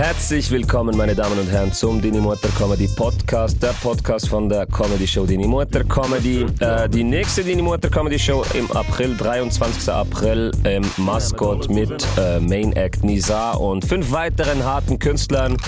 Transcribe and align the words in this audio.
Herzlich 0.00 0.50
willkommen, 0.50 0.96
meine 0.96 1.14
Damen 1.14 1.38
und 1.38 1.50
Herren, 1.50 1.74
zum 1.74 2.00
Dini 2.00 2.20
Mutter 2.20 2.48
Comedy 2.56 2.88
Podcast, 2.88 3.62
der 3.62 3.74
Podcast 3.82 4.30
von 4.30 4.48
der 4.48 4.64
Comedy 4.64 5.06
Show 5.06 5.26
Dini 5.26 5.46
Mutter 5.46 5.84
Comedy. 5.84 6.46
Äh, 6.58 6.88
die 6.88 7.04
nächste 7.04 7.44
Dini 7.44 7.60
Mutter 7.60 7.90
Comedy 7.90 8.18
Show 8.18 8.42
im 8.54 8.72
April, 8.72 9.14
23. 9.14 9.92
April, 9.92 10.52
im 10.64 10.90
Mascot 10.96 11.68
mit 11.68 12.02
äh, 12.16 12.40
Main 12.40 12.72
Act 12.72 13.04
Nisa 13.04 13.52
und 13.52 13.84
fünf 13.84 14.10
weiteren 14.10 14.64
harten 14.64 14.98
Künstlern. 14.98 15.58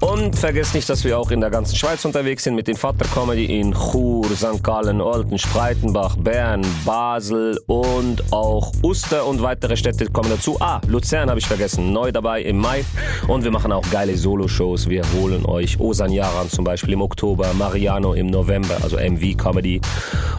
Und 0.00 0.36
vergesst 0.36 0.74
nicht, 0.74 0.88
dass 0.88 1.04
wir 1.04 1.18
auch 1.18 1.30
in 1.30 1.40
der 1.40 1.50
ganzen 1.50 1.76
Schweiz 1.76 2.04
unterwegs 2.04 2.44
sind 2.44 2.54
mit 2.54 2.68
den 2.68 2.76
Vater 2.76 3.06
Comedy 3.14 3.60
in 3.60 3.72
Chur, 3.72 4.26
St. 4.34 4.62
Gallen, 4.62 5.00
Olten, 5.00 5.38
Spreitenbach, 5.38 6.16
Bern, 6.16 6.64
Basel 6.84 7.58
und 7.66 8.22
auch 8.30 8.72
Uster 8.82 9.26
und 9.26 9.42
weitere 9.42 9.76
Städte 9.76 10.06
kommen 10.06 10.30
dazu. 10.30 10.58
Ah, 10.60 10.80
Luzern 10.86 11.28
habe 11.28 11.38
ich 11.38 11.46
vergessen, 11.46 11.92
neu 11.92 12.12
dabei 12.12 12.42
im 12.42 12.58
Mai. 12.58 12.84
Und 13.26 13.44
wir 13.44 13.50
machen 13.50 13.69
auch 13.72 13.88
geile 13.90 14.16
Solo-Shows. 14.16 14.88
Wir 14.88 15.02
holen 15.12 15.46
euch 15.46 15.78
Osan 15.80 16.12
Yaran 16.12 16.48
zum 16.48 16.64
Beispiel 16.64 16.94
im 16.94 17.02
Oktober, 17.02 17.52
Mariano 17.54 18.14
im 18.14 18.26
November, 18.26 18.76
also 18.82 18.96
MV 18.96 19.36
Comedy. 19.36 19.80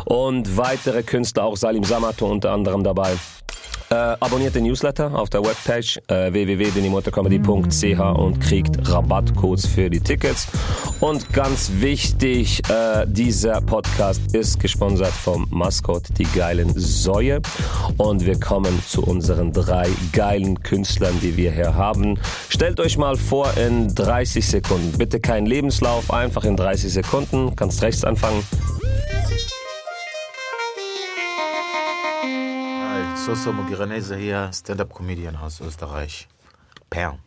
Und 0.06 0.58
weitere 0.58 1.04
Künstler, 1.04 1.46
auch 1.46 1.58
Salim 1.58 1.84
Samato 1.84 2.28
unter 2.28 2.52
anderem 2.52 2.84
dabei. 2.84 3.14
Äh, 3.92 4.16
abonniert 4.22 4.56
den 4.56 4.64
Newsletter 4.64 5.14
auf 5.14 5.30
der 5.30 5.44
Webpage 5.44 6.00
äh, 6.08 6.32
www.denimotorcomedy.ch 6.32 8.00
und 8.18 8.40
kriegt 8.40 8.90
Rabattcodes 8.90 9.66
für 9.66 9.90
die 9.90 10.00
Tickets. 10.00 10.48
Und 11.02 11.34
ganz 11.34 11.70
wichtig, 11.80 12.62
äh, 12.70 13.06
dieser 13.06 13.60
Podcast 13.60 14.34
ist 14.34 14.62
gesponsert 14.62 15.12
vom 15.12 15.46
Mascot, 15.50 16.04
die 16.18 16.24
geilen 16.24 16.72
Säue. 16.74 17.42
Und 17.98 18.26
wir 18.26 18.40
kommen 18.40 18.82
zu 18.88 19.04
unseren 19.04 19.52
drei 19.52 19.90
geilen 20.14 20.64
Künstlern, 20.64 21.20
die 21.22 21.36
wir 21.36 21.52
hier 21.52 21.76
haben. 21.76 22.18
Stellt 22.48 22.80
euch 22.80 22.98
mal 22.98 23.18
vor 23.18 23.58
in 23.58 23.94
30 23.94 24.48
Sekunden. 24.48 24.98
Bitte 24.98 25.20
kein 25.20 25.46
Lebenslauf, 25.46 26.14
einfach 26.14 26.46
in 26.46 26.56
30 26.56 26.94
Sekunden. 26.94 27.58
Kannst 27.58 27.82
rechts 27.82 28.06
anfangen. 28.06 28.42
Soso 33.26 33.54
Mugiranese 33.54 34.16
hier, 34.16 34.50
Stand-Up-Comedian 34.52 35.36
aus 35.36 35.62
Österreich. 35.62 36.28
Perm. 36.90 37.20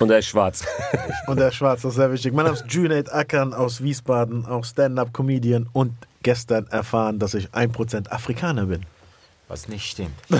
Und 0.00 0.10
er 0.10 0.20
ist 0.20 0.28
schwarz. 0.28 0.64
Und 1.26 1.38
der 1.38 1.50
Schwarz, 1.50 1.82
das 1.82 1.90
ist 1.90 1.96
sehr 1.96 2.10
wichtig. 2.10 2.32
Mein 2.32 2.46
Name 2.46 2.56
ist 2.56 2.64
Junaid 2.72 3.12
Ackern 3.12 3.52
aus 3.52 3.82
Wiesbaden, 3.82 4.46
auch 4.46 4.64
Stand-Up-Comedian 4.64 5.68
und 5.74 5.92
gestern 6.22 6.68
erfahren, 6.68 7.18
dass 7.18 7.34
ich 7.34 7.50
1% 7.50 8.08
Afrikaner 8.08 8.64
bin. 8.64 8.86
Was 9.48 9.68
nicht 9.68 9.90
stimmt. 9.90 10.16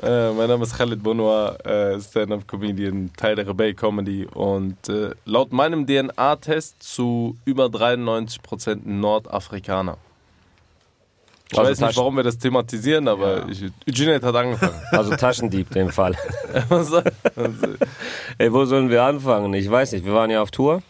Äh, 0.00 0.32
mein 0.32 0.48
Name 0.48 0.62
ist 0.62 0.76
Khalid 0.76 1.02
Bonoir, 1.02 1.58
äh, 1.66 2.00
Stand-Up-Comedian, 2.00 3.10
Teil 3.16 3.34
der 3.34 3.48
Rebell 3.48 3.74
Comedy 3.74 4.26
und 4.26 4.88
äh, 4.88 5.10
laut 5.24 5.52
meinem 5.52 5.86
DNA-Test 5.86 6.80
zu 6.80 7.36
über 7.44 7.66
93% 7.66 8.82
Nordafrikaner. 8.84 9.98
Ich 11.50 11.58
Also 11.58 11.70
weiß 11.70 11.80
nicht, 11.80 11.96
warum 11.96 12.16
wir 12.16 12.22
das 12.24 12.36
thematisieren, 12.38 13.08
aber 13.08 13.48
ich, 13.48 13.64
Junaid 13.86 14.22
hat 14.22 14.34
angefangen. 14.36 14.74
Also 14.92 15.16
Taschendieb, 15.16 15.68
in 15.70 15.86
dem 15.86 15.88
Fall. 15.90 16.14
Ey, 18.38 18.52
wo 18.52 18.64
sollen 18.64 18.90
wir 18.90 19.02
anfangen? 19.02 19.54
Ich 19.54 19.70
weiß 19.70 19.92
nicht. 19.92 20.04
Wir 20.04 20.12
waren 20.14 20.30
ja 20.30 20.42
auf 20.42 20.50
Tour. 20.50 20.82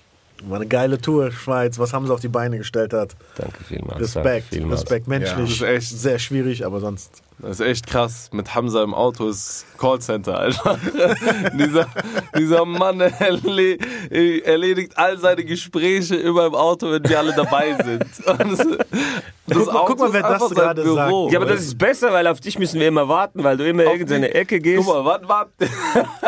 War 0.45 0.57
eine 0.57 0.67
geile 0.69 1.01
Tour, 1.01 1.33
Schweiz, 1.33 1.79
was 1.79 1.93
haben 1.93 2.07
sie 2.07 2.13
auf 2.13 2.21
die 2.21 2.29
Beine 2.29 2.59
gestellt 2.59 2.93
hat. 2.93 3.17
Danke 3.37 3.65
vielmals. 3.65 4.13
danke 4.13 4.29
Respekt, 4.29 4.55
vielmals. 4.55 4.83
Respekt, 4.83 5.09
menschlich. 5.09 5.61
Ja, 5.61 5.67
das 5.67 5.81
ist 5.83 5.93
echt- 5.93 6.01
Sehr 6.01 6.19
schwierig, 6.21 6.65
aber 6.65 6.79
sonst. 6.81 7.23
Das 7.41 7.61
ist 7.61 7.67
echt 7.67 7.87
krass. 7.87 8.31
Mit 8.33 8.53
Hamza 8.55 8.83
im 8.83 8.95
Auto 8.95 9.29
ist 9.29 9.65
Callcenter, 9.79 10.39
Alter. 10.39 10.79
dieser, 11.55 11.87
dieser 12.37 12.65
Mann 12.65 13.01
erle 13.01 13.79
erledigt 14.45 14.99
all 14.99 15.19
seine 15.19 15.45
Gespräche 15.45 16.17
immer 16.17 16.47
im 16.47 16.55
Auto, 16.57 16.91
wenn 16.91 17.05
wir 17.09 17.19
alle 17.19 17.33
dabei 17.35 17.77
sind. 17.83 18.05
Das, 19.49 19.57
das 19.57 19.65
Guck 19.65 19.73
mal- 19.73 19.85
guck 19.87 19.99
mal, 19.99 20.07
ist 20.09 20.13
wer 20.13 20.23
das 20.23 20.33
einfach 20.43 20.51
gerade 20.55 20.93
sagt. 20.95 21.33
Ja, 21.33 21.39
aber 21.39 21.47
das 21.49 21.61
ist 21.63 21.79
besser, 21.79 22.13
weil 22.13 22.27
auf 22.27 22.39
dich 22.39 22.59
müssen 22.59 22.79
wir 22.79 22.89
immer 22.89 23.09
warten, 23.09 23.43
weil 23.43 23.57
du 23.57 23.67
immer 23.67 23.85
Auf 23.87 23.93
irgendeine 23.93 24.35
Ecke 24.35 24.61
gehst. 24.61 24.85
Guck 24.85 24.95
mal, 24.95 25.05
wann 25.07 25.27
wartet 25.27 25.71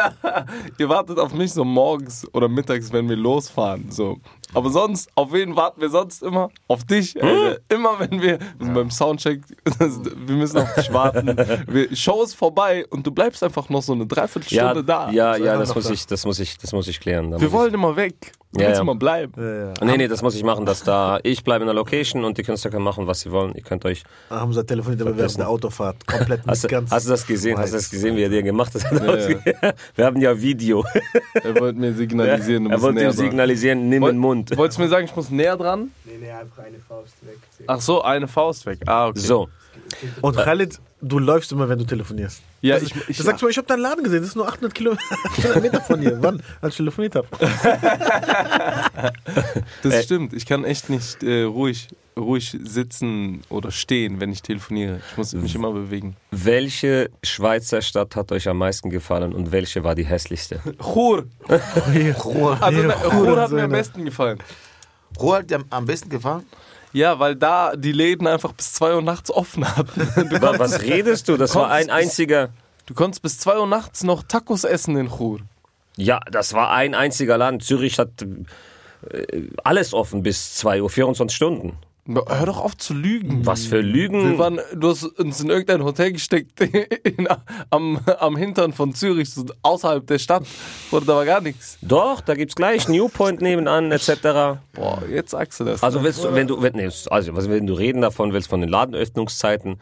ihr 0.78 0.88
wartet 0.88 1.18
auf 1.18 1.34
mich 1.34 1.52
so 1.52 1.62
morgens 1.62 2.26
oder 2.32 2.48
mittags, 2.48 2.90
wenn 2.94 3.10
wir 3.10 3.16
losfahren. 3.16 3.90
So. 3.90 4.16
Aber 4.54 4.70
sonst, 4.70 5.10
auf 5.14 5.32
wen 5.32 5.56
warten 5.56 5.80
wir 5.80 5.90
sonst 5.90 6.22
immer? 6.22 6.50
Auf 6.68 6.84
dich. 6.84 7.14
Hm? 7.14 7.22
Alter. 7.22 7.60
Immer 7.68 8.00
wenn 8.00 8.22
wir, 8.22 8.38
wir 8.38 8.64
sind 8.66 8.74
beim 8.74 8.90
Soundcheck, 8.90 9.42
wir 9.78 10.36
müssen 10.36 10.58
auf 10.58 10.74
dich 10.74 10.92
warten. 10.92 11.36
Wir, 11.68 11.94
Show 11.94 12.22
ist 12.22 12.34
vorbei 12.34 12.86
und 12.90 13.06
du 13.06 13.10
bleibst 13.10 13.42
einfach 13.42 13.68
noch 13.68 13.82
so 13.82 13.92
eine 13.92 14.02
ja, 14.02 14.08
Dreiviertelstunde 14.08 14.84
da. 14.84 15.10
ja, 15.10 15.36
ja, 15.36 15.56
das 15.58 15.74
muss 15.74 15.84
da. 15.84 15.92
ich, 15.92 16.06
das 16.06 16.24
muss 16.24 16.38
ich, 16.38 16.58
das 16.58 16.72
muss 16.72 16.88
ich 16.88 17.00
klären. 17.00 17.30
Da 17.30 17.40
Wir 17.40 17.52
wollen 17.52 17.74
immer 17.74 17.96
weg. 17.96 18.32
Du 18.52 18.58
Ja, 18.60 18.66
willst 18.66 18.78
ja. 18.78 18.82
immer 18.82 18.96
bleiben. 18.96 19.32
Ja, 19.36 19.66
ja. 19.66 19.72
nee, 19.84 19.96
nee, 19.96 20.08
das 20.08 20.22
muss 20.22 20.34
ich 20.34 20.42
machen, 20.42 20.66
dass 20.66 20.82
da 20.82 21.20
ich 21.22 21.44
bleibe 21.44 21.62
in 21.62 21.66
der 21.68 21.74
Location 21.74 22.24
und 22.24 22.36
die 22.36 22.42
Künstler 22.42 22.72
können 22.72 22.82
machen, 22.82 23.06
was 23.06 23.20
sie 23.20 23.30
wollen. 23.30 23.54
Ihr 23.54 23.62
könnt 23.62 23.84
euch. 23.84 24.02
Haben 24.28 24.52
sie 24.52 24.64
telefoniert, 24.66 25.02
aber 25.02 25.16
während 25.16 25.38
der 25.38 25.48
Autofahrt 25.48 26.04
komplett 26.04 26.40
Hast, 26.40 26.46
nicht 26.48 26.64
du- 26.64 26.68
ganz. 26.68 26.90
hast 26.90 27.06
du 27.06 27.10
das 27.10 27.24
gesehen? 27.26 27.56
Hast 27.56 27.72
du 27.72 27.76
das 27.76 27.84
weiß. 27.84 27.90
gesehen, 27.92 28.16
wie 28.16 28.22
er 28.24 28.28
dir 28.28 28.42
gemacht 28.42 28.74
hat? 28.74 28.90
Ja, 28.90 29.72
Wir 29.94 30.04
haben 30.04 30.20
ja 30.20 30.40
Video. 30.40 30.84
Er 31.34 31.60
wollte 31.60 31.78
mir 31.78 31.92
signalisieren, 31.92 32.64
du 32.64 32.70
er 32.70 32.82
wollte 32.82 33.04
ihm 33.04 33.12
signalisieren, 33.12 33.88
nimm 33.88 34.04
den 34.04 34.18
Mund. 34.18 34.56
Wolltest 34.56 34.78
du 34.78 34.82
mir 34.82 34.88
sagen, 34.88 35.04
ich 35.04 35.14
muss 35.14 35.30
näher 35.30 35.56
dran? 35.56 35.92
Nee, 36.04 36.12
nee, 36.20 36.30
einfach 36.32 36.64
eine 36.64 36.78
Faust 36.88 37.14
weg. 37.24 37.38
Ach 37.68 37.80
so, 37.80 38.02
eine 38.02 38.26
Faust 38.26 38.66
weg. 38.66 38.80
Ah, 38.86 39.06
okay. 39.08 39.18
So. 39.20 39.48
Und 40.20 40.36
Khalid, 40.36 40.78
du 41.00 41.18
läufst 41.18 41.52
immer, 41.52 41.68
wenn 41.68 41.78
du 41.78 41.84
telefonierst. 41.84 42.42
Ja, 42.62 42.74
das, 42.74 42.84
ich, 42.84 42.94
ich, 43.08 43.16
du 43.16 43.22
sagst 43.22 43.42
mal, 43.42 43.48
ich 43.50 43.56
habe 43.56 43.66
deinen 43.66 43.80
Laden 43.80 44.04
gesehen, 44.04 44.20
das 44.20 44.28
ist 44.30 44.36
nur 44.36 44.46
800 44.48 44.74
Kilometer 44.74 45.80
von 45.86 46.00
hier. 46.00 46.18
Wann? 46.22 46.42
Als 46.60 46.74
ich 46.74 46.76
telefoniert 46.78 47.14
habe. 47.14 47.26
Das 49.82 49.94
Äh, 49.94 50.02
stimmt. 50.02 50.32
Ich 50.34 50.46
kann 50.46 50.64
echt 50.64 50.90
nicht 50.90 51.22
äh, 51.22 51.42
ruhig, 51.44 51.88
ruhig 52.18 52.56
sitzen 52.62 53.42
oder 53.48 53.70
stehen, 53.70 54.20
wenn 54.20 54.30
ich 54.32 54.42
telefoniere. 54.42 55.00
Ich 55.10 55.16
muss 55.16 55.32
mich 55.32 55.54
immer 55.54 55.72
bewegen. 55.72 56.16
Welche 56.30 57.10
Schweizer 57.22 57.80
Stadt 57.82 58.14
hat 58.16 58.30
euch 58.32 58.48
am 58.48 58.58
meisten 58.58 58.90
gefallen 58.90 59.32
und 59.32 59.52
welche 59.52 59.82
war 59.84 59.94
die 59.94 60.04
hässlichste? 60.04 60.60
Chur. 60.82 61.24
Also 62.60 62.82
ne, 62.82 62.94
Chur 63.10 63.40
hat 63.40 63.50
mir 63.52 63.62
am 63.64 63.70
besten 63.70 64.04
gefallen. 64.04 64.38
Ruhe 65.18 65.38
hat 65.38 65.50
dir 65.50 65.64
am 65.70 65.86
besten 65.86 66.08
gefallen? 66.10 66.44
Ja, 66.92 67.18
weil 67.18 67.36
da 67.36 67.76
die 67.76 67.92
Läden 67.92 68.26
einfach 68.26 68.52
bis 68.52 68.72
2 68.74 68.96
Uhr 68.96 69.02
nachts 69.02 69.30
offen 69.30 69.64
hatten. 69.76 70.08
Du, 70.30 70.40
Wa- 70.42 70.58
Was 70.58 70.80
redest 70.82 71.28
du? 71.28 71.36
Das 71.36 71.54
war 71.54 71.70
ein 71.70 71.88
einziger. 71.90 72.50
du 72.86 72.94
konntest 72.94 73.22
bis 73.22 73.38
2 73.38 73.58
Uhr 73.60 73.66
nachts 73.66 74.02
noch 74.02 74.22
Tacos 74.24 74.64
essen 74.64 74.96
in 74.96 75.08
Chur. 75.08 75.40
Ja, 75.96 76.20
das 76.30 76.52
war 76.54 76.70
ein 76.72 76.94
einziger 76.94 77.36
Laden. 77.38 77.60
Zürich 77.60 77.98
hat 77.98 78.22
äh, 78.22 79.48
alles 79.64 79.94
offen 79.94 80.22
bis 80.22 80.54
2 80.56 80.82
Uhr, 80.82 80.90
24 80.90 81.34
Stunden. 81.36 81.76
Hör 82.14 82.46
doch 82.46 82.58
auf 82.60 82.76
zu 82.76 82.94
lügen. 82.94 83.44
Was 83.46 83.66
für 83.66 83.80
Lügen. 83.80 84.30
Wir 84.32 84.38
waren, 84.38 84.60
du 84.74 84.88
hast 84.90 85.04
uns 85.04 85.40
in 85.40 85.50
irgendein 85.50 85.84
Hotel 85.84 86.12
gesteckt 86.12 86.60
in, 87.04 87.28
am, 87.70 87.98
am 88.18 88.36
Hintern 88.36 88.72
von 88.72 88.94
Zürich, 88.94 89.30
so 89.30 89.44
außerhalb 89.62 90.06
der 90.06 90.18
Stadt. 90.18 90.44
Oder 90.90 91.06
da 91.06 91.14
war 91.16 91.24
gar 91.24 91.40
nichts. 91.40 91.78
Doch, 91.82 92.20
da 92.20 92.34
gibt's 92.34 92.54
gleich 92.54 92.88
Newpoint 92.88 93.40
nebenan 93.40 93.92
etc. 93.92 94.58
Boah, 94.72 95.02
jetzt 95.10 95.30
sagst 95.30 95.60
du 95.60 95.64
das. 95.64 95.82
Also 95.82 96.02
willst 96.02 96.22
wenn 96.34 96.46
du, 96.46 96.60
wenn, 96.62 96.74
nee, 96.74 96.88
also 97.10 97.34
wenn 97.50 97.66
du 97.66 97.74
reden 97.74 98.02
davon 98.02 98.32
willst 98.32 98.48
von 98.48 98.60
den 98.60 98.70
Ladenöffnungszeiten, 98.70 99.80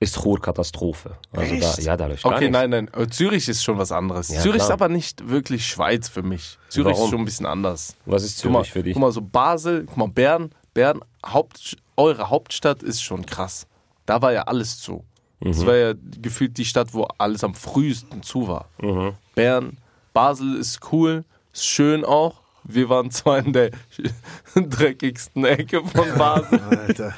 ist 0.00 0.22
Chur 0.22 0.40
Katastrophe. 0.40 1.16
Also 1.32 1.56
da, 1.56 1.74
ja, 1.82 1.96
da 1.96 2.06
läuft 2.06 2.22
gar 2.22 2.32
Okay, 2.34 2.44
nichts. 2.44 2.52
nein, 2.52 2.70
nein. 2.70 2.88
Aber 2.92 3.08
Zürich 3.08 3.48
ist 3.48 3.64
schon 3.64 3.78
was 3.78 3.90
anderes. 3.90 4.28
Ja, 4.28 4.40
Zürich 4.40 4.58
ist 4.60 4.66
klar. 4.66 4.74
aber 4.80 4.88
nicht 4.88 5.28
wirklich 5.28 5.66
Schweiz 5.66 6.08
für 6.08 6.22
mich. 6.22 6.56
Zürich 6.68 6.92
Warum? 6.92 7.04
ist 7.04 7.10
schon 7.10 7.18
ein 7.20 7.24
bisschen 7.24 7.46
anders. 7.46 7.96
Was 8.06 8.22
ist 8.22 8.40
Guck 8.42 8.52
mal, 8.52 8.58
Zürich 8.60 8.72
für 8.72 8.82
dich? 8.84 8.92
guck 8.94 9.00
mal, 9.02 9.10
so 9.12 9.20
Basel, 9.20 9.84
guck 9.86 9.96
mal, 9.96 10.08
Bern, 10.08 10.50
Bern, 10.74 11.00
Haupt, 11.24 11.76
eure 11.96 12.30
Hauptstadt 12.30 12.82
ist 12.82 13.02
schon 13.02 13.26
krass. 13.26 13.66
Da 14.06 14.22
war 14.22 14.32
ja 14.32 14.42
alles 14.42 14.80
zu. 14.80 15.04
Mhm. 15.40 15.46
Das 15.46 15.66
war 15.66 15.76
ja 15.76 15.94
gefühlt 16.20 16.56
die 16.58 16.64
Stadt, 16.64 16.94
wo 16.94 17.04
alles 17.18 17.44
am 17.44 17.54
frühesten 17.54 18.22
zu 18.22 18.48
war. 18.48 18.68
Mhm. 18.80 19.14
Bern, 19.34 19.76
Basel 20.12 20.56
ist 20.56 20.80
cool, 20.92 21.24
ist 21.52 21.66
schön 21.66 22.04
auch. 22.04 22.40
Wir 22.64 22.88
waren 22.88 23.10
zwar 23.10 23.38
in 23.38 23.52
der 23.52 23.70
dreckigsten 24.54 25.44
Ecke 25.44 25.82
von 25.84 26.06
Basel. 26.16 26.60
Alter. 26.70 27.14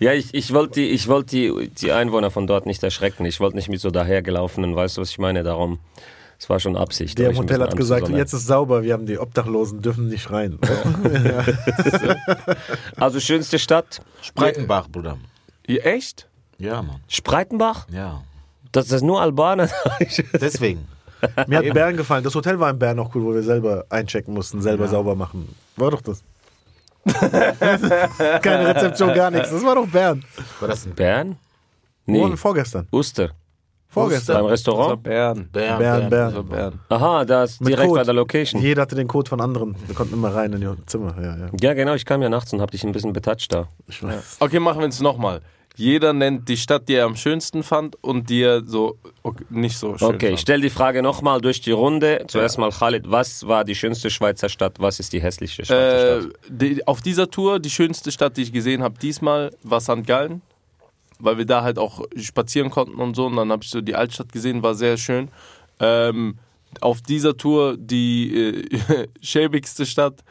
Ja, 0.00 0.12
ich, 0.12 0.32
ich 0.32 0.54
wollte 0.54 0.80
die, 0.80 0.88
ich 0.90 1.08
wollte 1.08 1.30
die, 1.30 1.68
die 1.68 1.92
Einwohner 1.92 2.30
von 2.30 2.46
dort 2.46 2.66
nicht 2.66 2.82
erschrecken. 2.82 3.24
Ich 3.24 3.40
wollte 3.40 3.56
nicht 3.56 3.68
mit 3.68 3.80
so 3.80 3.90
dahergelaufenen, 3.90 4.76
weißt 4.76 4.96
du, 4.96 5.00
was 5.00 5.10
ich 5.10 5.18
meine? 5.18 5.42
Darum, 5.42 5.80
es 6.38 6.48
war 6.48 6.60
schon 6.60 6.76
Absicht. 6.76 7.18
Der 7.18 7.30
im 7.30 7.36
Hotel 7.38 7.60
hat 7.60 7.76
gesagt, 7.76 8.08
jetzt 8.10 8.32
ist 8.32 8.46
sauber, 8.46 8.82
wir 8.82 8.92
haben 8.92 9.06
die 9.06 9.18
Obdachlosen, 9.18 9.82
dürfen 9.82 10.08
nicht 10.08 10.30
rein. 10.30 10.58
Also 12.96 13.20
schönste 13.20 13.58
Stadt? 13.58 14.00
Spreitenbach, 14.22 14.88
Bruder. 14.88 15.18
Ja, 15.66 15.82
echt? 15.82 16.28
Ja, 16.58 16.82
Mann. 16.82 17.00
Spreitenbach? 17.08 17.86
Ja. 17.90 18.22
Das 18.72 18.90
ist 18.90 19.02
nur 19.02 19.20
Albaner. 19.20 19.68
Deswegen. 20.40 20.86
Mir 21.46 21.58
hat 21.58 21.74
Bern 21.74 21.96
gefallen. 21.96 22.22
Das 22.24 22.34
Hotel 22.34 22.60
war 22.60 22.70
in 22.70 22.78
Bern 22.78 22.98
auch 22.98 23.14
cool, 23.14 23.24
wo 23.24 23.34
wir 23.34 23.42
selber 23.42 23.84
einchecken 23.90 24.34
mussten, 24.34 24.60
selber 24.62 24.84
Ja. 24.84 24.90
sauber 24.90 25.14
machen. 25.14 25.54
War 25.76 25.90
doch 25.90 26.02
das. 26.02 26.22
Keine 28.42 28.74
Rezeption, 28.74 29.14
gar 29.14 29.30
nichts. 29.30 29.50
Das 29.50 29.64
war 29.64 29.74
doch 29.76 29.86
Bern. 29.88 30.24
War 30.60 30.68
das 30.68 30.84
ein 30.86 30.94
Bern? 30.94 31.36
Nee. 32.06 32.24
Nee, 32.26 32.36
vorgestern. 32.36 32.86
Uster. 32.92 33.30
Vorgestern. 33.90 34.36
Beim 34.36 34.44
Das 34.44 34.52
Restaurant? 34.52 35.02
Bern. 35.02 35.48
Bern, 35.50 35.78
Bern, 35.78 36.10
Das 36.10 36.34
war 36.34 36.42
Bern. 36.42 36.48
Bern. 36.48 36.80
Aha, 37.00 37.24
das 37.24 37.58
Mit 37.60 37.70
direkt 37.70 37.88
Code. 37.88 38.00
bei 38.00 38.04
der 38.04 38.14
Location. 38.14 38.60
Jeder 38.60 38.82
hatte 38.82 38.94
den 38.96 39.08
Code 39.08 39.28
von 39.30 39.40
anderen. 39.40 39.74
Wir 39.86 39.94
konnten 39.94 40.14
immer 40.14 40.34
rein 40.34 40.52
in 40.52 40.60
ihr 40.62 40.76
Zimmer. 40.86 41.14
Ja, 41.20 41.36
ja. 41.36 41.48
Ja, 41.60 41.74
genau, 41.74 41.94
ich 41.94 42.04
kam 42.04 42.20
ja 42.22 42.28
nachts 42.28 42.52
und 42.52 42.60
hab 42.60 42.70
dich 42.70 42.84
ein 42.84 42.92
bisschen 42.92 43.12
betatscht 43.14 43.52
da. 43.52 43.68
Ich 43.86 44.02
weiß. 44.02 44.36
Okay, 44.40 44.60
machen 44.60 44.80
wir 44.80 44.88
es 44.88 45.00
nochmal. 45.00 45.40
Jeder 45.74 46.12
nennt 46.12 46.48
die 46.48 46.56
Stadt, 46.56 46.88
die 46.88 46.94
er 46.94 47.04
am 47.04 47.14
schönsten 47.14 47.62
fand 47.62 47.94
und 48.02 48.28
die 48.30 48.42
er 48.42 48.64
so 48.66 48.98
okay, 49.22 49.44
nicht 49.48 49.78
so 49.78 49.96
schön 49.96 50.08
Okay, 50.08 50.26
ich 50.26 50.30
fand. 50.32 50.40
stelle 50.40 50.62
die 50.62 50.70
Frage 50.70 51.02
nochmal 51.02 51.40
durch 51.40 51.60
die 51.60 51.70
Runde. 51.70 52.24
Zuerst 52.26 52.58
mal 52.58 52.70
Khalid, 52.72 53.08
was 53.08 53.46
war 53.46 53.62
die 53.64 53.76
schönste 53.76 54.10
Schweizer 54.10 54.48
Stadt? 54.48 54.74
Was 54.80 54.98
ist 54.98 55.12
die 55.12 55.22
hässlichste 55.22 55.64
Schweizer 55.64 56.18
Äh, 56.18 56.22
Stadt? 56.22 56.32
die, 56.48 56.86
auf 56.86 57.00
dieser 57.00 57.30
Tour, 57.30 57.60
die 57.60 57.70
schönste 57.70 58.10
Stadt, 58.10 58.36
die 58.36 58.42
ich 58.42 58.52
gesehen 58.52 58.82
habe, 58.82 58.98
diesmal 59.00 59.50
war 59.62 59.80
St. 59.80 60.04
Gallen, 60.04 60.42
weil 61.18 61.38
wir 61.38 61.46
da 61.46 61.62
halt 61.62 61.78
auch 61.78 62.02
spazieren 62.16 62.70
konnten 62.70 63.00
und 63.00 63.14
so. 63.14 63.26
Und 63.26 63.36
dann 63.36 63.50
habe 63.50 63.64
ich 63.64 63.70
so 63.70 63.80
die 63.80 63.94
Altstadt 63.94 64.32
gesehen, 64.32 64.62
war 64.62 64.74
sehr 64.74 64.96
schön. 64.96 65.28
Ähm, 65.80 66.38
auf 66.80 67.00
dieser 67.00 67.36
Tour 67.36 67.76
die 67.78 68.36
äh, 68.36 69.08
schäbigste 69.22 69.86
Stadt, 69.86 70.22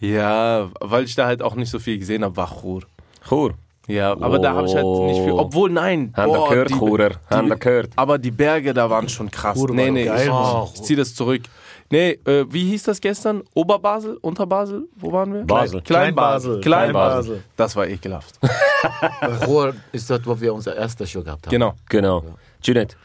ja, 0.00 0.70
weil 0.80 1.04
ich 1.04 1.14
da 1.14 1.26
halt 1.26 1.42
auch 1.42 1.54
nicht 1.54 1.70
so 1.70 1.78
viel 1.78 1.98
gesehen 1.98 2.24
habe, 2.24 2.36
war 2.36 2.60
Chur. 2.60 2.82
Chur. 3.28 3.54
Ja, 3.86 4.12
aber 4.12 4.38
da 4.38 4.54
habe 4.54 4.66
ich 4.66 4.74
halt 4.74 4.86
nicht 4.86 5.20
viel. 5.20 5.32
Obwohl, 5.32 5.70
nein. 5.70 6.12
Haben 6.16 6.32
boah, 6.32 6.48
gehört, 6.48 6.70
die- 6.70 6.74
Churer. 6.74 7.10
Haben 7.28 7.50
die- 7.50 7.58
gehört. 7.58 7.90
Aber 7.96 8.16
die 8.18 8.30
Berge 8.30 8.72
da 8.72 8.88
waren 8.88 9.08
schon 9.10 9.30
krass. 9.30 9.58
Chur 9.58 9.68
war 9.68 9.74
nee, 9.76 9.86
doch 9.86 9.92
nee, 9.92 10.04
geil, 10.06 10.32
ich, 10.68 10.74
ich 10.74 10.82
ziehe 10.82 10.96
das 10.96 11.14
zurück. 11.14 11.42
Nee, 11.90 12.18
äh, 12.24 12.44
wie 12.48 12.64
hieß 12.70 12.84
das 12.84 13.00
gestern? 13.00 13.42
Oberbasel? 13.54 14.16
Unterbasel? 14.20 14.88
Wo 14.96 15.12
waren 15.12 15.32
wir? 15.32 15.42
Basel. 15.44 15.80
Kleinbasel. 15.82 16.60
Kleinbasel. 16.60 16.60
Kleinbasel. 16.60 17.42
Das 17.56 17.76
war 17.76 17.86
ekelhaft. 17.86 18.38
Ruhr 19.46 19.74
ist 19.92 20.08
dort, 20.10 20.26
wo 20.26 20.40
wir 20.40 20.52
unser 20.54 20.74
erster 20.76 21.06
Show 21.06 21.22
gehabt 21.22 21.46
haben. 21.46 21.50
genau. 21.50 21.74
Genau. 21.88 22.24
Junet. 22.62 22.96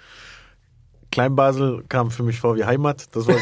Kleinbasel 1.12 1.84
kam 1.90 2.12
für 2.12 2.24
mich 2.24 2.40
vor 2.40 2.56
wie 2.56 2.64
Heimat. 2.64 3.08
Das 3.16 3.28
war 3.28 3.36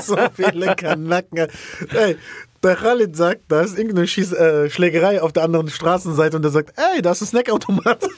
so, 0.00 0.14
so 0.16 0.22
viele 0.34 0.76
Kanacken. 0.76 1.48
Ey, 1.92 2.16
der 2.64 2.76
Khalid 2.76 3.14
sagt, 3.16 3.42
da 3.48 3.60
ist 3.60 3.78
irgendeine 3.78 4.06
Schieß, 4.06 4.32
äh, 4.32 4.70
Schlägerei 4.70 5.20
auf 5.20 5.32
der 5.32 5.44
anderen 5.44 5.68
Straßenseite 5.68 6.36
und 6.36 6.44
er 6.44 6.50
sagt, 6.50 6.72
ey, 6.76 7.02
da 7.02 7.12
ist 7.12 7.22
ein 7.22 7.26
Snackautomat. 7.26 8.02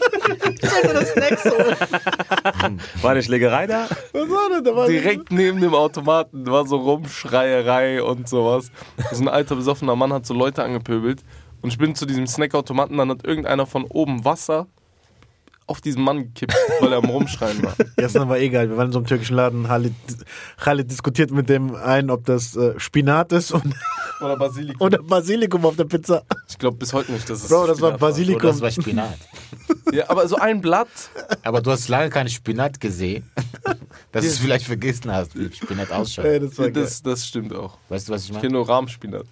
ich 0.63 0.71
sollte 0.71 0.93
das 0.95 1.13
Snacks 1.13 1.45
holen. 2.65 2.81
War 3.03 3.11
eine 3.11 3.23
Schlägerei 3.23 3.67
da? 3.67 3.89
Was 4.13 4.29
war 4.31 4.49
denn? 4.51 4.65
Da 4.65 4.75
war 4.75 4.87
Direkt 4.87 5.33
neben 5.33 5.61
dem 5.61 5.75
Automaten 5.75 6.47
war 6.47 6.67
so 6.67 6.77
Rumschreierei 6.77 8.03
und 8.03 8.29
sowas. 8.29 8.71
So 9.13 9.23
ein 9.23 9.29
alter 9.29 9.57
besoffener 9.57 9.97
Mann 9.97 10.13
hat 10.13 10.27
so 10.27 10.35
Leute 10.35 10.63
angepöbelt. 10.63 11.23
Und 11.63 11.71
ich 11.71 11.79
bin 11.79 11.95
zu 11.95 12.07
diesem 12.07 12.27
Snackautomaten, 12.27 12.97
dann 12.97 13.11
hat 13.11 13.27
irgendeiner 13.27 13.67
von 13.67 13.85
oben 13.85 14.25
Wasser 14.25 14.69
auf 15.67 15.81
diesen 15.81 16.03
Mann 16.03 16.19
gekippt, 16.23 16.55
weil 16.81 16.93
er 16.93 16.99
am 16.99 17.07
Rumschreien 17.07 17.63
war. 17.63 17.75
Gestern 17.97 18.29
war 18.29 18.39
egal. 18.39 18.71
Wir 18.71 18.77
waren 18.77 18.87
in 18.87 18.93
so 18.93 18.99
einem 19.01 19.07
türkischen 19.07 19.35
Laden. 19.35 19.65
Khalid, 19.65 19.95
Khalid 20.59 20.91
diskutiert 20.91 21.33
mit 21.33 21.49
dem 21.49 21.75
einen, 21.75 22.11
ob 22.11 22.25
das 22.25 22.57
äh, 22.57 22.79
Spinat 22.79 23.33
ist 23.33 23.51
und, 23.51 23.75
Oder 24.21 24.37
Basilikum. 24.37 24.87
oder 24.87 24.99
Basilikum 25.03 25.65
auf 25.67 25.77
der 25.77 25.85
Pizza. 25.85 26.23
Ich 26.49 26.59
glaube 26.59 26.77
bis 26.79 26.93
heute 26.93 27.13
nicht, 27.13 27.29
dass 27.29 27.43
es 27.43 27.49
Bro, 27.49 27.67
das 27.67 27.81
war 27.81 27.89
Spinat 27.91 28.01
Basilikum. 28.01 28.43
das 28.43 28.61
war 28.61 28.71
Spinat. 28.71 29.19
Ja, 29.93 30.09
aber 30.09 30.27
so 30.29 30.37
ein 30.37 30.61
Blatt. 30.61 30.89
Aber 31.43 31.61
du 31.61 31.71
hast 31.71 31.89
lange 31.89 32.09
keinen 32.11 32.29
Spinat 32.29 32.81
gesehen, 32.81 33.31
dass 34.13 34.25
du 34.25 34.31
es 34.31 34.39
vielleicht 34.39 34.65
vergessen 34.67 35.13
hast, 35.13 35.39
wie 35.39 35.53
Spinat 35.55 35.91
ausschaut. 35.93 36.25
Ey, 36.25 36.41
das. 36.41 36.55
Das, 36.73 37.03
das 37.03 37.27
stimmt 37.27 37.55
auch. 37.55 37.77
Weißt 37.89 38.09
du, 38.09 38.13
was 38.13 38.23
ich 38.23 38.29
Ich 38.29 38.33
meine? 38.33 38.43
kenne 38.43 38.55
nur 38.59 38.69
Rahmspinat. 38.69 39.25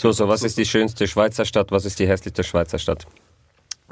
So, 0.00 0.12
so, 0.12 0.28
was 0.28 0.42
ist 0.42 0.56
die 0.56 0.66
schönste 0.66 1.06
Schweizer 1.08 1.44
Stadt? 1.44 1.70
Was 1.70 1.84
ist 1.84 1.98
die 1.98 2.06
hässlichste 2.08 2.44
Schweizer 2.44 2.78
Stadt? 2.78 3.06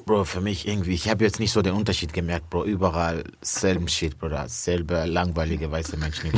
Bro, 0.05 0.25
für 0.25 0.41
mich 0.41 0.69
irgendwie, 0.69 0.93
ich 0.93 1.09
habe 1.09 1.25
jetzt 1.25 1.41
nicht 1.41 1.51
so 1.53 1.63
den 1.63 1.73
Unterschied 1.75 2.13
gemerkt, 2.13 2.51
Bro. 2.51 2.65
Überall 2.65 3.25
selben 3.41 3.89
Shit, 3.89 4.19
Bro. 4.19 4.29
Selbe 4.47 5.05
langweilige 5.07 5.71
weiße 5.71 5.97
Menschen. 5.97 6.31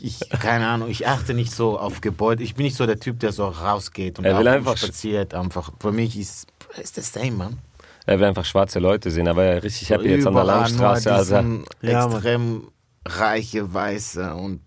ich, 0.00 0.20
ich, 0.20 0.28
keine 0.40 0.66
Ahnung, 0.68 0.88
ich 0.90 1.06
achte 1.06 1.34
nicht 1.34 1.50
so 1.52 1.78
auf 1.78 2.00
Gebäude. 2.00 2.42
Ich 2.42 2.54
bin 2.54 2.64
nicht 2.64 2.76
so 2.76 2.86
der 2.86 3.00
Typ, 3.00 3.18
der 3.20 3.32
so 3.32 3.46
rausgeht 3.48 4.18
und 4.18 4.24
Er 4.26 4.38
will 4.38 4.48
einfach- 4.48 4.76
spaziert. 4.76 5.34
Einfach. 5.34 5.72
Für 5.80 5.92
mich 5.92 6.18
ist 6.18 6.46
ist 6.78 6.98
das 6.98 7.12
same, 7.12 7.30
man. 7.32 7.58
Er 8.04 8.18
will 8.18 8.26
einfach 8.26 8.44
schwarze 8.44 8.78
Leute 8.78 9.10
sehen. 9.10 9.26
Er 9.26 9.34
war 9.34 9.44
ja 9.44 9.52
richtig 9.58 9.88
happy 9.90 10.08
jetzt 10.10 10.26
an 10.26 10.34
der 10.34 10.44
Langstraße. 10.44 11.08
nur 11.08 11.18
Also, 11.18 11.36
diesen 11.36 11.64
Ja, 11.80 12.06
extrem 12.06 12.68
reiche 13.06 13.72
Weiße 13.72 14.34
und 14.34 14.60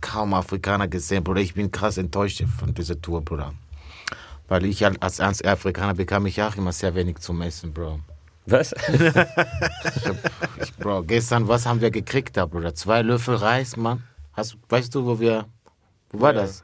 kaum 0.00 0.34
Afrikaner 0.34 0.86
gesehen, 0.86 1.24
Bruder. 1.24 1.40
Ich 1.40 1.54
bin 1.54 1.70
krass 1.72 1.96
enttäuscht 1.98 2.42
von 2.58 2.74
dieser 2.74 3.00
Tour, 3.00 3.22
Bruder. 3.24 3.54
Weil 4.48 4.64
ich 4.64 4.84
als 4.86 5.20
Afrikaner 5.20 5.94
bekam 5.94 6.26
ich 6.26 6.40
auch 6.42 6.56
immer 6.56 6.72
sehr 6.72 6.94
wenig 6.94 7.18
zum 7.18 7.42
Essen, 7.42 7.72
Bro. 7.72 7.98
was? 8.46 8.72
Ich, 10.62 10.74
Bro, 10.76 11.02
gestern, 11.02 11.48
was 11.48 11.66
haben 11.66 11.80
wir 11.80 11.90
gekriegt 11.90 12.36
da, 12.36 12.46
Bruder? 12.46 12.74
Zwei 12.74 13.02
Löffel 13.02 13.34
Reis, 13.36 13.76
Mann. 13.76 14.02
Hast, 14.34 14.56
weißt 14.68 14.94
du, 14.94 15.04
wo 15.04 15.18
wir, 15.18 15.46
wo 16.12 16.20
war 16.20 16.32
das? 16.32 16.62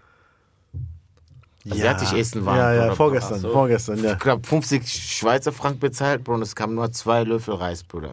Asiatisch 1.68 2.12
essen 2.12 2.44
waren. 2.44 2.56
Ja, 2.58 2.72
ja, 2.74 2.82
Bruder. 2.82 2.96
vorgestern. 2.96 3.38
So. 3.40 3.52
Vorgestern, 3.52 4.02
ja. 4.02 4.12
Ich 4.12 4.18
glaube, 4.18 4.46
50 4.46 4.88
Schweizer 4.88 5.52
Frank 5.52 5.78
bezahlt, 5.80 6.24
Bro, 6.24 6.34
und 6.34 6.42
es 6.42 6.54
kamen 6.56 6.74
nur 6.74 6.90
zwei 6.92 7.22
Löffel 7.24 7.54
Reis, 7.54 7.82
Bruder. 7.84 8.10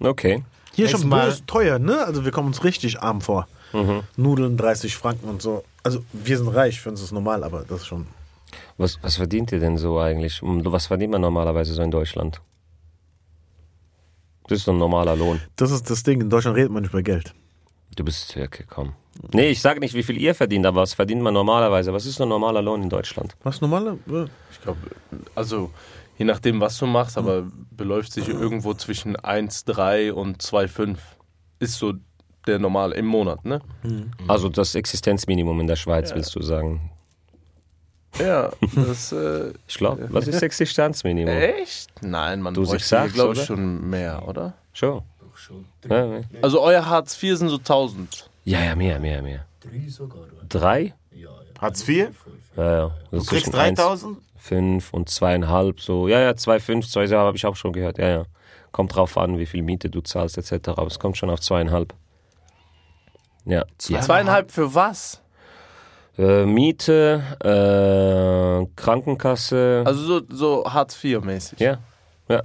Okay. 0.00 0.44
Hier 0.74 0.84
ist 0.86 0.92
schon 0.92 1.08
Mal- 1.08 1.36
teuer, 1.46 1.78
ne? 1.78 2.04
Also 2.04 2.24
wir 2.24 2.30
kommen 2.32 2.48
uns 2.48 2.62
richtig 2.64 3.00
arm 3.00 3.20
vor. 3.20 3.48
Nudeln 4.16 4.56
30 4.56 4.96
Franken 4.96 5.28
und 5.28 5.42
so. 5.42 5.62
Also 5.82 6.02
wir 6.12 6.38
sind 6.38 6.48
reich, 6.48 6.80
für 6.80 6.88
uns 6.90 7.00
ist 7.00 7.06
es 7.06 7.12
normal, 7.12 7.44
aber 7.44 7.64
das 7.68 7.80
ist 7.82 7.86
schon. 7.86 8.06
Was, 8.76 8.98
was 9.02 9.16
verdient 9.16 9.52
ihr 9.52 9.60
denn 9.60 9.76
so 9.76 9.98
eigentlich? 9.98 10.42
Um, 10.42 10.64
Was 10.64 10.86
verdient 10.86 11.12
man 11.12 11.20
normalerweise 11.20 11.74
so 11.74 11.82
in 11.82 11.90
Deutschland? 11.90 12.40
Das 14.48 14.58
ist 14.58 14.64
so 14.64 14.72
ein 14.72 14.78
normaler 14.78 15.16
Lohn. 15.16 15.40
Das 15.56 15.70
ist 15.70 15.90
das 15.90 16.02
Ding. 16.02 16.20
In 16.20 16.30
Deutschland 16.30 16.56
redet 16.56 16.70
man 16.70 16.82
nicht 16.82 16.92
über 16.92 17.02
Geld. 17.02 17.34
Du 17.96 18.04
bist 18.04 18.30
Türke, 18.30 18.64
komm. 18.68 18.92
Nee, 19.32 19.48
ich 19.50 19.60
sage 19.60 19.80
nicht, 19.80 19.94
wie 19.94 20.02
viel 20.02 20.16
ihr 20.16 20.34
verdient, 20.34 20.64
aber 20.64 20.82
was 20.82 20.94
verdient 20.94 21.22
man 21.22 21.34
normalerweise? 21.34 21.92
Was 21.92 22.06
ist 22.06 22.16
so 22.16 22.22
ein 22.22 22.28
normaler 22.28 22.62
Lohn 22.62 22.82
in 22.82 22.88
Deutschland? 22.88 23.36
Was 23.42 23.60
normale? 23.60 23.98
Ja. 24.06 24.26
Ich 24.52 24.60
glaube, 24.60 24.78
also 25.34 25.70
je 26.16 26.24
nachdem, 26.24 26.60
was 26.60 26.78
du 26.78 26.86
machst, 26.86 27.18
aber 27.18 27.46
beläuft 27.70 28.12
sich 28.12 28.28
irgendwo 28.28 28.74
zwischen 28.74 29.16
1,3 29.16 30.12
und 30.12 30.42
2,5. 30.42 30.96
Ist 31.58 31.78
so 31.78 31.94
der 32.46 32.58
normale 32.58 32.94
im 32.94 33.06
Monat, 33.06 33.44
ne? 33.44 33.60
Also 34.28 34.48
das 34.48 34.74
Existenzminimum 34.74 35.60
in 35.60 35.66
der 35.66 35.76
Schweiz, 35.76 36.14
willst 36.14 36.34
du 36.34 36.42
sagen? 36.42 36.90
Ja, 38.18 38.50
das. 38.74 39.12
Äh, 39.12 39.52
Ich 39.66 39.76
glaube, 39.76 40.08
was 40.10 40.26
ist 40.26 40.42
Existenzminimum? 40.42 41.34
echt? 41.34 41.90
Nein, 42.02 42.40
man 42.42 42.54
Du 42.54 42.64
bräuchte 42.64 43.08
glaube 43.12 43.32
ich, 43.34 43.38
oder? 43.38 43.46
schon 43.46 43.88
mehr, 43.90 44.26
oder? 44.26 44.54
Schon. 44.72 45.02
Ja, 45.88 46.04
ja. 46.04 46.20
Also 46.42 46.60
euer 46.60 46.84
Hartz 46.84 47.22
IV 47.22 47.38
sind 47.38 47.48
so 47.48 47.58
1000. 47.58 48.28
ja, 48.44 48.60
ja, 48.64 48.74
mehr, 48.74 48.98
mehr, 48.98 49.22
mehr. 49.22 49.44
Drei? 50.48 50.94
Hartz 51.60 51.86
IV? 51.88 52.10
Ja, 52.56 52.72
ja. 52.72 52.90
So 53.10 53.18
Du 53.18 53.24
kriegst 53.24 53.44
zwischen 53.46 53.54
eins, 53.54 53.78
3000? 53.78 54.18
fünf 54.36 54.92
und 54.92 55.08
zweieinhalb, 55.08 55.80
so. 55.80 56.08
Ja, 56.08 56.20
ja, 56.20 56.34
zwei, 56.36 56.58
fünf, 56.60 56.88
zwei, 56.88 57.04
ja, 57.04 57.18
habe 57.18 57.36
ich 57.36 57.46
auch 57.46 57.56
schon 57.56 57.72
gehört. 57.72 57.98
Ja, 57.98 58.08
ja. 58.08 58.22
Kommt 58.72 58.94
drauf 58.94 59.16
an, 59.16 59.38
wie 59.38 59.46
viel 59.46 59.62
Miete 59.62 59.90
du 59.90 60.00
zahlst, 60.00 60.38
etc. 60.38 60.68
Aber 60.70 60.86
es 60.86 60.98
kommt 60.98 61.16
schon 61.16 61.30
auf 61.30 61.40
zweieinhalb. 61.40 61.94
Ja. 63.44 63.64
ja. 63.88 64.00
Zweieinhalb 64.00 64.50
für 64.50 64.74
was? 64.74 65.20
Äh, 66.18 66.44
Miete, 66.46 67.22
äh, 67.44 68.66
Krankenkasse. 68.74 69.82
Also 69.86 70.02
so, 70.02 70.20
so 70.28 70.64
Hartz 70.64 70.96
IV-mäßig. 71.02 71.60
ja, 71.60 71.78
ja. 72.28 72.42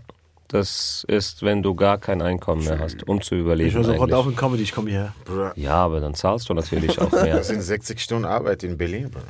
Das 0.49 1.03
ist, 1.07 1.41
wenn 1.41 1.63
du 1.63 1.73
gar 1.73 1.97
kein 1.97 2.21
Einkommen 2.21 2.63
mehr 2.63 2.77
hast, 2.77 3.07
um 3.07 3.19
zu 3.21 3.33
Ich 3.33 3.41
überleben. 3.41 3.73
höre 3.73 3.83
sofort 3.85 4.01
eigentlich. 4.01 4.13
auf 4.13 4.27
in 4.27 4.35
Comedy, 4.35 4.61
ich 4.61 4.71
komme 4.71 4.91
hierher. 4.91 5.13
Ja, 5.55 5.73
aber 5.77 5.99
dann 5.99 6.13
zahlst 6.13 6.47
du 6.47 6.53
natürlich 6.53 7.01
auch 7.01 7.11
mehr. 7.11 7.37
das 7.37 7.47
sind 7.47 7.61
60 7.61 7.99
Stunden 7.99 8.25
Arbeit 8.25 8.61
in 8.61 8.77
Berlin, 8.77 9.09
Bruder. 9.09 9.25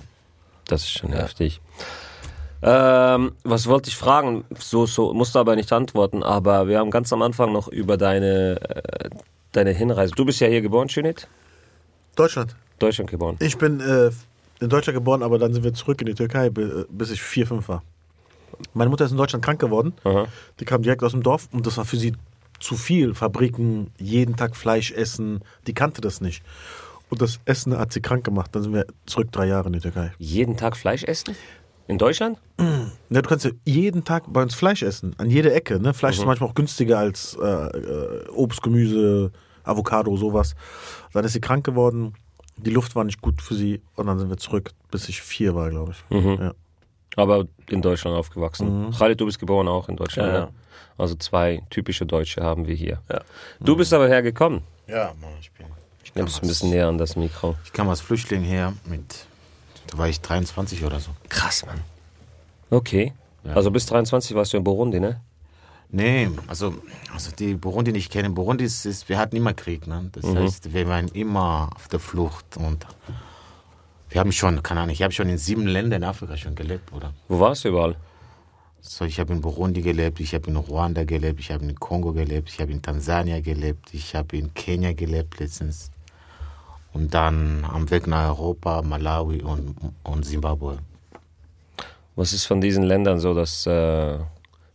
Das 0.68 0.82
ist 0.82 0.92
schon 0.92 1.14
heftig. 1.14 1.62
Ähm, 2.62 3.34
was 3.46 3.68
wollte 3.68 3.90
ich 3.90 3.96
fragen? 3.96 4.44
So, 4.60 4.86
so 4.86 5.14
musst 5.14 5.36
du 5.36 5.40
aber 5.40 5.56
nicht 5.56 5.72
antworten. 5.72 6.24
Aber 6.24 6.68
wir 6.68 6.80
haben 6.80 6.92
ganz 6.92 7.14
am 7.14 7.22
Anfang 7.22 7.54
noch 7.54 7.70
über 7.70 7.96
deine, 7.96 8.60
äh, 8.62 9.10
deine 9.54 9.72
Hinreise. 9.72 10.14
Du 10.16 10.26
bist 10.26 10.42
ja 10.42 10.48
hier 10.48 10.62
geboren, 10.62 10.90
Schönit? 10.90 11.30
Deutschland. 12.18 12.54
Deutschland 12.80 13.10
geboren. 13.10 13.38
Ich 13.40 13.58
bin 13.58 13.80
äh, 13.80 14.10
in 14.64 14.70
Deutschland 14.70 14.96
geboren, 14.96 15.22
aber 15.24 15.38
dann 15.38 15.54
sind 15.54 15.64
wir 15.64 15.74
zurück 15.74 16.02
in 16.02 16.08
die 16.08 16.14
Türkei, 16.16 16.50
bi- 16.50 16.86
bis 16.90 17.12
ich 17.12 17.22
vier, 17.22 17.46
fünf 17.46 17.68
war. 17.68 17.84
Meine 18.74 18.90
Mutter 18.90 19.06
ist 19.06 19.12
in 19.12 19.18
Deutschland 19.18 19.44
krank 19.44 19.60
geworden. 19.60 19.94
Aha. 20.04 20.28
Die 20.60 20.66
kam 20.66 20.82
direkt 20.84 21.04
aus 21.04 21.12
dem 21.12 21.24
Dorf 21.24 21.50
und 21.52 21.66
das 21.68 21.78
war 21.78 21.86
für 21.86 21.98
sie 21.98 22.14
zu 22.60 22.76
viel. 22.76 23.14
Fabriken, 23.14 23.92
jeden 24.00 24.36
Tag 24.36 24.56
Fleisch 24.56 24.92
essen. 24.92 25.42
Die 25.68 25.74
kannte 25.74 26.02
das 26.02 26.22
nicht. 26.22 26.44
Und 27.10 27.22
das 27.22 27.40
Essen 27.46 27.78
hat 27.78 27.92
sie 27.94 28.02
krank 28.02 28.24
gemacht. 28.24 28.50
Dann 28.54 28.64
sind 28.64 28.74
wir 28.74 28.86
zurück 29.06 29.32
drei 29.32 29.48
Jahre 29.48 29.68
in 29.68 29.74
die 29.74 29.80
Türkei. 29.80 30.14
Jeden 30.18 30.56
Tag 30.56 30.78
Fleisch 30.78 31.04
essen? 31.04 31.36
In 31.88 31.98
Deutschland? 31.98 32.38
Ja, 33.10 33.22
du 33.22 33.28
kannst 33.28 33.44
ja 33.44 33.52
jeden 33.66 34.06
Tag 34.06 34.24
bei 34.32 34.42
uns 34.42 34.56
Fleisch 34.56 34.84
essen. 34.84 35.14
An 35.18 35.30
jeder 35.30 35.54
Ecke. 35.54 35.80
Ne? 35.82 35.94
Fleisch 35.94 36.18
ist 36.18 36.26
manchmal 36.26 36.50
auch 36.50 36.56
günstiger 36.56 37.00
als 37.00 37.36
äh, 37.42 37.46
äh, 37.46 38.30
Obst, 38.30 38.64
Gemüse, 38.64 39.32
Avocado, 39.64 40.16
sowas. 40.16 40.56
Dann 41.12 41.26
ist 41.26 41.34
sie 41.34 41.42
krank 41.42 41.66
geworden. 41.66 42.14
Die 42.58 42.70
Luft 42.70 42.96
war 42.96 43.04
nicht 43.04 43.22
gut 43.22 43.42
für 43.42 43.56
sie. 43.56 43.82
Und 43.96 44.08
dann 44.08 44.20
sind 44.20 44.30
wir 44.30 44.38
zurück, 44.38 44.72
bis 44.92 45.10
ich 45.10 45.22
vier 45.22 45.56
war, 45.56 45.70
glaube 45.70 45.94
ich. 45.94 46.40
Ja. 46.40 46.54
Aber 47.16 47.46
in 47.70 47.82
Deutschland 47.82 48.18
aufgewachsen. 48.18 48.94
Khalid, 48.98 49.20
du 49.22 49.26
bist 49.26 49.40
geboren 49.40 49.68
auch 49.68 49.90
in 49.90 49.96
Deutschland. 49.96 50.34
Ja, 50.34 50.40
ne? 50.46 50.50
Also 50.98 51.16
zwei 51.16 51.64
typische 51.70 52.06
Deutsche 52.06 52.42
haben 52.42 52.68
wir 52.68 52.76
hier. 52.76 53.02
Ja. 53.12 53.22
Du 53.60 53.76
bist 53.76 53.94
aber 53.94 54.08
hergekommen. 54.08 54.62
Ja, 54.88 55.14
Mann, 55.22 55.32
ich 55.40 55.52
bin. 55.52 55.66
Ich 56.04 56.14
bist 56.14 56.38
ein 56.38 56.42
als, 56.42 56.48
bisschen 56.48 56.70
näher 56.70 56.88
an 56.88 56.98
das 56.98 57.16
Mikro. 57.16 57.56
ich 57.64 57.74
kam 57.74 57.90
als 57.90 58.02
Flüchtling 58.02 58.44
her 58.44 58.74
mit. 58.86 59.26
Da 59.88 59.98
war 59.98 60.08
ich 60.08 60.22
23 60.22 60.84
oder 60.84 61.00
so. 61.00 61.12
Krass, 61.30 61.66
Mann. 61.66 61.82
Okay. 62.70 63.14
Also 63.46 63.72
bis 63.72 63.86
23 63.88 64.36
warst 64.36 64.54
du 64.54 64.58
in 64.58 64.64
Burundi, 64.64 65.00
ne? 65.00 65.20
Nee, 65.96 66.28
also, 66.48 66.74
also 67.14 67.30
die 67.38 67.54
Burundi 67.54 67.92
nicht 67.92 68.12
kennen. 68.12 68.34
Burundi 68.34 68.64
ist, 68.64 68.84
ist 68.84 69.08
wir 69.10 69.20
hatten 69.20 69.36
immer 69.36 69.54
Krieg, 69.54 69.86
ne? 69.86 70.10
Das 70.12 70.26
heißt, 70.26 70.74
wir 70.74 70.88
waren 70.88 71.08
immer 71.10 71.70
auf 71.76 71.88
der 71.88 72.00
Flucht 72.00 72.58
und 72.58 72.88
wir 74.10 74.20
haben 74.20 74.32
schon, 74.32 74.64
keine 74.64 74.82
Ahnung, 74.82 74.94
ich 74.94 75.04
habe 75.04 75.14
schon 75.14 75.30
in 75.30 75.38
sieben 75.38 75.68
Ländern 75.68 76.02
in 76.02 76.10
Afrika 76.10 76.36
schon 76.36 76.56
gelebt, 76.56 76.92
oder? 76.94 77.14
Wo 77.28 77.40
warst 77.40 77.64
du 77.64 77.70
überall? 77.70 77.96
So, 78.82 79.06
ich 79.06 79.20
habe 79.20 79.34
in 79.34 79.42
Burundi 79.42 79.84
gelebt, 79.84 80.20
ich 80.20 80.34
habe 80.34 80.50
in 80.50 80.56
Ruanda 80.56 81.04
gelebt, 81.04 81.40
ich 81.40 81.52
habe 81.52 81.64
in 81.64 81.76
Kongo 81.76 82.12
gelebt, 82.12 82.50
ich 82.50 82.60
habe 82.60 82.72
in 82.72 82.82
Tansania 82.82 83.40
gelebt, 83.40 83.94
ich 83.94 84.16
habe 84.16 84.36
in 84.36 84.52
Kenia 84.56 84.94
gelebt 84.94 85.40
letztens. 85.40 85.92
Und 86.92 87.14
dann 87.14 87.66
am 87.72 87.92
Weg 87.92 88.08
nach 88.08 88.30
Europa, 88.30 88.82
Malawi 88.82 89.44
und, 89.44 89.76
und 90.02 90.26
Zimbabwe. 90.26 90.80
Was 92.16 92.34
ist 92.34 92.46
von 92.46 92.62
diesen 92.62 92.84
Ländern 92.84 93.20
so 93.20 93.36
das 93.36 93.68
äh, 93.68 94.18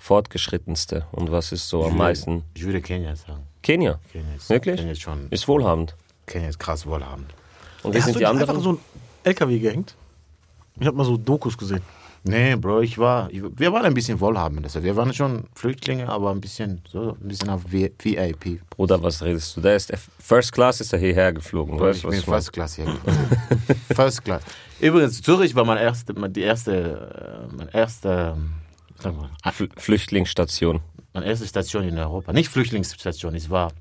fortgeschrittenste 0.09 1.05
und 1.13 1.31
was 1.31 1.53
ist 1.53 1.69
so 1.69 1.85
am 1.85 1.99
meisten? 1.99 2.43
Ich 2.55 2.65
würde 2.65 2.81
Kenia 2.81 3.15
sagen. 3.15 3.43
Kenia. 3.63 4.01
Kenia 4.11 4.35
ist, 4.37 4.49
Wirklich? 4.49 4.77
Kenia 4.77 4.93
ist 4.93 5.03
schon, 5.03 5.27
Ist 5.29 5.47
wohlhabend. 5.47 5.95
Kenia 6.27 6.49
ist 6.49 6.59
krass 6.59 6.87
wohlhabend. 6.87 7.27
Und 7.83 7.93
wie 7.93 7.99
Hast 7.99 8.07
sind 8.07 8.15
du 8.15 8.21
die 8.21 8.27
anderen? 8.27 8.49
einfach 8.49 8.63
so 8.63 8.73
ein 8.73 8.79
LKW 9.25 9.59
gehängt? 9.59 9.95
Ich 10.81 10.87
habe 10.87 10.97
mal 10.97 11.05
so 11.05 11.19
Dokus 11.19 11.59
gesehen. 11.59 11.83
Nee, 12.25 12.57
Bro, 12.57 12.81
ich 12.81 12.97
war, 12.97 13.31
ich, 13.31 13.43
wir 13.43 13.71
waren 13.71 13.85
ein 13.85 13.93
bisschen 13.93 14.19
wohlhabend. 14.19 14.65
Also 14.65 14.83
wir 14.83 14.97
waren 14.97 15.13
schon 15.13 15.45
Flüchtlinge, 15.55 16.09
aber 16.09 16.31
ein 16.31 16.41
bisschen, 16.41 16.81
so, 16.91 17.11
ein 17.21 17.29
bisschen 17.29 17.51
auf 17.51 17.71
VIP. 17.71 18.61
Bruder, 18.71 19.03
was 19.03 19.23
redest 19.23 19.57
du? 19.57 19.61
Der 19.61 19.77
ist 19.77 19.93
First 20.19 20.53
Class 20.53 20.81
ist 20.81 20.93
er 20.95 20.99
hierher 20.99 21.35
geflogen. 21.35 21.77
Bro, 21.77 21.87
Weißt 21.89 22.05
ich 22.05 22.11
bin? 22.11 22.23
First 22.23 22.53
Class 22.55 22.77
hier. 22.77 22.87
First 23.95 24.25
Class. 24.25 24.43
Übrigens, 24.81 25.21
Zürich 25.21 25.55
war 25.55 25.67
mein 25.67 25.79
erste, 25.79 26.15
die 26.15 26.43
erste, 26.43 27.49
äh, 27.51 27.55
mein 27.55 27.69
erste, 27.69 28.35
ähm, 28.37 28.53
sag 29.01 29.17
mal, 29.17 29.31
Fl 29.53 29.69
Flüchtlingsstation. 29.77 30.81
meine 31.15 31.27
erste 31.27 31.47
Station 31.47 31.85
in 31.85 31.99
Europa. 31.99 32.33
Nicht 32.33 32.49
Flüchtlingsstation, 32.49 33.35
ich 33.35 33.51
war, 33.51 33.73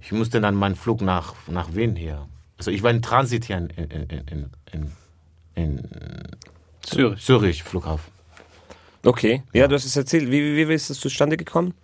ich 0.00 0.12
musste 0.12 0.40
dann 0.40 0.54
meinen 0.54 0.76
Flug 0.76 1.00
nach, 1.00 1.34
nach 1.46 1.74
Wien 1.74 1.96
hier. 1.96 2.28
Also 2.56 2.70
ich 2.70 2.82
war 2.82 2.90
in 2.90 3.02
Transit 3.02 3.44
hier 3.44 3.58
in, 3.58 3.70
in, 3.70 3.90
in, 3.90 4.10
in, 4.10 4.50
in, 4.72 4.92
in 5.54 5.88
Zürich. 6.82 7.24
Zürich, 7.24 7.62
Flughafen. 7.62 8.12
Okay. 9.04 9.42
Ja, 9.52 9.68
du 9.68 9.74
hast 9.74 9.84
es 9.84 9.96
erzählt. 9.96 10.30
Wie, 10.30 10.56
wie, 10.56 10.68
wie 10.68 10.74
ist 10.74 10.90
das 10.90 10.98
zustande 10.98 11.36
gekommen? 11.36 11.74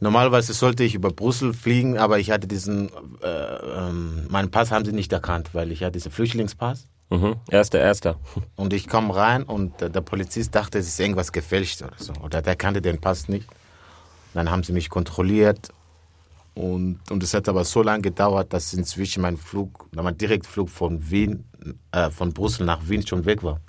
Normalerweise 0.00 0.54
sollte 0.54 0.82
ich 0.82 0.94
über 0.94 1.10
Brüssel 1.10 1.52
fliegen, 1.52 1.98
aber 1.98 2.18
ich 2.18 2.30
hatte 2.30 2.48
diesen, 2.48 2.90
äh, 3.22 3.28
ähm, 3.28 4.26
meinen 4.30 4.50
Pass 4.50 4.70
haben 4.70 4.84
sie 4.84 4.92
nicht 4.92 5.12
erkannt, 5.12 5.50
weil 5.52 5.70
ich 5.70 5.82
hatte 5.82 5.92
diesen 5.92 6.10
Flüchtlingspass. 6.10 6.86
Mhm. 7.10 7.36
Erster, 7.50 7.80
erster. 7.80 8.18
Und 8.56 8.72
ich 8.72 8.86
komme 8.88 9.14
rein 9.14 9.42
und 9.42 9.80
der, 9.80 10.00
Polizist 10.00 10.54
dachte, 10.54 10.78
es 10.78 10.86
ist 10.86 11.00
irgendwas 11.00 11.32
gefälscht 11.32 11.82
oder 11.82 11.96
so. 11.96 12.12
Oder 12.22 12.40
der 12.40 12.54
kannte 12.56 12.80
den 12.80 13.00
Pass 13.00 13.28
nicht. 13.28 13.48
Dann 14.32 14.50
haben 14.50 14.62
sie 14.62 14.72
mich 14.72 14.88
kontrolliert. 14.88 15.70
Und, 16.54 17.00
und 17.10 17.22
es 17.22 17.34
hat 17.34 17.48
aber 17.48 17.64
so 17.64 17.82
lange 17.82 18.02
gedauert, 18.02 18.52
dass 18.52 18.72
inzwischen 18.72 19.22
mein 19.22 19.36
Flug, 19.36 19.86
mein 19.92 20.16
Direktflug 20.16 20.68
von 20.68 21.10
Wien, 21.10 21.44
äh, 21.92 22.10
von 22.10 22.32
Brüssel 22.32 22.64
nach 22.66 22.88
Wien 22.88 23.06
schon 23.06 23.24
weg 23.24 23.42
war. 23.42 23.60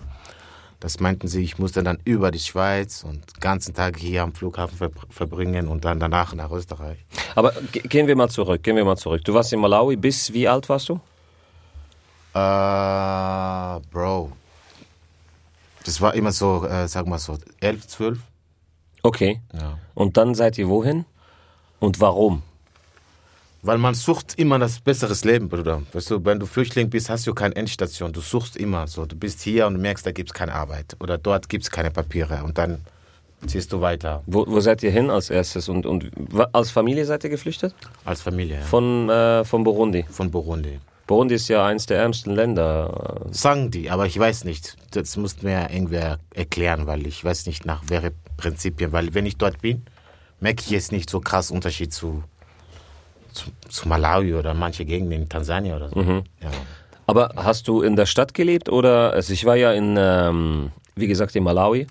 Das 0.79 1.00
meinten 1.00 1.27
sie, 1.27 1.43
ich 1.43 1.60
musste 1.60 1.83
dann 1.83 2.00
über 2.05 2.31
die 2.31 2.39
Schweiz 2.39 3.03
und 3.03 3.17
den 3.17 3.39
ganzen 3.39 3.75
Tag 3.75 3.98
hier 3.98 4.24
am 4.24 4.33
Flughafen 4.33 4.77
ver 4.77 4.89
verbringen 5.12 5.67
und 5.67 5.86
dann 5.86 6.00
danach 6.00 6.33
nach 6.33 6.51
Österreich. 6.51 7.05
Aber 7.36 7.53
ge- 7.71 7.83
gehen 7.83 8.07
wir 8.07 8.15
mal 8.15 8.29
zurück, 8.29 8.63
gehen 8.63 8.75
wir 8.75 8.83
mal 8.83 8.98
zurück. 8.98 9.21
Du 9.24 9.33
warst 9.36 9.53
in 9.53 9.60
Malawi, 9.60 9.95
bis 9.95 10.33
wie 10.33 10.48
alt 10.48 10.67
warst 10.69 10.89
du? 10.89 11.00
Äh, 12.33 13.79
Bro. 13.91 14.31
Das 15.85 16.00
war 16.00 16.13
immer 16.13 16.31
so, 16.31 16.65
äh, 16.65 16.88
sag 16.88 17.07
mal 17.07 17.19
so, 17.19 17.38
11, 17.59 17.88
12. 17.88 18.19
Okay. 19.03 19.41
Ja. 19.53 19.77
Und 19.95 20.17
dann 20.17 20.35
seid 20.35 20.57
ihr 20.57 20.69
wohin? 20.69 21.05
Und 21.79 22.00
warum? 22.00 22.43
Weil 23.63 23.77
man 23.77 23.93
sucht 23.93 24.39
immer 24.39 24.57
das 24.57 24.79
besseres 24.79 25.23
Leben, 25.23 25.50
Bruder. 25.50 25.81
Weißt 25.93 26.09
du, 26.09 26.23
wenn 26.25 26.39
du 26.39 26.45
Flüchtling 26.45 26.89
bist, 26.89 27.09
hast 27.09 27.27
du 27.27 27.33
keine 27.33 27.55
Endstation. 27.55 28.11
Du 28.11 28.21
suchst 28.21 28.57
immer 28.57 28.88
so. 28.88 29.05
Du 29.05 29.15
bist 29.15 29.41
hier 29.41 29.67
und 29.67 29.79
merkst, 29.79 30.05
da 30.05 30.11
gibt 30.11 30.29
es 30.29 30.33
keine 30.33 30.53
Arbeit. 30.53 30.95
Oder 31.00 31.17
dort 31.17 31.47
gibt 31.50 31.63
es 31.63 31.71
keine 31.71 31.91
Papiere. 31.91 32.43
Und 32.43 32.57
dann 32.57 32.79
ziehst 33.45 33.71
du 33.73 33.81
weiter 33.81 34.23
Wo, 34.25 34.45
wo 34.47 34.59
seid 34.59 34.81
ihr 34.83 34.91
hin 34.91 35.09
als 35.09 35.29
erstes? 35.29 35.69
Und, 35.69 35.85
und 35.85 36.11
als 36.53 36.71
Familie 36.71 37.05
seid 37.05 37.23
ihr 37.23 37.29
geflüchtet? 37.29 37.75
als 38.05 38.21
Familie 38.21 38.57
ja. 38.57 38.61
Von, 38.61 39.09
äh, 39.09 39.43
von 39.43 39.63
Burundi. 39.63 40.05
von 40.09 40.31
Burundi. 40.31 40.79
Burundi 41.12 41.36
ist 41.36 41.50
ja 41.50 41.65
eins 41.65 41.88
der 41.88 41.98
ärmsten 41.98 42.34
Länder. 42.34 43.20
Sagen 43.32 43.70
die, 43.70 43.89
aber 43.89 44.06
ich 44.06 44.18
weiß 44.18 44.46
nicht. 44.46 44.77
Das 44.91 45.18
muss 45.18 45.41
mir 45.41 45.70
irgendwer 45.70 46.20
erklären, 46.34 46.88
weil 46.88 47.06
ich 47.06 47.22
weiß 47.22 47.48
nicht 47.48 47.65
nach 47.65 47.84
welchen 47.88 48.13
Prinzipien. 48.38 48.94
Weil 48.94 49.13
wenn 49.13 49.25
ich 49.25 49.36
dort 49.36 49.62
bin, 49.62 49.84
merke 50.39 50.62
ich 50.62 50.70
jetzt 50.70 50.94
nicht 50.94 51.10
so 51.10 51.20
krass 51.20 51.51
Unterschied 51.51 51.91
zu, 51.91 52.24
zu, 53.34 53.50
zu 53.68 53.89
Malawi 53.89 54.36
oder 54.36 54.53
manche 54.53 54.86
Gegenden 54.86 55.24
in 55.24 55.27
Tansania 55.27 55.75
oder 55.75 55.89
so. 55.89 56.00
Ja. 56.00 56.24
Aber 57.08 57.34
hast 57.36 57.68
du 57.68 57.82
in 57.82 57.98
der 57.98 58.06
Stadt 58.06 58.34
gelebt 58.34 58.70
oder? 58.70 59.12
Also 59.12 59.34
ich 59.34 59.44
war 59.44 59.58
ja 59.58 59.74
in, 59.74 59.98
ähm, 60.00 60.72
wie 60.96 61.08
gesagt, 61.08 61.36
in 61.36 61.44
Malawi. 61.44 61.88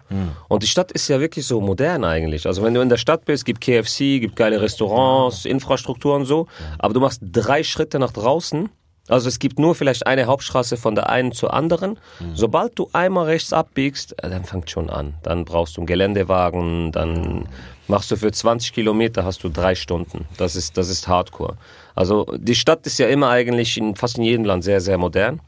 Und 0.48 0.62
die 0.62 0.66
Stadt 0.66 0.92
ist 0.92 1.08
ja 1.08 1.20
wirklich 1.20 1.46
so 1.46 1.60
modern 1.60 2.04
eigentlich. 2.04 2.46
Also 2.46 2.62
wenn 2.62 2.72
du 2.72 2.80
in 2.80 2.88
der 2.88 2.96
Stadt 2.96 3.26
bist, 3.26 3.44
gibt 3.44 3.60
KFC, 3.60 4.18
gibt 4.18 4.36
geile 4.36 4.62
Restaurants, 4.62 5.44
Infrastruktur 5.44 6.16
und 6.16 6.24
so. 6.24 6.46
Aber 6.78 6.94
du 6.94 7.00
machst 7.00 7.20
drei 7.22 7.62
Schritte 7.62 7.98
nach 7.98 8.12
draußen. 8.12 8.70
Also 9.10 9.28
es 9.28 9.38
gibt 9.38 9.58
nur 9.58 9.74
vielleicht 9.74 10.06
eine 10.06 10.26
Hauptstraße 10.26 10.76
von 10.76 10.94
der 10.94 11.10
einen 11.10 11.32
zur 11.32 11.52
anderen. 11.52 11.98
Sobald 12.34 12.78
du 12.78 12.88
einmal 12.92 13.26
rechts 13.26 13.52
abbiegst, 13.52 14.12
äh, 14.22 14.30
dann 14.30 14.44
fängt 14.44 14.70
schon 14.70 14.88
an. 14.88 15.14
Dann 15.22 15.44
brauchst 15.44 15.76
du 15.76 15.80
einen 15.80 15.86
Geländewagen, 15.86 16.92
dann 16.92 17.48
machst 17.88 18.10
du 18.10 18.16
für 18.16 18.30
20 18.30 18.72
Kilometer 18.72 19.24
hast 19.24 19.42
du 19.42 19.48
drei 19.48 19.74
Stunden. 19.74 20.26
Das 20.36 20.54
ist, 20.56 20.76
das 20.76 20.88
ist 20.88 21.08
Hardcore. 21.08 21.56
Also 21.94 22.26
die 22.36 22.54
Stadt 22.54 22.86
ist 22.86 22.98
ja 22.98 23.08
immer 23.08 23.30
eigentlich 23.30 23.76
in 23.76 23.96
fast 23.96 24.16
in 24.16 24.24
jedem 24.24 24.44
Land 24.44 24.64
sehr, 24.64 24.80
sehr 24.80 24.96
modern. 24.96 25.40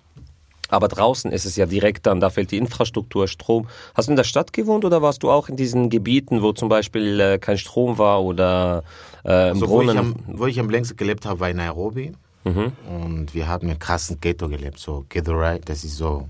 Aber 0.69 0.89
draußen 0.89 1.31
ist 1.31 1.45
es 1.45 1.57
ja 1.57 1.67
direkt 1.67 2.07
dann, 2.07 2.19
da 2.19 2.31
fehlt 2.31 2.51
die 2.51 2.57
Infrastruktur, 2.57 3.29
Strom. 3.29 3.69
Hast 3.95 4.09
du 4.09 4.13
in 4.13 4.17
der 4.17 4.25
Stadt 4.25 4.55
gewohnt 4.55 4.87
oder 4.87 5.03
warst 5.03 5.23
du 5.23 5.31
auch 5.31 5.51
in 5.51 5.57
diesen 5.57 5.91
Gebieten, 5.91 6.43
wo 6.43 6.53
zum 6.53 6.71
Beispiel 6.71 7.21
äh, 7.21 7.39
kein 7.39 7.59
Strom 7.59 7.99
war 7.99 8.23
oder 8.23 8.83
äh, 9.25 9.51
im 9.51 9.59
So, 9.59 9.69
wo, 9.69 9.83
ich 9.83 9.89
Brunnen? 9.89 9.99
am, 9.99 10.15
wo 10.27 10.47
ich 10.47 10.59
am 10.59 10.71
längsten 10.71 10.97
gelebt 10.97 11.27
habe, 11.27 11.41
war 11.41 11.51
in 11.51 11.59
Nairobi. 11.59 12.13
Und 12.45 13.35
wir 13.35 13.47
haben 13.49 13.69
in 13.69 13.79
krassen 13.79 14.21
Ghetto 14.21 14.49
gelebt. 14.49 14.79
So 14.79 15.05
Ghetto-Right, 15.09 15.69
das 15.69 15.85
ist 15.85 15.97
so 15.97 16.29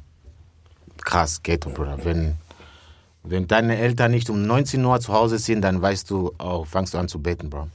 krass 1.03 1.43
Ghetto, 1.43 1.71
Bruder. 1.71 1.99
Wenn, 2.05 2.37
wenn 3.23 3.47
deine 3.47 3.79
Eltern 3.79 4.11
nicht 4.11 4.29
um 4.31 4.47
19 4.47 4.85
Uhr 4.85 5.01
zu 5.01 5.13
Hause 5.13 5.39
sind, 5.39 5.63
dann 5.63 5.81
weißt 5.81 6.11
du, 6.11 6.33
oh, 6.39 6.65
fangst 6.65 6.95
du 6.95 6.99
an 6.99 7.09
zu 7.09 7.21
beten, 7.21 7.51
Bro. 7.51 7.69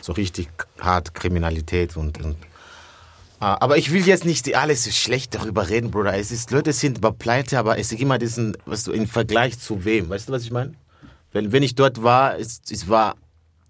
So 0.00 0.12
richtig 0.12 0.48
hart 0.80 1.14
Kriminalität 1.14 1.96
und, 1.96 2.22
und 2.22 2.36
Ah, 3.40 3.56
aber 3.60 3.76
ich 3.76 3.92
will 3.92 4.04
jetzt 4.04 4.24
nicht 4.24 4.56
alles 4.56 4.92
schlecht 4.96 5.34
darüber 5.34 5.68
reden, 5.68 5.92
Bruder. 5.92 6.16
Es 6.16 6.32
ist, 6.32 6.50
Leute 6.50 6.72
sind 6.72 6.98
über 6.98 7.12
Pleite, 7.12 7.58
aber 7.58 7.78
es 7.78 7.92
ist 7.92 8.00
immer 8.00 8.18
diesen, 8.18 8.56
was 8.66 8.82
du, 8.82 8.90
im 8.90 9.06
Vergleich 9.06 9.60
zu 9.60 9.84
wem. 9.84 10.08
Weißt 10.08 10.28
du, 10.28 10.32
was 10.32 10.42
ich 10.42 10.50
meine? 10.50 10.74
Wenn, 11.30 11.52
wenn 11.52 11.62
ich 11.62 11.76
dort 11.76 12.02
war, 12.02 12.36
es, 12.36 12.60
es 12.68 12.88
war, 12.88 13.14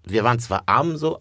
wir 0.05 0.23
waren 0.23 0.39
zwar 0.39 0.63
arm 0.65 0.97
so, 0.97 1.19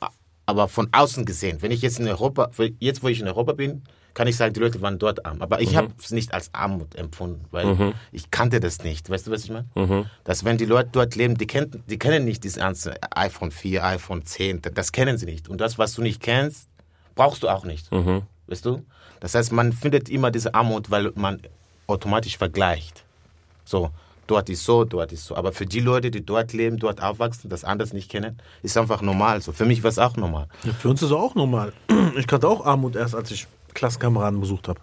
aber 0.48 0.66
von 0.66 0.88
außen 0.92 1.26
gesehen. 1.26 1.60
Wenn 1.60 1.70
ich 1.72 1.82
jetzt 1.82 2.00
in 2.00 2.08
Europa, 2.08 2.50
jetzt 2.78 3.02
wo 3.02 3.08
ich 3.08 3.20
in 3.20 3.28
Europa 3.28 3.52
bin, 3.52 3.82
kann 4.14 4.26
ich 4.26 4.36
sagen, 4.36 4.54
die 4.54 4.60
Leute 4.60 4.80
waren 4.80 4.98
dort 4.98 5.26
arm. 5.26 5.42
Aber 5.42 5.60
ich 5.60 5.76
habe 5.76 5.90
es 6.02 6.10
nicht 6.10 6.32
als 6.32 6.54
Armut 6.54 6.94
empfunden, 6.94 7.44
weil 7.50 7.94
ich 8.12 8.30
kannte 8.30 8.58
das 8.58 8.82
nicht. 8.82 9.10
Weißt 9.10 9.26
du, 9.26 9.30
was 9.30 9.44
ich 9.44 9.50
meine? 9.50 9.66
Dass 10.24 10.46
wenn 10.46 10.56
die 10.56 10.64
Leute 10.64 10.88
dort 10.90 11.16
leben, 11.16 11.36
die 11.36 11.46
kennen, 11.46 11.84
die 11.86 11.98
kennen 11.98 12.24
nicht 12.24 12.44
dieses 12.44 12.56
ernste 12.56 12.96
iPhone 13.14 13.50
4, 13.50 13.84
iPhone 13.84 14.24
10, 14.24 14.62
das, 14.62 14.72
das 14.72 14.92
kennen 14.92 15.18
sie 15.18 15.26
nicht. 15.26 15.50
Und 15.50 15.60
das, 15.60 15.76
was 15.76 15.92
du 15.92 16.00
nicht 16.00 16.22
kennst, 16.22 16.68
brauchst 17.14 17.42
du 17.42 17.48
auch 17.50 17.66
nicht. 17.66 17.92
Weißt 18.46 18.64
du? 18.64 18.86
Das 19.20 19.34
heißt, 19.34 19.52
man 19.52 19.74
findet 19.74 20.08
immer 20.08 20.30
diese 20.30 20.54
Armut, 20.54 20.90
weil 20.90 21.12
man 21.14 21.42
automatisch 21.86 22.38
vergleicht. 22.38 23.04
So, 23.66 23.90
dort 24.28 24.48
ist 24.48 24.64
so, 24.64 24.84
dort 24.84 25.10
ist 25.12 25.24
so. 25.26 25.34
Aber 25.34 25.52
für 25.52 25.66
die 25.66 25.80
Leute, 25.80 26.12
die 26.12 26.24
dort 26.24 26.52
leben, 26.52 26.76
dort 26.78 27.02
aufwachsen, 27.02 27.50
das 27.50 27.64
anders 27.64 27.92
nicht 27.92 28.08
kennen, 28.10 28.38
ist 28.62 28.76
einfach 28.78 29.02
normal. 29.02 29.40
So, 29.40 29.50
für 29.52 29.64
mich 29.64 29.82
war 29.82 29.90
es 29.90 29.98
auch 29.98 30.16
normal. 30.16 30.46
Ja, 30.62 30.72
für 30.72 30.88
uns 30.90 31.02
ist 31.02 31.08
es 31.10 31.16
auch 31.16 31.34
normal. 31.34 31.72
Ich 32.16 32.26
kannte 32.26 32.46
auch 32.48 32.64
Armut 32.64 32.94
erst, 32.96 33.14
als 33.14 33.30
ich 33.32 33.46
Klassenkameraden 33.74 34.40
besucht 34.40 34.68
habe. 34.68 34.80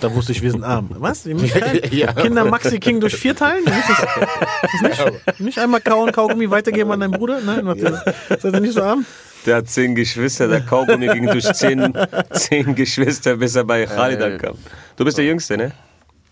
Da 0.00 0.12
wusste 0.14 0.32
ich, 0.32 0.42
wir 0.42 0.50
sind 0.50 0.64
arm. 0.64 0.90
Was? 0.98 1.26
Ihr 1.26 1.34
müsst 1.34 1.54
kein 1.54 1.80
Ja. 1.92 2.12
Kinder 2.12 2.44
Maxi 2.44 2.80
King 2.80 2.98
durch 3.00 3.14
vier 3.14 3.36
teilen? 3.36 3.64
Ihr 3.64 3.72
müsst 3.72 3.88
das, 3.88 4.00
das 4.00 4.98
nicht, 5.28 5.40
nicht 5.40 5.58
einmal 5.58 5.80
kauen, 5.80 6.10
Kaugummi 6.10 6.50
weitergeben 6.50 6.90
an 6.90 7.00
deinen 7.00 7.12
Bruder? 7.12 7.40
Nein, 7.40 7.64
macht 7.64 7.78
ihr, 7.78 8.02
seid 8.28 8.52
ihr 8.54 8.60
nicht 8.60 8.74
so 8.74 8.82
arm? 8.82 9.04
Der 9.46 9.56
hat 9.56 9.68
zehn 9.68 9.94
Geschwister, 9.94 10.48
der 10.48 10.60
Kaugummi 10.60 11.06
ging 11.08 11.26
durch 11.26 11.44
zehn, 11.52 11.92
zehn 12.32 12.74
Geschwister, 12.74 13.36
bis 13.36 13.54
er 13.56 13.64
bei 13.64 13.86
Khalid 13.86 14.20
ankam. 14.22 14.56
Du 14.96 15.04
bist 15.04 15.18
der 15.18 15.24
Jüngste, 15.24 15.56
ne? 15.56 15.72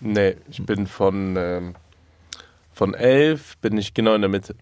Nee, 0.00 0.36
ich 0.50 0.64
bin 0.64 0.86
von, 0.86 1.36
ähm, 1.36 1.74
von 2.80 2.94
elf 2.94 3.58
bin 3.58 3.76
ich 3.76 3.92
genau 3.92 4.14
in 4.14 4.22
der 4.22 4.30
Mitte. 4.30 4.54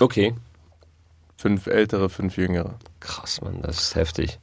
Okay. 0.00 0.34
Fünf 1.38 1.66
ältere, 1.66 2.10
fünf 2.10 2.36
jüngere. 2.36 2.74
Krass, 3.00 3.40
Mann, 3.40 3.62
das 3.62 3.78
ist 3.78 3.94
heftig. 3.94 4.38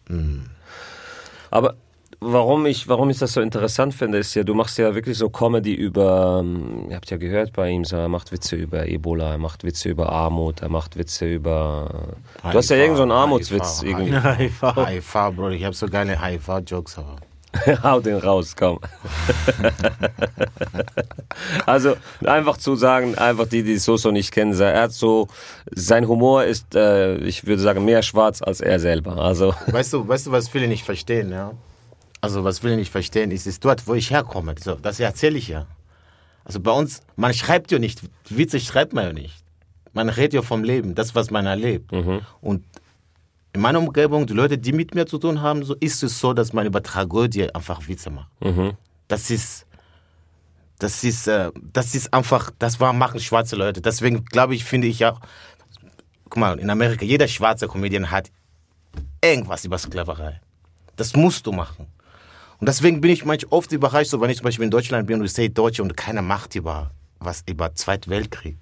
Aber 1.52 1.76
warum 2.20 2.66
ich, 2.66 2.88
warum 2.88 3.12
ich 3.12 3.20
das 3.20 3.34
so 3.34 3.42
interessant 3.42 3.94
finde, 3.94 4.18
ist 4.18 4.34
ja, 4.34 4.44
du 4.44 4.56
machst 4.56 4.80
ja 4.80 4.96
wirklich 4.96 5.20
so 5.20 5.30
Comedy 5.30 5.76
über, 5.76 6.40
ähm, 6.40 6.88
ihr 6.90 6.96
habt 6.96 7.12
ja 7.12 7.18
gehört 7.18 7.54
bei 7.54 7.70
ihm, 7.70 7.86
so, 7.86 7.96
er 7.96 8.10
macht 8.10 8.32
Witze 8.32 8.56
über 8.56 8.88
Ebola, 8.88 9.34
er 9.34 9.38
macht 9.38 9.64
Witze 9.64 9.90
über 9.90 10.12
Armut, 10.12 10.64
er 10.64 10.70
macht 10.70 10.98
Witze 10.98 11.32
über. 11.32 12.18
Du 12.42 12.58
hast 12.58 12.72
ja 12.72 12.76
HIV, 12.76 12.82
irgend 12.82 12.98
so 12.98 13.04
einen 13.04 13.12
Armutswitz 13.12 13.84
HIV, 13.84 14.00
irgendwie. 14.00 14.20
HIV. 14.38 14.76
HIV, 14.76 15.14
Bro, 15.36 15.50
ich 15.50 15.64
habe 15.64 15.76
so 15.76 15.86
geile 15.86 16.20
HIV-Jokes, 16.20 16.98
aber. 16.98 17.18
Hau 17.84 18.00
den 18.00 18.18
raus, 18.18 18.56
komm. 18.56 18.80
also 21.66 21.96
einfach 22.26 22.58
zu 22.58 22.76
sagen, 22.76 23.18
einfach 23.18 23.48
die, 23.48 23.64
die 23.64 23.78
Soso 23.78 24.12
nicht 24.12 24.32
kennen, 24.32 24.60
er 24.60 24.84
hat 24.84 24.94
so, 24.94 25.28
sein 25.72 26.08
Humor 26.08 26.44
ist, 26.44 26.76
äh, 26.76 27.18
ich 27.18 27.46
würde 27.46 27.62
sagen, 27.62 27.86
mehr 27.86 28.02
schwarz 28.02 28.42
als 28.42 28.62
er 28.62 28.80
selber. 28.80 29.18
Also 29.18 29.54
Weißt 29.68 29.94
du, 29.94 30.08
weißt 30.08 30.28
du, 30.28 30.32
was 30.32 30.50
viele 30.50 30.68
nicht 30.68 30.84
verstehen, 30.84 31.32
ja? 31.32 31.54
Also, 32.20 32.44
was 32.44 32.60
viele 32.60 32.78
nicht 32.78 32.92
verstehen, 32.92 33.30
ist, 33.30 33.46
ist 33.46 33.64
dort, 33.64 33.88
wo 33.88 33.94
ich 33.94 34.10
herkomme. 34.10 34.56
So, 34.60 34.74
das 34.74 35.00
erzähle 35.00 35.38
ich 35.38 35.50
ja. 35.50 35.68
Also 36.44 36.60
bei 36.60 36.72
uns, 36.72 37.02
man 37.16 37.34
schreibt 37.34 37.72
ja 37.72 37.78
nicht, 37.78 38.02
Witze 38.30 38.60
schreibt 38.60 38.94
man 38.94 39.06
ja 39.06 39.14
nicht. 39.14 39.36
Man 39.94 40.10
redet 40.10 40.34
ja 40.34 40.42
vom 40.42 40.64
Leben, 40.64 40.96
das, 40.96 41.14
was 41.14 41.30
man 41.30 41.46
erlebt. 41.46 41.92
Und 42.42 42.64
in 43.58 43.62
meiner 43.62 43.80
Umgebung, 43.80 44.28
die 44.28 44.34
Leute, 44.34 44.58
die 44.58 44.72
mit 44.72 44.94
mir 44.94 45.08
zu 45.08 45.18
tun 45.18 45.42
haben, 45.42 45.64
so 45.64 45.76
ist 45.80 46.04
es 46.04 46.20
so, 46.20 46.34
dass 46.34 46.54
man 46.54 46.66
über 46.68 46.82
Tragödie 46.82 47.54
einfach 47.54 47.88
Witze 47.88 48.12
macht. 48.12 48.30
Das 49.08 49.32
ist, 49.32 49.66
das 50.78 51.04
ist, 51.04 51.28
äh, 51.28 51.52
das 51.74 51.96
ist 51.96 52.14
einfach, 52.14 52.52
das 52.60 52.80
war, 52.80 52.94
machen 52.94 53.20
schwarze 53.20 53.56
Leute. 53.56 53.82
Deswegen 53.82 54.24
glaube 54.26 54.54
ich, 54.54 54.64
finde 54.64 54.88
ich 54.88 55.04
auch, 55.06 55.20
guck 56.26 56.38
mal, 56.38 56.60
in 56.60 56.70
Amerika, 56.70 57.04
jeder 57.04 57.28
schwarze 57.28 57.68
Comedian 57.68 58.12
hat 58.12 58.32
irgendwas 59.24 59.66
über 59.66 59.78
Sklaverei. 59.80 60.40
Das 60.96 61.16
musst 61.16 61.48
du 61.48 61.52
machen. 61.52 61.88
Und 62.60 62.70
deswegen 62.70 63.02
bin 63.02 63.12
ich 63.12 63.26
manchmal 63.26 63.58
oft 63.58 63.72
überrascht, 63.72 64.12
so 64.12 64.22
wenn 64.22 64.30
ich 64.30 64.38
zum 64.38 64.46
Beispiel 64.46 64.66
in 64.66 64.72
Deutschland 64.72 65.08
bin 65.08 65.20
und 65.20 65.26
ich 65.26 65.34
sehe 65.34 65.50
Deutsche 65.50 65.82
und 65.82 65.98
keiner 65.98 66.22
macht 66.22 66.54
über 66.56 66.92
was 67.20 67.44
über 67.48 67.74
Zweiten 67.74 68.12
Weltkrieg. 68.12 68.58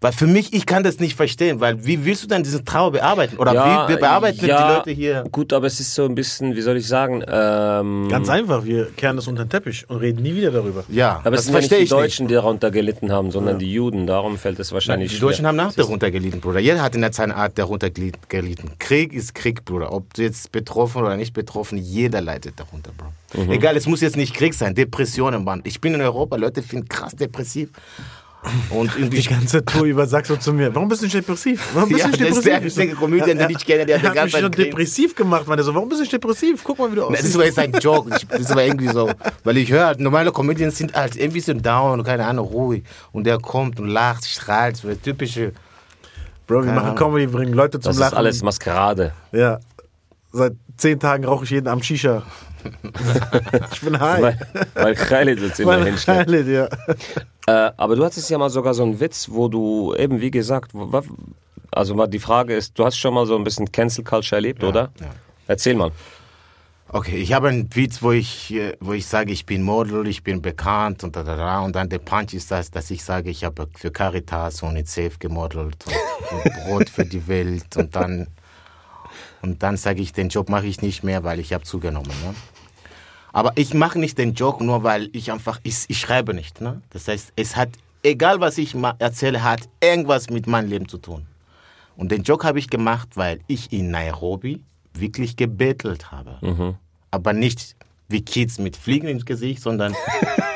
Weil 0.00 0.12
für 0.12 0.28
mich, 0.28 0.52
ich 0.52 0.64
kann 0.64 0.84
das 0.84 1.00
nicht 1.00 1.16
verstehen, 1.16 1.58
weil 1.58 1.84
wie 1.84 2.04
willst 2.04 2.22
du 2.22 2.28
denn 2.28 2.44
diesen 2.44 2.64
Trauer 2.64 2.92
bearbeiten? 2.92 3.36
Oder 3.36 3.52
wie, 3.52 3.92
wie 3.94 3.98
bearbeiten 3.98 4.46
ja, 4.46 4.68
die 4.68 4.74
Leute 4.76 4.90
hier? 4.92 5.24
Gut, 5.32 5.52
aber 5.52 5.66
es 5.66 5.80
ist 5.80 5.92
so 5.92 6.04
ein 6.04 6.14
bisschen, 6.14 6.54
wie 6.54 6.60
soll 6.60 6.76
ich 6.76 6.86
sagen, 6.86 7.24
ähm, 7.26 8.06
Ganz 8.08 8.28
einfach, 8.28 8.64
wir 8.64 8.92
kehren 8.92 9.16
das 9.16 9.26
unter 9.26 9.44
den 9.44 9.50
Teppich 9.50 9.90
und 9.90 9.96
reden 9.96 10.22
nie 10.22 10.36
wieder 10.36 10.52
darüber. 10.52 10.84
Ja, 10.88 11.20
aber 11.24 11.32
es 11.34 11.46
das 11.46 11.46
sind 11.46 11.54
ja 11.54 11.58
nicht 11.60 11.70
die 11.72 11.74
ich 11.76 11.80
nicht. 11.80 11.92
Deutschen, 11.92 12.28
die 12.28 12.34
darunter 12.34 12.70
gelitten 12.70 13.10
haben, 13.10 13.32
sondern 13.32 13.58
die 13.58 13.72
Juden. 13.72 14.06
Darum 14.06 14.38
fällt 14.38 14.60
es 14.60 14.70
wahrscheinlich 14.70 15.12
Die 15.14 15.18
Deutschen 15.18 15.38
schwer. 15.42 15.48
haben 15.48 15.56
nach 15.56 15.72
darunter 15.72 16.12
gelitten, 16.12 16.40
Bruder. 16.40 16.60
Jeder 16.60 16.80
hat 16.80 16.94
in 16.94 17.00
der 17.00 17.10
Zeit 17.10 17.24
eine 17.24 17.34
Art 17.36 17.58
darunter 17.58 17.88
gelitt- 17.88 18.28
gelitten. 18.28 18.70
Krieg 18.78 19.12
ist 19.12 19.34
Krieg, 19.34 19.64
Bruder. 19.64 19.92
Ob 19.92 20.14
du 20.14 20.22
jetzt 20.22 20.52
betroffen 20.52 21.02
oder 21.02 21.16
nicht 21.16 21.32
betroffen, 21.32 21.76
jeder 21.76 22.20
leidet 22.20 22.54
darunter, 22.60 22.92
Bro. 22.96 23.42
Mhm. 23.42 23.50
Egal, 23.50 23.76
es 23.76 23.86
muss 23.88 24.00
jetzt 24.00 24.16
nicht 24.16 24.32
Krieg 24.32 24.54
sein. 24.54 24.76
Depressionen, 24.76 25.42
Mann. 25.42 25.60
Ich 25.64 25.80
bin 25.80 25.92
in 25.94 26.00
Europa, 26.02 26.36
Leute 26.36 26.62
finden 26.62 26.86
krass 26.88 27.16
depressiv. 27.16 27.70
Und 28.70 28.96
irgendwie. 28.96 29.20
Die 29.20 29.28
ganze 29.28 29.64
Tour 29.64 29.84
über 29.84 30.06
sagst 30.06 30.30
du 30.30 30.36
zu 30.36 30.52
mir, 30.52 30.72
warum 30.74 30.88
bist 30.88 31.02
du 31.02 31.06
nicht 31.06 31.14
depressiv? 31.16 31.68
Warum 31.74 31.88
bist 31.88 32.00
Ja, 32.00 32.06
du 32.06 32.12
nicht 32.12 32.20
das 32.30 32.38
ist 32.38 32.46
depressiv? 32.46 32.74
der 32.76 32.84
einzige 32.84 32.94
Comedian, 32.94 33.38
den 33.38 33.50
ich 33.50 33.66
kenne, 33.66 33.84
der 33.84 33.96
er 33.96 34.00
die 34.12 34.18
hat 34.18 34.24
mich 34.24 34.36
schon 34.36 34.50
depressiv 34.52 35.14
gemacht. 35.14 35.46
Meinte 35.48 35.64
so, 35.64 35.74
warum 35.74 35.88
bist 35.88 35.98
du 36.00 36.02
nicht 36.04 36.12
depressiv? 36.12 36.62
Guck 36.64 36.78
mal, 36.78 36.90
wie 36.90 36.94
du 36.94 37.00
Das 37.02 37.10
aussiehst. 37.10 37.24
ist 37.28 37.34
aber 37.34 37.44
jetzt 37.46 37.58
ein 37.58 37.72
Joke. 37.72 38.10
Ich- 38.16 38.26
Das 38.28 38.40
ist 38.40 38.50
aber 38.52 38.64
irgendwie 38.64 38.88
so. 38.88 39.10
Weil 39.44 39.56
ich 39.56 39.70
höre, 39.70 39.96
normale 39.98 40.30
Comedians 40.32 40.78
sind 40.78 40.94
halt 40.94 41.16
irgendwie 41.16 41.40
so 41.40 41.52
down, 41.52 42.02
keine 42.04 42.24
Ahnung, 42.26 42.46
ruhig. 42.46 42.84
Und 43.12 43.24
der 43.24 43.38
kommt 43.38 43.80
und 43.80 43.88
lacht, 43.88 44.24
strahlt, 44.24 44.76
so 44.76 44.88
der 44.88 45.02
typische. 45.02 45.52
Bro, 46.46 46.64
wir 46.64 46.72
machen. 46.72 46.94
Comedy, 46.94 47.26
bringen 47.26 47.52
Leute 47.52 47.80
zum 47.80 47.90
Das 47.90 47.96
ist 47.96 48.00
Lachen. 48.00 48.16
alles 48.18 48.42
Maskerade. 48.42 49.12
Ja. 49.32 49.58
Seit 50.32 50.52
zehn 50.76 50.98
Tagen 51.00 51.24
rauche 51.24 51.44
ich 51.44 51.50
jeden 51.50 51.66
Abend 51.68 51.84
Shisha. 51.84 52.22
Ich 53.72 53.80
bin 53.80 53.98
high. 53.98 54.22
Weil, 54.22 54.38
weil 54.74 54.94
Khalid 54.94 55.42
uns 55.42 55.58
immer 55.58 55.78
Mein 55.78 55.86
hinstellt. 55.86 56.26
Khalid, 56.26 56.46
ja. 56.48 56.68
Äh, 57.46 57.72
aber 57.76 57.96
du 57.96 58.04
hattest 58.04 58.28
ja 58.30 58.38
mal 58.38 58.50
sogar 58.50 58.74
so 58.74 58.82
einen 58.82 59.00
Witz, 59.00 59.28
wo 59.30 59.48
du 59.48 59.94
eben, 59.94 60.20
wie 60.20 60.30
gesagt, 60.30 60.72
also 61.70 61.94
mal 61.94 62.06
die 62.06 62.18
Frage 62.18 62.54
ist, 62.54 62.78
du 62.78 62.84
hast 62.84 62.96
schon 62.96 63.14
mal 63.14 63.26
so 63.26 63.36
ein 63.36 63.44
bisschen 63.44 63.70
Cancel 63.70 64.04
Culture 64.04 64.36
erlebt, 64.36 64.62
oder? 64.64 64.90
ja. 65.00 65.06
Erzähl 65.46 65.74
mal. 65.74 65.92
Okay, 66.90 67.16
ich 67.16 67.34
habe 67.34 67.48
einen 67.48 67.74
Witz, 67.74 68.02
wo 68.02 68.12
ich, 68.12 68.54
äh, 68.54 68.74
wo 68.80 68.94
ich 68.94 69.06
sage, 69.06 69.30
ich 69.30 69.44
bin 69.44 69.62
Model, 69.62 70.06
ich 70.06 70.22
bin 70.22 70.40
bekannt 70.40 71.04
und 71.04 71.16
da, 71.16 71.22
da, 71.22 71.36
da. 71.36 71.60
Und 71.60 71.76
dann 71.76 71.90
der 71.90 71.98
Punch 71.98 72.32
ist 72.32 72.50
das, 72.50 72.70
dass 72.70 72.90
ich 72.90 73.04
sage, 73.04 73.28
ich 73.28 73.44
habe 73.44 73.68
für 73.74 73.90
Caritas 73.90 74.62
und 74.62 74.70
UNICEF 74.70 75.18
gemodelt 75.18 75.84
und, 75.86 76.44
und 76.44 76.64
Brot 76.64 76.88
für 76.88 77.04
die 77.04 77.28
Welt. 77.28 77.76
Und 77.76 77.94
dann, 77.94 78.28
und 79.42 79.62
dann 79.62 79.76
sage 79.76 80.00
ich, 80.00 80.14
den 80.14 80.30
Job 80.30 80.48
mache 80.48 80.66
ich 80.66 80.80
nicht 80.80 81.04
mehr, 81.04 81.24
weil 81.24 81.40
ich 81.40 81.52
habe 81.52 81.64
zugenommen. 81.64 82.08
Ne? 82.24 82.34
Aber 83.32 83.52
ich 83.56 83.74
mache 83.74 83.98
nicht 83.98 84.18
den 84.18 84.34
Joke 84.34 84.64
nur, 84.64 84.82
weil 84.82 85.10
ich 85.12 85.30
einfach, 85.30 85.60
ich, 85.62 85.84
ich 85.88 85.98
schreibe 85.98 86.34
nicht. 86.34 86.60
Ne? 86.60 86.80
Das 86.90 87.08
heißt, 87.08 87.32
es 87.36 87.56
hat, 87.56 87.70
egal 88.02 88.40
was 88.40 88.58
ich 88.58 88.74
erzähle, 88.98 89.42
hat 89.42 89.68
irgendwas 89.82 90.30
mit 90.30 90.46
meinem 90.46 90.68
Leben 90.68 90.88
zu 90.88 90.98
tun. 90.98 91.26
Und 91.96 92.12
den 92.12 92.22
Joke 92.22 92.46
habe 92.46 92.58
ich 92.58 92.70
gemacht, 92.70 93.08
weil 93.16 93.40
ich 93.48 93.72
in 93.72 93.90
Nairobi 93.90 94.62
wirklich 94.94 95.36
gebettelt 95.36 96.10
habe. 96.12 96.76
Aber 97.10 97.32
nicht 97.32 97.76
wie 98.08 98.22
Kids 98.22 98.58
mit 98.58 98.76
Fliegen 98.76 99.08
ins 99.08 99.26
Gesicht, 99.26 99.62
sondern 99.62 99.94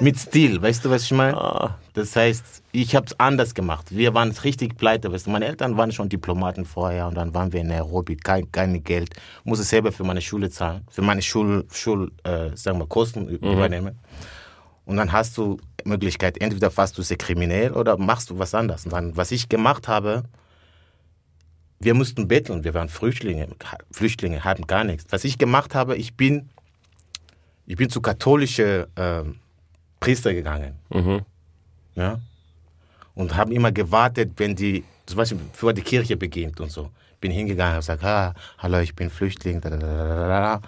mit 0.00 0.18
Stil. 0.18 0.60
Weißt 0.60 0.84
du, 0.84 0.90
was 0.90 1.04
ich 1.04 1.12
meine? 1.12 1.74
Das 1.92 2.16
heißt, 2.16 2.62
ich 2.72 2.94
habe 2.94 3.06
es 3.06 3.18
anders 3.18 3.54
gemacht. 3.54 3.86
Wir 3.90 4.14
waren 4.14 4.30
richtig 4.30 4.76
pleite. 4.76 5.12
Weißt 5.12 5.26
du, 5.26 5.30
meine 5.30 5.46
Eltern 5.46 5.76
waren 5.76 5.92
schon 5.92 6.08
Diplomaten 6.08 6.64
vorher 6.64 7.06
und 7.06 7.14
dann 7.14 7.34
waren 7.34 7.52
wir 7.52 7.60
in 7.60 7.68
Nairobi, 7.68 8.16
kein, 8.16 8.50
kein 8.50 8.82
Geld. 8.82 9.14
Musste 9.44 9.64
selber 9.64 9.92
für 9.92 10.04
meine 10.04 10.20
Schule 10.20 10.50
zahlen, 10.50 10.86
für 10.90 11.02
meine 11.02 11.22
Schul, 11.22 11.66
Schul 11.72 12.12
äh, 12.24 12.56
sagen 12.56 12.78
wir, 12.78 12.86
Kosten 12.86 13.28
übernehmen. 13.28 13.98
Und 14.86 14.96
dann 14.96 15.12
hast 15.12 15.36
du 15.36 15.58
Möglichkeit, 15.84 16.40
entweder 16.40 16.70
fährst 16.70 16.98
du 16.98 17.02
sehr 17.02 17.16
kriminell 17.16 17.72
oder 17.72 17.96
machst 17.96 18.30
du 18.30 18.38
was 18.38 18.54
anderes. 18.54 18.84
Und 18.84 18.92
dann, 18.92 19.16
was 19.16 19.30
ich 19.30 19.48
gemacht 19.48 19.88
habe, 19.88 20.24
wir 21.78 21.94
mussten 21.94 22.28
betteln, 22.28 22.64
wir 22.64 22.74
waren 22.74 22.88
Flüchtlinge, 22.88 23.48
Flüchtlinge, 23.90 24.44
hatten 24.44 24.66
gar 24.66 24.84
nichts. 24.84 25.06
Was 25.10 25.24
ich 25.24 25.38
gemacht 25.38 25.74
habe, 25.74 25.96
ich 25.96 26.16
bin, 26.16 26.50
ich 27.66 27.76
bin 27.76 27.88
zu 27.88 28.00
katholische 28.00 28.88
ähm, 28.96 29.36
Priester 30.00 30.32
gegangen. 30.34 30.74
Ja? 31.94 32.18
Und 33.14 33.36
habe 33.36 33.52
immer 33.54 33.70
gewartet, 33.70 34.32
wenn 34.38 34.56
die, 34.56 34.82
zum 35.06 35.18
Beispiel, 35.18 35.38
bevor 35.52 35.72
die 35.72 35.82
Kirche 35.82 36.16
beginnt 36.16 36.60
und 36.60 36.72
so. 36.72 36.90
Bin 37.20 37.30
hingegangen, 37.30 37.72
habe 37.74 37.80
gesagt, 37.80 38.02
ah, 38.02 38.34
hallo, 38.58 38.78
ich 38.78 38.94
bin 38.94 39.10
Flüchtling. 39.10 39.60
Da, 39.60 39.68
da, 39.68 39.76
da, 39.76 39.86
da, 39.86 40.14
da, 40.14 40.26
da. 40.26 40.60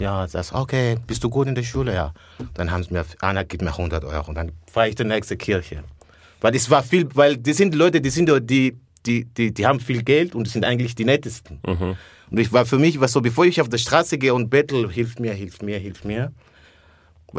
Ja, 0.00 0.26
sagst, 0.26 0.52
okay, 0.52 0.96
bist 1.06 1.22
du 1.22 1.30
gut 1.30 1.46
in 1.46 1.54
der 1.54 1.62
Schule? 1.62 1.94
Ja. 1.94 2.12
Dann 2.54 2.70
haben 2.70 2.82
sie 2.82 2.92
mir, 2.92 3.04
Anna 3.20 3.42
gibt 3.42 3.62
mir 3.62 3.70
100 3.70 4.04
Euro 4.04 4.28
und 4.28 4.34
dann 4.34 4.50
fahre 4.70 4.88
ich 4.88 4.96
zur 4.96 5.06
nächsten 5.06 5.38
Kirche. 5.38 5.84
Weil 6.40 6.54
es 6.56 6.68
war 6.70 6.82
viel, 6.82 7.08
weil 7.14 7.36
die 7.36 7.52
sind 7.52 7.74
Leute, 7.74 8.00
die 8.00 8.10
sind 8.10 8.30
die, 8.50 8.76
die, 9.06 9.24
die, 9.24 9.52
die 9.52 9.66
haben 9.66 9.78
viel 9.78 10.02
Geld 10.02 10.34
und 10.34 10.48
sind 10.48 10.64
eigentlich 10.64 10.94
die 10.94 11.04
nettesten. 11.04 11.60
Und 12.30 12.38
ich 12.38 12.52
war 12.52 12.66
für 12.66 12.78
mich, 12.78 12.98
was 13.00 13.12
so, 13.12 13.20
bevor 13.20 13.44
ich 13.44 13.60
auf 13.60 13.68
der 13.68 13.78
Straße 13.78 14.18
gehe 14.18 14.34
und 14.34 14.50
bettel, 14.50 14.90
hilf 14.90 15.18
mir, 15.18 15.32
hilf 15.34 15.62
mir, 15.62 15.78
hilf 15.78 16.04
mir, 16.04 16.32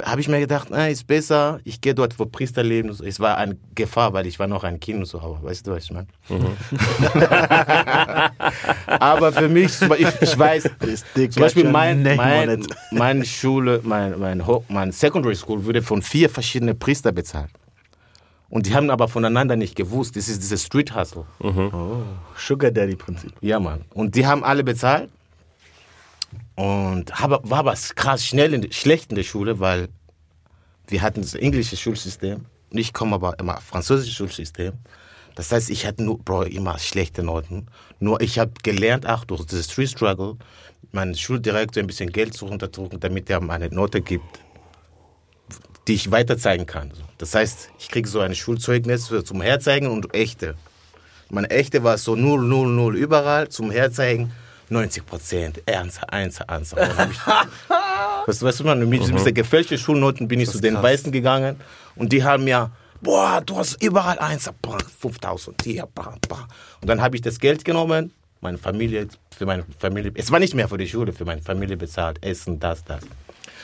habe 0.04 0.22
ich 0.22 0.28
mir 0.28 0.40
gedacht, 0.40 0.68
na, 0.72 0.88
ist 0.88 1.08
besser, 1.08 1.60
ich 1.64 1.82
gehe 1.82 1.96
dort, 1.96 2.18
wo 2.20 2.26
Priester 2.26 2.64
leben. 2.64 2.90
Es 2.90 3.20
war 3.20 3.38
eine 3.38 3.58
Gefahr, 3.74 4.14
weil 4.14 4.28
ich 4.28 4.40
war 4.40 4.48
noch 4.48 4.64
ein 4.64 4.80
Kind 4.80 5.00
und 5.00 5.06
so, 5.06 5.20
aber 5.20 5.42
weißt 5.44 5.68
du, 5.68 5.72
was 5.72 5.86
ich 5.86 5.92
meine? 5.92 6.08
aber 8.88 9.32
für 9.32 9.50
mich, 9.50 9.82
ich, 9.82 10.22
ich 10.22 10.38
weiß, 10.38 10.64
zum 11.30 11.42
Beispiel 11.42 11.70
mein, 11.70 12.04
mein, 12.04 12.68
meine 12.92 13.26
Schule, 13.26 13.82
mein, 13.84 14.20
mein, 14.20 14.44
mein 14.70 14.92
Secondary 14.92 15.36
School 15.36 15.66
wurde 15.66 15.82
von 15.82 16.02
vier 16.02 16.30
verschiedenen 16.30 16.78
Priester 16.78 17.12
bezahlt. 17.12 17.52
Und 18.50 18.68
die 18.68 18.76
haben 18.76 18.90
aber 18.90 19.08
voneinander 19.08 19.56
nicht 19.56 19.76
gewusst. 19.76 20.16
Das 20.16 20.30
ist 20.30 20.42
dieses 20.42 20.64
Street 20.64 20.96
Hustle. 20.96 21.26
Sugar 22.38 22.72
Daddy 22.72 22.96
Prinzip. 22.96 23.34
Ja, 23.42 23.60
Mann. 23.60 23.86
Und 23.94 24.16
die 24.16 24.26
haben 24.26 24.44
alle 24.44 24.64
bezahlt. 24.64 25.10
Und 26.56 27.14
habe, 27.20 27.42
war 27.44 27.60
aber 27.60 27.76
krass 27.96 28.26
schnell 28.26 28.54
in, 28.54 28.72
schlecht 28.72 29.10
in 29.10 29.16
der 29.16 29.24
Schule, 29.24 29.60
weil 29.60 29.90
wir 30.88 31.02
hatten 31.02 31.22
das 31.22 31.36
englische 31.36 31.76
Schulsystem. 31.76 32.46
Und 32.72 32.78
ich 32.78 32.94
komme 32.94 33.16
aber 33.16 33.38
immer 33.40 33.60
französisches 33.60 34.16
Schulsystem. 34.16 34.74
Das 35.36 35.52
heißt, 35.52 35.70
ich 35.70 35.86
hatte 35.86 36.04
nur, 36.04 36.18
Bro, 36.20 36.44
immer 36.44 36.80
schlechte 36.80 37.22
Noten. 37.22 37.68
Nur 38.00 38.22
ich 38.22 38.40
habe 38.40 38.54
gelernt, 38.64 39.06
auch 39.06 39.26
durch 39.26 39.46
das 39.46 39.66
Street 39.66 39.90
Struggle, 39.90 40.38
meinen 40.94 41.16
Schuldirektor 41.16 41.84
ein 41.84 41.88
bisschen 41.88 42.12
Geld 42.12 42.34
zu 42.34 42.46
unterdrücken, 42.46 43.02
damit 43.02 43.30
er 43.30 43.42
mir 43.42 43.52
eine 43.52 43.70
Note 43.70 44.02
gibt, 44.02 44.40
die 45.88 45.96
ich 45.96 46.10
weiter 46.10 46.38
zeigen 46.38 46.66
kann. 46.66 46.92
Das 47.18 47.36
heißt, 47.36 47.70
ich 47.80 47.90
kriege 47.90 48.08
so 48.08 48.22
ein 48.22 48.34
Schulzeugnis 48.34 49.12
zum 49.26 49.42
Herzeigen 49.42 49.88
und 49.88 50.14
echte. 50.14 50.56
Meine 51.30 51.50
echte 51.50 51.84
war 51.84 51.98
so 51.98 52.16
0, 52.16 52.44
0, 52.44 52.68
0 52.70 52.96
überall, 52.96 53.50
zum 53.50 53.72
Herzeigen 53.72 54.32
90 54.70 55.06
Prozent, 55.06 55.62
Ernst, 55.66 56.00
1, 56.10 56.42
1. 56.42 56.74
Und 56.74 56.80
dann 56.80 56.98
habe 56.98 57.12
ich, 57.12 57.20
Weißt 58.28 58.42
du, 58.42 58.46
weißt 58.48 58.60
du, 58.62 58.64
man, 58.64 58.80
mit 58.90 59.02
Mhm. 59.08 59.16
diesen 59.16 59.34
gefälschten 59.34 59.78
Schulnoten 59.78 60.28
bin 60.28 60.40
ich 60.40 60.50
zu 60.50 60.60
den 60.60 60.82
Weißen 60.82 61.12
gegangen 61.12 61.58
und 61.96 62.12
die 62.12 62.24
haben 62.24 62.44
mir, 62.46 62.72
boah, 63.02 63.42
du 63.46 63.58
hast 63.58 63.82
überall 63.84 64.18
eins, 64.20 64.50
bam, 64.62 64.80
5000, 65.00 65.62
hier, 65.64 65.88
bam, 65.94 66.16
bam. 66.28 66.46
Und 66.82 66.88
dann 66.88 67.02
habe 67.02 67.16
ich 67.16 67.22
das 67.22 67.40
Geld 67.40 67.64
genommen, 67.64 68.12
meine 68.42 68.58
Familie, 68.58 69.08
für 69.36 69.46
meine 69.46 69.64
Familie, 69.78 70.12
es 70.16 70.32
war 70.32 70.40
nicht 70.40 70.56
mehr 70.56 70.68
für 70.68 70.78
die 70.78 70.88
Schule, 70.88 71.14
für 71.14 71.26
meine 71.26 71.42
Familie 71.42 71.78
bezahlt, 71.78 72.24
Essen, 72.24 72.60
das, 72.60 72.84
das. 72.84 73.04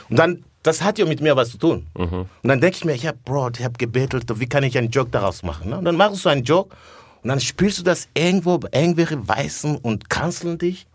Und 0.09 0.17
dann, 0.19 0.43
das 0.63 0.81
hat 0.83 0.99
ja 0.99 1.05
mit 1.05 1.21
mir 1.21 1.35
was 1.35 1.49
zu 1.51 1.57
tun. 1.57 1.87
Und 1.93 2.27
dann 2.43 2.61
denke 2.61 2.77
ich 2.77 2.85
mir, 2.85 2.95
ja, 2.95 3.13
Bro, 3.25 3.51
ich 3.57 3.63
habe 3.63 3.73
gebettelt, 3.77 4.25
wie 4.39 4.47
kann 4.47 4.63
ich 4.63 4.77
einen 4.77 4.89
Joke 4.91 5.09
daraus 5.09 5.41
machen? 5.41 5.69
Ne? 5.71 5.77
Und 5.77 5.85
dann 5.85 5.95
machst 5.95 6.23
du 6.25 6.29
einen 6.29 6.43
Joke 6.43 6.75
und 7.23 7.29
dann 7.29 7.39
spielst 7.39 7.79
du 7.79 7.83
das 7.83 8.07
irgendwo 8.13 8.57
bei 8.59 8.69
irgendwelche 8.79 9.27
Weißen 9.27 9.77
und 9.77 10.09
kanzeln 10.09 10.57
dich, 10.57 10.85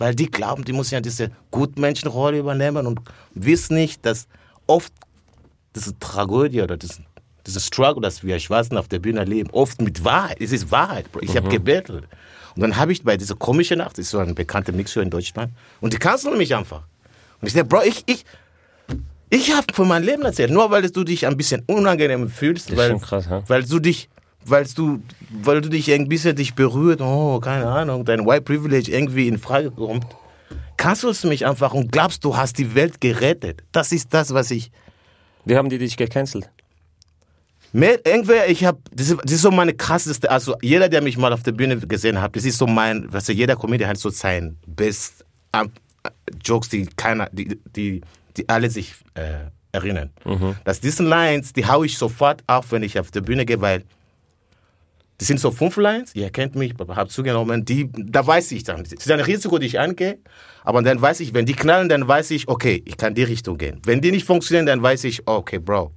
weil 0.00 0.14
die 0.14 0.30
glauben, 0.30 0.64
die 0.64 0.72
müssen 0.72 0.94
ja 0.94 1.00
diese 1.02 1.30
Gutmenschenrolle 1.50 2.38
übernehmen 2.38 2.86
und 2.86 3.00
wissen 3.34 3.74
nicht, 3.74 4.04
dass 4.06 4.26
oft 4.66 4.92
diese 5.76 5.96
Tragödie 5.98 6.62
oder 6.62 6.78
das, 6.78 7.00
dieses 7.46 7.66
Struggle, 7.66 8.00
das 8.00 8.24
wir 8.24 8.38
Schwarzen 8.38 8.78
auf 8.78 8.88
der 8.88 8.98
Bühne 8.98 9.20
erleben, 9.20 9.50
oft 9.52 9.82
mit 9.82 10.02
Wahrheit. 10.02 10.38
Es 10.40 10.52
ist 10.52 10.70
Wahrheit, 10.70 11.12
Bro. 11.12 11.20
Ich 11.20 11.36
habe 11.36 11.50
gebettelt. 11.50 12.04
Und 12.56 12.62
dann 12.62 12.76
habe 12.76 12.92
ich 12.92 13.04
bei 13.04 13.18
dieser 13.18 13.34
komischen 13.36 13.76
Nacht, 13.76 13.98
das 13.98 14.06
ist 14.06 14.10
so 14.12 14.18
eine 14.18 14.32
bekannte 14.32 14.72
Mixshow 14.72 15.00
in 15.00 15.10
Deutschland, 15.10 15.52
und 15.82 15.92
die 15.92 15.98
kanzeln 15.98 16.38
mich 16.38 16.54
einfach. 16.56 16.82
Und 17.42 17.48
ich 17.48 17.52
denke, 17.52 17.68
Bro, 17.68 17.82
ich, 17.82 18.02
ich, 18.06 18.24
ich 19.28 19.54
habe 19.54 19.66
von 19.74 19.86
meinem 19.86 20.04
Leben 20.04 20.22
erzählt, 20.22 20.50
nur 20.50 20.70
weil 20.70 20.90
du 20.90 21.04
dich 21.04 21.26
ein 21.26 21.36
bisschen 21.36 21.62
unangenehm 21.66 22.30
fühlst, 22.30 22.74
weil, 22.74 22.98
krass, 23.00 23.28
weil 23.48 23.64
du 23.64 23.78
dich, 23.78 24.08
weil 24.44 24.64
du, 24.74 25.02
weil 25.42 25.60
du 25.60 25.68
dich 25.68 25.92
ein 25.92 26.08
bisschen 26.08 26.36
dich 26.36 26.54
berührt, 26.54 27.00
oh, 27.00 27.40
keine 27.40 27.66
Ahnung, 27.66 28.04
dein 28.04 28.26
White 28.26 28.42
Privilege 28.42 28.90
irgendwie 28.90 29.28
in 29.28 29.38
Frage 29.38 29.70
kommt, 29.70 30.06
kanzelst 30.76 31.24
du 31.24 31.28
mich 31.28 31.46
einfach 31.46 31.72
und 31.74 31.92
glaubst, 31.92 32.24
du 32.24 32.36
hast 32.36 32.58
die 32.58 32.74
Welt 32.74 33.00
gerettet. 33.00 33.62
Das 33.72 33.92
ist 33.92 34.12
das, 34.14 34.32
was 34.34 34.50
ich, 34.50 34.70
Wie 35.44 35.56
haben 35.56 35.68
die 35.68 35.78
dich 35.78 35.96
gecancelt? 35.96 36.48
Mehr, 37.72 38.04
irgendwer, 38.04 38.48
ich 38.48 38.64
habe, 38.64 38.78
das, 38.92 39.10
ist- 39.10 39.20
das 39.22 39.32
ist 39.32 39.42
so 39.42 39.50
meine 39.52 39.72
krasseste, 39.74 40.28
also 40.30 40.56
jeder, 40.60 40.88
der 40.88 41.02
mich 41.02 41.16
mal 41.16 41.32
auf 41.32 41.42
der 41.44 41.52
Bühne 41.52 41.78
gesehen 41.78 42.20
hat, 42.20 42.34
das 42.34 42.44
ist 42.44 42.58
so 42.58 42.66
mein, 42.66 43.12
weißt 43.12 43.28
du, 43.28 43.32
jeder 43.32 43.54
Comedian 43.56 43.90
hat 43.90 43.98
so 43.98 44.10
sein 44.10 44.56
Best 44.66 45.24
ähm, 45.52 45.70
äh, 46.02 46.08
Jokes, 46.44 46.68
die 46.68 46.86
keiner, 46.96 47.28
die, 47.30 47.60
die, 47.76 48.00
die 48.36 48.48
alle 48.48 48.70
sich 48.70 48.94
äh, 49.14 49.50
erinnern. 49.70 50.10
Dass 50.64 50.80
diesen 50.80 51.06
Lines, 51.06 51.52
die 51.52 51.64
hau 51.64 51.84
ich 51.84 51.96
sofort 51.96 52.42
auf, 52.48 52.72
wenn 52.72 52.82
ich 52.82 52.98
auf 52.98 53.12
der 53.12 53.20
Bühne 53.20 53.46
gehe, 53.46 53.60
weil 53.60 53.84
das 55.20 55.26
sind 55.26 55.38
so 55.38 55.50
fünf 55.50 55.76
Lines, 55.76 56.14
ihr 56.14 56.30
kennt 56.30 56.54
mich, 56.54 56.72
habt 56.78 57.10
zugenommen, 57.10 57.62
die, 57.62 57.90
da 57.92 58.26
weiß 58.26 58.52
ich 58.52 58.64
dann, 58.64 58.84
das 58.84 58.94
ist 58.94 59.10
ein 59.10 59.20
Risiko, 59.20 59.58
das 59.58 59.66
ich 59.66 59.78
eingehe, 59.78 60.18
aber 60.64 60.80
dann 60.80 61.02
weiß 61.02 61.20
ich, 61.20 61.34
wenn 61.34 61.44
die 61.44 61.52
knallen, 61.52 61.90
dann 61.90 62.08
weiß 62.08 62.30
ich, 62.30 62.48
okay, 62.48 62.82
ich 62.86 62.96
kann 62.96 63.14
die 63.14 63.24
Richtung 63.24 63.58
gehen. 63.58 63.82
Wenn 63.84 64.00
die 64.00 64.12
nicht 64.12 64.24
funktionieren, 64.24 64.64
dann 64.64 64.82
weiß 64.82 65.04
ich, 65.04 65.28
okay, 65.28 65.58
Bro, 65.58 65.92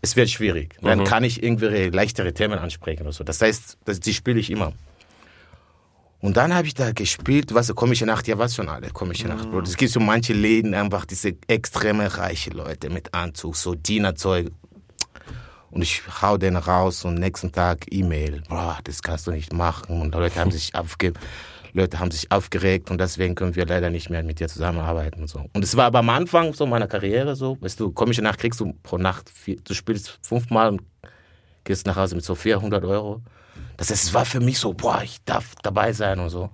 es 0.00 0.14
wird 0.14 0.30
schwierig. 0.30 0.76
Dann 0.80 1.02
kann 1.02 1.24
ich 1.24 1.42
irgendwelche 1.42 1.90
leichtere 1.90 2.32
Themen 2.32 2.60
ansprechen 2.60 3.02
oder 3.02 3.12
so. 3.12 3.24
Das 3.24 3.42
heißt, 3.42 3.78
das, 3.84 3.98
die 3.98 4.14
spiele 4.14 4.38
ich 4.38 4.48
immer. 4.48 4.72
Und 6.20 6.36
dann 6.36 6.54
habe 6.54 6.68
ich 6.68 6.74
da 6.74 6.92
gespielt, 6.92 7.52
was 7.52 7.74
komische 7.74 8.06
Nacht, 8.06 8.28
ja 8.28 8.38
was 8.38 8.54
schon 8.54 8.68
alle, 8.68 8.90
komische 8.90 9.26
Nacht, 9.26 9.50
Bro. 9.50 9.62
Es 9.62 9.76
gibt 9.76 9.90
so 9.90 9.98
manche 9.98 10.34
Läden, 10.34 10.72
einfach 10.72 11.04
diese 11.04 11.34
extreme 11.48 12.16
reiche 12.16 12.50
Leute 12.50 12.90
mit 12.90 13.12
Anzug, 13.12 13.56
so 13.56 13.74
Dienerzeug. 13.74 14.52
Und 15.70 15.82
ich 15.82 16.02
hau 16.22 16.36
den 16.36 16.56
raus 16.56 17.04
und 17.04 17.14
nächsten 17.14 17.52
Tag 17.52 17.86
E-Mail, 17.90 18.42
boah, 18.48 18.78
das 18.84 19.02
kannst 19.02 19.26
du 19.26 19.32
nicht 19.32 19.52
machen. 19.52 20.00
Und 20.00 20.14
Leute 20.14 20.40
haben 20.40 20.50
sich 20.50 20.74
aufge 20.74 21.12
Leute 21.76 22.00
haben 22.00 22.10
sich 22.10 22.32
aufgeregt 22.32 22.90
und 22.90 22.98
deswegen 22.98 23.34
können 23.34 23.54
wir 23.54 23.66
leider 23.66 23.90
nicht 23.90 24.08
mehr 24.08 24.22
mit 24.22 24.40
dir 24.40 24.48
zusammenarbeiten 24.48 25.20
und 25.20 25.28
so. 25.28 25.44
Und 25.52 25.62
es 25.62 25.76
war 25.76 25.84
aber 25.84 25.98
am 25.98 26.08
Anfang 26.08 26.54
so 26.54 26.64
meiner 26.64 26.86
Karriere 26.86 27.36
so, 27.36 27.58
weißt 27.60 27.78
du, 27.78 27.92
komische 27.92 28.22
Nacht 28.22 28.38
kriegst 28.38 28.60
du 28.60 28.72
pro 28.82 28.96
Nacht, 28.96 29.28
vier, 29.28 29.56
du 29.62 29.74
spielst 29.74 30.18
fünfmal 30.22 30.70
und 30.70 30.82
gehst 31.64 31.86
nach 31.86 31.96
Hause 31.96 32.14
mit 32.14 32.24
so 32.24 32.34
400 32.34 32.82
Euro. 32.82 33.20
Das 33.76 33.90
es 33.90 34.14
war 34.14 34.24
für 34.24 34.40
mich 34.40 34.58
so, 34.58 34.72
boah, 34.72 35.02
ich 35.02 35.22
darf 35.26 35.54
dabei 35.62 35.92
sein 35.92 36.18
und 36.18 36.30
so. 36.30 36.48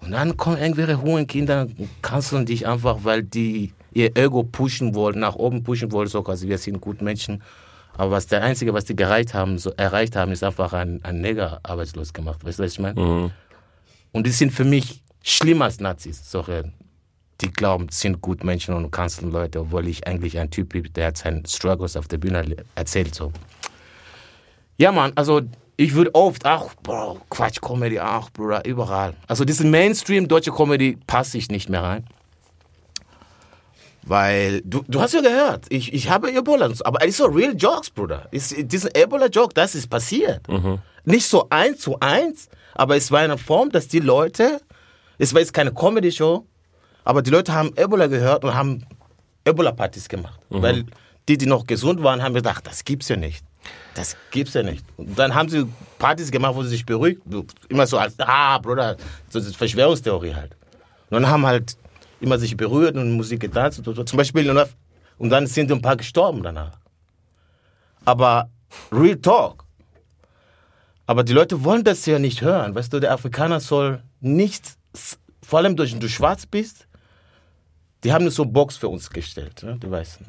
Und 0.00 0.10
dann 0.10 0.36
kommen 0.36 0.58
irgendwelche 0.58 1.00
hohen 1.00 1.28
Kinder 1.28 1.68
und 1.78 2.02
kanzeln 2.02 2.44
dich 2.44 2.66
einfach, 2.66 2.98
weil 3.02 3.22
die 3.22 3.72
ihr 3.92 4.16
Ego 4.16 4.42
pushen 4.42 4.94
wollen, 4.94 5.20
nach 5.20 5.36
oben 5.36 5.62
pushen 5.62 5.92
wollen, 5.92 6.08
so 6.08 6.22
quasi, 6.22 6.48
wir 6.48 6.58
sind 6.58 6.80
gut 6.80 7.00
Menschen. 7.00 7.42
Aber 7.98 8.12
was 8.12 8.28
der 8.28 8.42
Einzige, 8.42 8.72
was 8.72 8.84
die 8.84 8.96
erreicht 8.96 9.34
haben, 9.34 9.58
so 9.58 9.70
erreicht 9.76 10.16
haben, 10.16 10.32
ist 10.32 10.44
einfach 10.44 10.72
ein, 10.72 11.00
ein 11.04 11.20
Neger 11.20 11.60
arbeitslos 11.64 12.12
gemacht. 12.12 12.44
Weißt 12.44 12.58
du, 12.58 12.62
was 12.62 12.72
ich 12.72 12.78
meine? 12.78 12.98
Und 14.12 14.26
die 14.26 14.30
sind 14.30 14.52
für 14.52 14.64
mich 14.64 15.02
schlimmer 15.22 15.66
als 15.66 15.80
Nazis, 15.80 16.30
solche, 16.30 16.72
die 17.40 17.50
glauben, 17.50 17.88
sind 17.90 18.20
gut 18.22 18.44
Menschen 18.44 18.74
und 18.74 18.90
kanzeln 18.90 19.32
Leute, 19.32 19.60
obwohl 19.60 19.88
ich 19.88 20.06
eigentlich 20.06 20.38
ein 20.38 20.50
Typ 20.50 20.70
bin, 20.70 20.90
der 20.94 21.08
hat 21.08 21.18
seinen 21.18 21.44
Struggles 21.44 21.96
auf 21.96 22.08
der 22.08 22.18
Bühne 22.18 22.56
erzählt. 22.76 23.14
So. 23.14 23.32
Ja, 24.78 24.92
Mann, 24.92 25.12
also 25.16 25.42
ich 25.76 25.94
würde 25.94 26.14
oft 26.14 26.46
auch, 26.46 26.74
Bro, 26.82 27.20
Quatsch, 27.30 27.60
Comedy 27.60 27.98
auch, 27.98 28.30
Bruder, 28.30 28.64
überall. 28.64 29.14
Also 29.26 29.44
diese 29.44 29.66
Mainstream 29.66 30.28
deutsche 30.28 30.52
Comedy 30.52 30.98
passe 31.06 31.36
ich 31.36 31.50
nicht 31.50 31.68
mehr 31.68 31.82
rein. 31.82 32.04
Weil, 34.08 34.62
du, 34.62 34.82
du 34.88 35.00
hast 35.00 35.12
ja 35.12 35.20
gehört, 35.20 35.66
ich, 35.68 35.92
ich 35.92 36.08
habe 36.08 36.32
Ebola, 36.32 36.70
aber 36.84 37.02
es 37.02 37.10
ist 37.10 37.16
so 37.18 37.26
real 37.26 37.54
Jokes, 37.54 37.90
Bruder. 37.90 38.26
Ist, 38.30 38.54
diesen 38.56 38.90
Ebola-Joke, 38.94 39.52
das 39.52 39.74
ist 39.74 39.88
passiert. 39.88 40.48
Nicht 41.04 41.26
so 41.28 41.46
eins 41.50 41.80
zu 41.80 42.00
eins, 42.00 42.48
aber 42.74 42.96
es 42.96 43.10
war 43.10 43.20
in 43.20 43.26
einer 43.26 43.38
Form, 43.38 43.70
dass 43.70 43.86
die 43.88 44.00
Leute, 44.00 44.60
es 45.18 45.34
war 45.34 45.40
jetzt 45.40 45.52
keine 45.52 45.72
Comedy-Show, 45.74 46.46
aber 47.04 47.22
die 47.22 47.30
Leute 47.30 47.52
haben 47.52 47.72
Ebola 47.76 48.06
gehört 48.06 48.44
und 48.44 48.54
haben 48.54 48.84
Ebola-Partys 49.44 50.08
gemacht. 50.08 50.40
Weil 50.62 50.84
die, 51.28 51.36
die 51.36 51.46
noch 51.46 51.66
gesund 51.66 52.02
waren, 52.02 52.22
haben 52.22 52.34
gedacht, 52.34 52.66
das 52.66 52.84
gibt's 52.84 53.08
ja 53.08 53.16
nicht. 53.16 53.44
Das 53.94 54.16
gibt's 54.30 54.54
ja 54.54 54.62
nicht. 54.62 54.84
Und 54.96 55.18
dann 55.18 55.34
haben 55.34 55.50
sie 55.50 55.66
Partys 55.98 56.30
gemacht, 56.30 56.54
wo 56.54 56.62
sie 56.62 56.70
sich 56.70 56.86
beruhigt, 56.86 57.20
immer 57.68 57.86
so 57.86 57.98
als, 57.98 58.14
ah, 58.20 58.56
Bruder, 58.58 58.96
so 59.28 59.38
eine 59.38 59.48
Verschwörungstheorie 59.50 60.34
halt. 60.34 60.52
Und 61.10 61.22
dann 61.22 61.28
haben 61.28 61.44
halt 61.46 61.76
immer 62.20 62.38
sich 62.38 62.56
berührt 62.56 62.96
und 62.96 63.12
Musik 63.12 63.40
getanzt. 63.40 63.82
Zum 63.84 64.16
Beispiel, 64.16 64.50
und 65.18 65.30
dann 65.30 65.46
sind 65.46 65.70
ein 65.72 65.82
paar 65.82 65.96
gestorben 65.96 66.42
danach. 66.42 66.78
Aber 68.04 68.50
Real 68.92 69.16
Talk. 69.16 69.64
Aber 71.06 71.24
die 71.24 71.32
Leute 71.32 71.64
wollen 71.64 71.84
das 71.84 72.04
ja 72.06 72.18
nicht 72.18 72.42
hören. 72.42 72.74
Weißt 72.74 72.92
du, 72.92 73.00
der 73.00 73.12
Afrikaner 73.12 73.60
soll 73.60 74.02
nicht, 74.20 74.76
vor 75.42 75.58
allem 75.58 75.74
durch, 75.74 75.98
du 75.98 76.08
schwarz 76.08 76.44
bist, 76.46 76.86
die 78.04 78.12
haben 78.12 78.28
so 78.30 78.44
Box 78.44 78.76
für 78.76 78.88
uns 78.88 79.10
gestellt, 79.10 79.62
ne, 79.62 79.78
die 79.82 79.90
Weißen. 79.90 80.26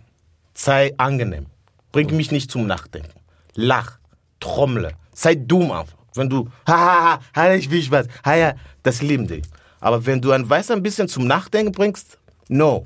Sei 0.53 0.93
angenehm. 0.97 1.47
Bring 1.91 2.15
mich 2.15 2.31
nicht 2.31 2.49
zum 2.49 2.65
Nachdenken. 2.65 3.19
Lach, 3.55 3.99
trommle, 4.39 4.93
sei 5.13 5.35
dumm 5.35 5.71
einfach. 5.71 5.97
Wenn 6.15 6.29
du, 6.29 6.49
haha, 6.67 7.19
ha, 7.35 7.53
ich 7.53 7.69
will 7.69 7.81
Spaß, 7.81 8.07
ha, 8.25 8.35
ja, 8.35 8.53
das 8.81 9.01
lieben 9.01 9.27
die. 9.27 9.41
Aber 9.79 10.05
wenn 10.05 10.21
du 10.21 10.31
ein 10.31 10.49
Weißer 10.49 10.73
ein 10.73 10.83
bisschen 10.83 11.07
zum 11.07 11.27
Nachdenken 11.27 11.71
bringst, 11.71 12.17
no. 12.47 12.85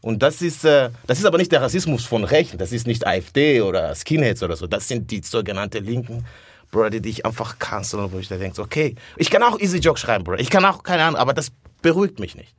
Und 0.00 0.22
das 0.22 0.42
ist, 0.42 0.64
äh, 0.64 0.90
das 1.06 1.18
ist 1.18 1.24
aber 1.24 1.38
nicht 1.38 1.50
der 1.52 1.62
Rassismus 1.62 2.04
von 2.04 2.24
Rechten. 2.24 2.58
Das 2.58 2.72
ist 2.72 2.86
nicht 2.86 3.06
AfD 3.06 3.62
oder 3.62 3.94
Skinheads 3.94 4.42
oder 4.42 4.56
so. 4.56 4.66
Das 4.66 4.86
sind 4.86 5.10
die 5.10 5.22
sogenannten 5.22 5.82
Linken, 5.84 6.26
Bro, 6.70 6.90
die 6.90 7.00
dich 7.00 7.24
einfach 7.24 7.58
canceln, 7.58 8.12
wo 8.12 8.18
ich 8.18 8.28
da 8.28 8.36
denke, 8.36 8.60
okay, 8.60 8.96
ich 9.16 9.30
kann 9.30 9.42
auch 9.42 9.58
Easy 9.60 9.78
Joke 9.78 9.98
schreiben, 9.98 10.24
Bro. 10.24 10.34
Ich 10.34 10.50
kann 10.50 10.64
auch, 10.64 10.82
keine 10.82 11.04
Ahnung, 11.04 11.18
aber 11.18 11.32
das 11.32 11.52
beruhigt 11.80 12.18
mich 12.18 12.34
nicht. 12.34 12.54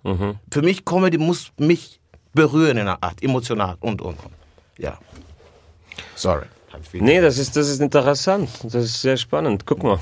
Für 0.52 0.62
mich, 0.62 0.86
Comedy 0.86 1.18
muss 1.18 1.52
mich 1.58 2.00
berühren 2.34 2.78
in 2.78 2.88
einer 2.88 3.04
Art, 3.04 3.22
emotional 3.22 3.78
und, 3.80 4.02
und, 4.02 4.18
und. 4.24 4.34
Ja. 4.78 4.98
Sorry. 6.16 6.46
Nee, 7.06 7.22
das 7.22 7.38
ist, 7.38 7.56
das 7.56 7.70
ist 7.70 7.80
interessant. 7.80 8.50
Das 8.64 8.76
ist 8.76 9.02
sehr 9.02 9.18
spannend. 9.18 9.66
Guck 9.66 9.84
mal. 9.84 10.00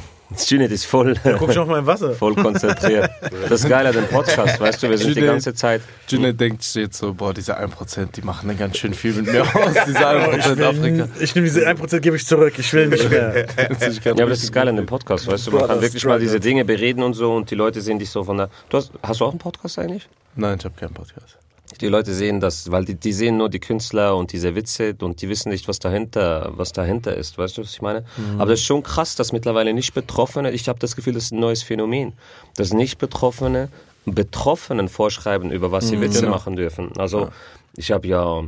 Junet 0.50 0.72
ist 0.72 0.86
voll, 0.86 1.16
Guck 1.38 1.50
ich 1.50 1.58
auf 1.58 1.68
mein 1.68 1.86
Wasser. 1.86 2.12
voll 2.16 2.36
konzentriert. 2.36 3.10
Das 3.50 3.62
ist 3.64 3.70
geil 3.70 3.86
an 3.88 3.94
dem 3.94 4.08
Podcast, 4.08 4.60
weißt 4.60 4.84
du, 4.84 4.90
wir 4.90 4.98
sind 4.98 5.16
die 5.16 5.20
Junet. 5.20 5.32
ganze 5.34 5.54
Zeit. 5.54 5.82
Junet 6.08 6.40
denkt 6.40 6.64
sich 6.64 6.84
jetzt 6.84 6.98
so, 6.98 7.14
boah, 7.14 7.34
diese 7.34 7.60
1%, 7.60 8.12
die 8.16 8.22
machen 8.22 8.48
dann 8.48 8.58
ganz 8.58 8.78
schön 8.78 8.94
viel 8.94 9.14
mit 9.14 9.28
mir 9.28 9.42
aus, 9.42 9.74
diese 9.86 10.00
1% 10.08 10.64
Afrika. 10.64 11.08
Ich 11.20 11.36
nehme 11.36 11.48
diese 11.48 11.68
1% 11.68 12.00
gebe 12.00 12.16
ich 12.16 12.26
zurück. 12.26 12.54
Ich 12.58 12.74
will 12.74 12.88
nicht 12.88 13.10
mehr. 13.10 13.46
Ja, 14.04 14.12
aber 14.12 14.28
das 14.28 14.44
ist 14.44 14.52
geil 14.52 14.68
an 14.68 14.76
dem 14.76 14.86
Podcast, 14.86 15.28
weißt 15.28 15.48
du, 15.48 15.52
man 15.52 15.68
kann 15.68 15.82
wirklich 15.82 16.06
mal 16.06 16.20
diese 16.20 16.40
Dinge 16.40 16.66
bereden 16.66 17.04
und 17.04 17.14
so 17.14 17.34
und 17.36 17.50
die 17.52 17.56
Leute 17.56 17.82
sehen 17.82 18.00
dich 18.00 18.10
so 18.10 18.24
von 18.24 18.38
der. 18.38 18.50
Du 18.70 18.78
hast, 18.78 18.92
hast 19.02 19.20
du 19.20 19.26
auch 19.26 19.30
einen 19.32 19.40
Podcast 19.40 19.80
eigentlich? 19.80 20.08
Nein, 20.36 20.58
ich 20.60 20.66
habe 20.66 20.76
keinen 20.76 20.94
Podcast. 20.94 21.38
Die 21.84 21.90
Leute 21.90 22.14
sehen 22.14 22.40
das, 22.40 22.72
weil 22.72 22.86
die, 22.86 22.96
die 22.96 23.12
sehen 23.12 23.36
nur 23.36 23.50
die 23.50 23.60
Künstler 23.60 24.16
und 24.16 24.32
diese 24.32 24.56
Witze 24.56 24.96
und 25.02 25.22
die 25.22 25.28
wissen 25.28 25.50
nicht, 25.50 25.68
was 25.68 25.80
dahinter, 25.80 26.54
was 26.56 26.72
dahinter 26.72 27.14
ist. 27.14 27.38
Weißt 27.38 27.58
du, 27.58 27.62
was 27.62 27.74
ich 27.74 27.82
meine? 27.82 28.06
Aber 28.38 28.52
das 28.52 28.62
ist 28.62 28.66
schon 28.66 28.84
krass, 28.84 29.18
dass 29.18 29.34
mittlerweile 29.34 29.74
nicht 29.74 29.94
Betroffene, 29.94 30.52
ich 30.52 30.70
habe 30.70 30.80
das 30.80 30.96
Gefühl, 30.96 31.12
das 31.12 31.26
ist 31.26 31.34
ein 31.34 31.42
neues 31.42 31.62
Phänomen, 31.62 32.14
dass 32.56 32.72
nicht 32.72 33.00
Betroffene 33.00 33.68
Betroffenen 34.06 34.88
vorschreiben, 34.88 35.52
über 35.52 35.74
was 35.74 35.90
sie 35.90 36.00
Witze 36.00 36.26
machen 36.26 36.56
dürfen. 36.56 36.94
Also 36.98 37.30
ich 37.76 37.92
habe 37.92 38.08
ja 38.08 38.44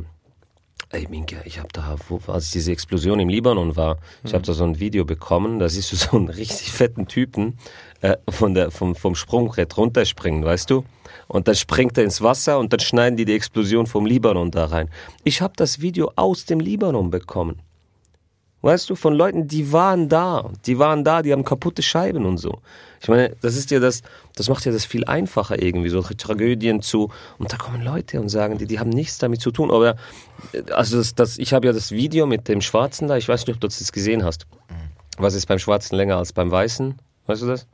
Ey, 0.90 1.06
Minka, 1.10 1.36
ich 1.44 1.58
habe 1.58 1.68
da, 1.72 1.96
wo, 2.08 2.20
als 2.32 2.50
diese 2.50 2.70
Explosion 2.72 3.18
im 3.18 3.28
Libanon 3.28 3.76
war, 3.76 3.98
ich 4.24 4.32
habe 4.32 4.44
da 4.44 4.52
so 4.52 4.64
ein 4.64 4.78
Video 4.78 5.04
bekommen, 5.04 5.58
da 5.58 5.68
siehst 5.68 5.92
du 5.92 5.96
so 5.96 6.16
einen 6.16 6.28
richtig 6.28 6.70
fetten 6.72 7.08
Typen 7.08 7.58
äh, 8.00 8.16
von 8.28 8.54
der, 8.54 8.70
vom, 8.70 8.94
vom 8.94 9.14
Sprungbrett 9.14 9.76
runterspringen, 9.76 10.44
weißt 10.44 10.70
du? 10.70 10.84
Und 11.28 11.48
dann 11.48 11.54
springt 11.54 11.98
er 11.98 12.04
ins 12.04 12.22
Wasser 12.22 12.58
und 12.58 12.72
dann 12.72 12.80
schneiden 12.80 13.16
die 13.16 13.24
die 13.24 13.34
Explosion 13.34 13.86
vom 13.86 14.06
Libanon 14.06 14.50
da 14.50 14.66
rein. 14.66 14.90
Ich 15.24 15.40
habe 15.40 15.54
das 15.56 15.80
Video 15.80 16.12
aus 16.16 16.44
dem 16.44 16.60
Libanon 16.60 17.10
bekommen. 17.10 17.60
Weißt 18.62 18.90
du, 18.90 18.96
von 18.96 19.14
Leuten, 19.14 19.46
die 19.46 19.72
waren 19.72 20.08
da, 20.08 20.50
die 20.64 20.78
waren 20.78 21.04
da, 21.04 21.22
die 21.22 21.32
haben 21.32 21.44
kaputte 21.44 21.82
Scheiben 21.82 22.26
und 22.26 22.38
so. 22.38 22.58
Ich 23.00 23.08
meine, 23.08 23.36
das 23.40 23.54
ist 23.54 23.70
ja 23.70 23.78
das, 23.78 24.02
das 24.34 24.48
macht 24.48 24.64
ja 24.64 24.72
das 24.72 24.84
viel 24.84 25.04
einfacher 25.04 25.62
irgendwie, 25.62 25.88
solche 25.88 26.16
Tragödien 26.16 26.82
zu. 26.82 27.10
Und 27.38 27.52
da 27.52 27.58
kommen 27.58 27.82
Leute 27.82 28.20
und 28.20 28.28
sagen, 28.28 28.58
die, 28.58 28.66
die 28.66 28.80
haben 28.80 28.90
nichts 28.90 29.18
damit 29.18 29.40
zu 29.40 29.52
tun. 29.52 29.70
Aber 29.70 29.96
also 30.74 30.96
das, 30.96 31.14
das, 31.14 31.38
ich 31.38 31.52
habe 31.52 31.66
ja 31.66 31.72
das 31.72 31.92
Video 31.92 32.26
mit 32.26 32.48
dem 32.48 32.60
Schwarzen 32.60 33.06
da, 33.06 33.16
ich 33.16 33.28
weiß 33.28 33.46
nicht, 33.46 33.54
ob 33.54 33.60
du 33.60 33.68
das 33.68 33.92
gesehen 33.92 34.24
hast. 34.24 34.46
Was 35.18 35.34
ist 35.34 35.46
beim 35.46 35.58
Schwarzen 35.58 35.94
länger 35.94 36.16
als 36.16 36.32
beim 36.32 36.50
Weißen? 36.50 36.98
Weißt 37.26 37.42
du 37.42 37.46
das? 37.46 37.66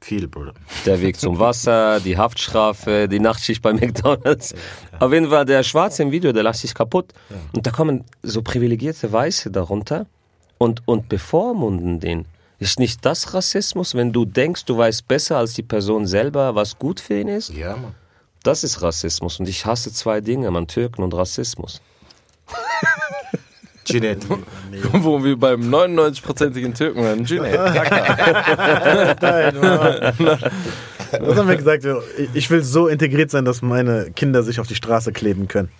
Viel, 0.00 0.28
Bruder. 0.28 0.54
Der 0.86 1.00
Weg 1.00 1.18
zum 1.18 1.38
Wasser, 1.38 2.00
die 2.00 2.16
Haftstrafe, 2.16 3.08
die 3.08 3.18
Nachtschicht 3.18 3.62
bei 3.62 3.72
McDonalds. 3.72 4.54
Auf 5.00 5.12
jeden 5.12 5.28
Fall, 5.28 5.44
der 5.44 5.62
Schwarze 5.62 6.02
im 6.02 6.12
Video, 6.12 6.32
der 6.32 6.44
lacht 6.44 6.58
sich 6.58 6.74
kaputt. 6.74 7.12
Und 7.52 7.66
da 7.66 7.70
kommen 7.70 8.04
so 8.22 8.42
privilegierte 8.42 9.12
Weiße 9.12 9.50
darunter 9.50 10.06
und, 10.58 10.82
und 10.86 11.08
bevormunden 11.08 12.00
den. 12.00 12.26
Ist 12.60 12.80
nicht 12.80 13.04
das 13.04 13.34
Rassismus, 13.34 13.94
wenn 13.94 14.12
du 14.12 14.24
denkst, 14.24 14.64
du 14.64 14.76
weißt 14.76 15.06
besser 15.06 15.38
als 15.38 15.54
die 15.54 15.62
Person 15.62 16.06
selber, 16.06 16.54
was 16.54 16.78
gut 16.78 16.98
für 17.00 17.20
ihn 17.20 17.28
ist? 17.28 17.50
Ja, 17.50 17.76
Mann. 17.76 17.94
Das 18.42 18.64
ist 18.64 18.82
Rassismus. 18.82 19.38
Und 19.40 19.48
ich 19.48 19.66
hasse 19.66 19.92
zwei 19.92 20.20
Dinge, 20.20 20.50
man 20.50 20.66
Türken 20.66 21.02
und 21.02 21.14
Rassismus. 21.14 21.80
Jeanette. 23.88 24.26
Wo 24.92 25.22
wir 25.24 25.36
beim 25.36 25.62
99%igen 25.62 26.74
Türken 26.74 27.02
waren. 27.02 27.20
Mann. 29.60 30.12
Was 31.20 31.36
haben 31.36 31.48
wir 31.48 31.56
gesagt? 31.56 31.86
Ich- 32.34 32.50
will 32.50 32.62
so 32.62 32.86
integriert 32.88 33.30
sein, 33.30 33.44
dass 33.44 33.62
meine 33.62 34.10
Kinder 34.12 34.42
sich 34.42 34.60
auf 34.60 34.66
die 34.66 34.74
Straße 34.74 35.12
kleben 35.12 35.48
können. 35.48 35.70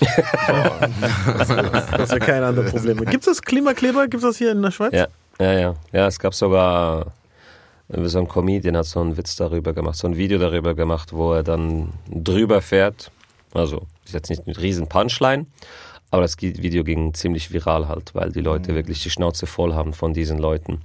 dass 1.96 2.10
wir 2.10 2.20
keine 2.20 2.46
anderen 2.46 2.70
Probleme. 2.70 3.04
Gibt 3.04 3.26
es 3.26 3.36
das 3.36 3.42
Klimakleber? 3.42 4.04
Gibt 4.04 4.22
es 4.22 4.24
das 4.30 4.38
hier 4.38 4.52
in 4.52 4.62
der 4.62 4.70
Schweiz? 4.70 4.94
Ja, 4.94 5.08
ja, 5.38 5.52
ja. 5.52 5.74
Ja, 5.92 6.06
es 6.06 6.18
gab 6.18 6.34
sogar, 6.34 7.08
äh, 7.88 8.08
so 8.08 8.20
ein 8.20 8.28
Comedian 8.28 8.76
hat 8.78 8.86
so 8.86 9.00
einen 9.00 9.18
Witz 9.18 9.36
darüber 9.36 9.74
gemacht, 9.74 9.96
so 9.96 10.08
ein 10.08 10.16
Video 10.16 10.38
darüber 10.38 10.74
gemacht, 10.74 11.12
wo 11.12 11.34
er 11.34 11.42
dann 11.42 11.92
drüber 12.08 12.62
fährt. 12.62 13.10
Also, 13.52 13.82
ist 14.04 14.14
jetzt 14.14 14.30
nicht 14.30 14.46
ein 14.46 14.52
riesen 14.54 14.88
Punchline, 14.88 15.44
aber 16.10 16.22
das 16.22 16.40
Video 16.40 16.84
ging 16.84 17.14
ziemlich 17.14 17.52
viral 17.52 17.88
halt, 17.88 18.14
weil 18.14 18.32
die 18.32 18.40
Leute 18.40 18.74
wirklich 18.74 19.02
die 19.02 19.10
Schnauze 19.10 19.46
voll 19.46 19.74
haben 19.74 19.92
von 19.92 20.12
diesen 20.12 20.38
Leuten. 20.38 20.80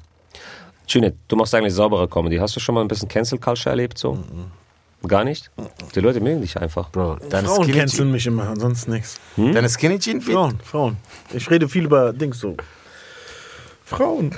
Junet, 0.88 1.16
du 1.28 1.36
machst 1.36 1.56
eigentlich 1.56 1.74
saubere 1.74 2.08
Comedy. 2.08 2.38
Hast 2.38 2.56
du 2.56 2.60
schon 2.60 2.76
mal 2.76 2.82
ein 2.82 2.88
bisschen 2.88 3.08
Cancel 3.08 3.40
Culture 3.40 3.72
erlebt 3.72 3.98
so? 3.98 4.20
Gar 5.08 5.24
nicht? 5.24 5.52
Die 5.94 6.00
Leute 6.00 6.20
mögen 6.20 6.42
dich 6.42 6.58
einfach. 6.58 6.90
Bro, 6.90 7.18
deine 7.30 7.48
Frauen 7.48 7.64
Skinny, 7.64 7.78
canceln 7.78 8.12
mich 8.12 8.26
immer, 8.26 8.50
ansonsten 8.50 8.92
nichts. 8.92 9.20
Jean, 9.36 9.54
deine 9.54 9.70
Skinny 9.70 10.00
Jean? 10.00 10.22
Frauen, 10.22 10.60
Frauen. 10.64 10.98
Ich 11.34 11.50
rede 11.50 11.70
viel 11.70 11.86
über 11.86 12.12
Dings 12.14 12.40
so. 12.40 12.56
Frauen, 13.84 14.36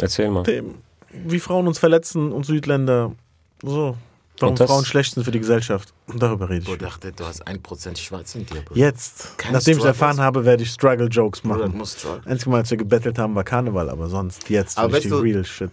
Erzähl 0.00 0.30
mal. 0.30 0.44
Themen. 0.44 0.82
Wie 1.10 1.40
Frauen 1.40 1.66
uns 1.66 1.78
verletzen 1.78 2.32
und 2.32 2.46
Südländer. 2.46 3.12
So. 3.62 3.96
Warum 4.40 4.52
Und 4.52 4.60
das- 4.60 4.70
Frauen 4.70 4.84
schlecht 4.84 5.14
sind 5.14 5.24
für 5.24 5.30
die 5.30 5.40
Gesellschaft. 5.40 5.92
Und 6.06 6.22
darüber 6.22 6.48
rede 6.48 6.64
Bro, 6.64 6.74
ich. 6.74 6.78
dachte, 6.78 7.12
du 7.12 7.24
hast 7.24 7.46
1% 7.46 7.98
schwarz 7.98 8.34
in 8.34 8.46
dir, 8.46 8.62
Bro. 8.62 8.74
Jetzt, 8.76 9.36
Keine 9.38 9.54
nachdem 9.54 9.72
ich 9.72 9.78
Struggles. 9.78 9.84
erfahren 10.00 10.20
habe, 10.20 10.44
werde 10.44 10.62
ich 10.62 10.70
Struggle-Jokes 10.70 11.40
Bruder, 11.40 11.66
machen. 11.66 11.76
musst 11.78 11.98
struggle. 12.00 12.22
Einzig 12.30 12.46
Mal, 12.48 12.58
als 12.58 12.70
wir 12.70 12.76
gebettelt 12.78 13.18
haben, 13.18 13.34
war 13.34 13.44
Karneval, 13.44 13.90
aber 13.90 14.08
sonst 14.08 14.48
jetzt 14.48 14.78
Aber 14.78 15.00
die 15.00 15.08
du- 15.08 15.18
real 15.18 15.44
shit. 15.44 15.70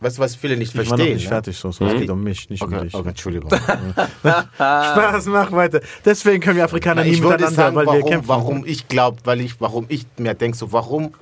Weißt 0.00 0.18
du, 0.18 0.22
was 0.22 0.34
viele 0.34 0.56
nicht 0.56 0.70
Ich 0.70 0.76
war 0.76 0.82
noch 0.82 0.88
verstehen? 0.96 1.14
nicht 1.14 1.22
ne? 1.24 1.28
fertig, 1.28 1.56
so. 1.56 1.70
so. 1.70 1.86
Es 1.86 1.92
geht 2.00 2.10
um 2.10 2.22
mich, 2.24 2.50
nicht 2.50 2.60
um 2.60 2.72
Okay, 2.74 2.82
dich. 2.86 2.94
okay, 2.94 3.08
Entschuldigung. 3.10 3.50
Spaß, 4.56 5.26
mach 5.26 5.52
weiter. 5.52 5.80
Deswegen 6.04 6.40
können 6.42 6.56
wir 6.56 6.64
Afrikaner 6.64 7.04
nie 7.04 7.10
ich 7.10 7.22
würde 7.22 7.44
miteinander, 7.44 7.56
sagen, 7.62 7.76
weil 7.76 7.86
warum, 7.86 8.02
wir 8.02 8.10
kämpfen. 8.10 8.28
warum 8.28 8.66
ich 8.66 8.88
glaube, 8.88 9.18
weil 9.24 9.40
ich, 9.40 9.60
warum 9.60 9.86
ich 9.88 10.06
mir 10.16 10.34
denke, 10.34 10.56
so, 10.56 10.72
warum 10.72 11.14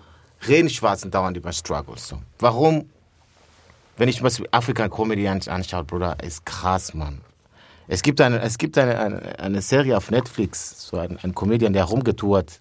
reden 0.48 0.70
Schwarzen 0.70 1.10
dauernd 1.10 1.36
über 1.36 1.52
Struggles? 1.52 2.08
So? 2.08 2.18
Warum, 2.38 2.88
wenn 4.00 4.08
ich 4.08 4.22
mir 4.22 4.30
African 4.50 4.88
Comedy 4.90 5.28
an- 5.28 5.42
anschaue, 5.46 5.84
Bruder, 5.84 6.16
ist 6.24 6.46
krass, 6.46 6.94
Mann. 6.94 7.20
Es 7.86 8.02
gibt 8.02 8.20
eine, 8.20 8.40
es 8.40 8.56
gibt 8.56 8.78
eine, 8.78 8.98
eine, 8.98 9.38
eine 9.38 9.60
Serie 9.62 9.96
auf 9.96 10.10
Netflix, 10.10 10.86
so 10.88 10.96
ein, 10.96 11.18
ein 11.22 11.34
Comedian, 11.34 11.72
der 11.74 11.84
rumgetourt, 11.84 12.60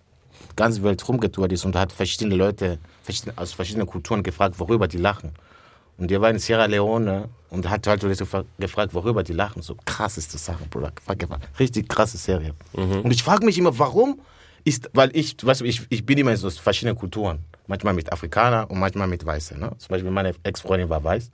ganze 0.57 0.83
Welt 0.83 1.07
rumgetourt 1.07 1.51
ist 1.53 1.63
und 1.63 1.75
hat 1.77 1.93
verschiedene 1.93 2.35
Leute 2.35 2.77
verschiedene, 3.03 3.37
aus 3.37 3.53
verschiedenen 3.53 3.87
Kulturen 3.87 4.21
gefragt, 4.21 4.59
worüber 4.59 4.87
die 4.89 4.97
lachen. 4.97 5.31
Und 5.97 6.11
der 6.11 6.19
war 6.21 6.29
in 6.29 6.39
Sierra 6.39 6.65
Leone 6.65 7.29
und 7.49 7.69
hat 7.69 7.87
halt 7.87 8.01
so 8.01 8.09
gefragt, 8.57 8.93
worüber 8.93 9.23
die 9.23 9.33
lachen. 9.33 9.61
So 9.61 9.77
krasseste 9.85 10.37
Sachen, 10.37 10.67
Bruder. 10.69 10.91
Richtig 11.57 11.87
krasse 11.87 12.17
Serie. 12.17 12.53
Und 13.03 13.11
ich 13.11 13.23
frage 13.23 13.45
mich 13.45 13.57
immer, 13.57 13.77
warum 13.79 14.19
ist, 14.65 14.89
weil 14.93 15.15
ich, 15.15 15.35
weißt 15.41 15.61
du, 15.61 15.65
ich, 15.65 15.85
ich 15.89 16.05
bin 16.05 16.17
immer 16.17 16.31
in 16.31 16.37
so 16.37 16.49
verschiedenen 16.49 16.97
Kulturen. 16.97 17.39
Manchmal 17.69 17.93
mit 17.93 18.11
Afrikaner 18.11 18.69
und 18.71 18.79
manchmal 18.79 19.07
mit 19.07 19.23
Weißen. 19.23 19.59
Ne? 19.59 19.71
Zum 19.77 19.89
Beispiel 19.89 20.09
meine 20.09 20.33
Ex-Freundin 20.41 20.89
war 20.89 21.03
weiß. 21.03 21.29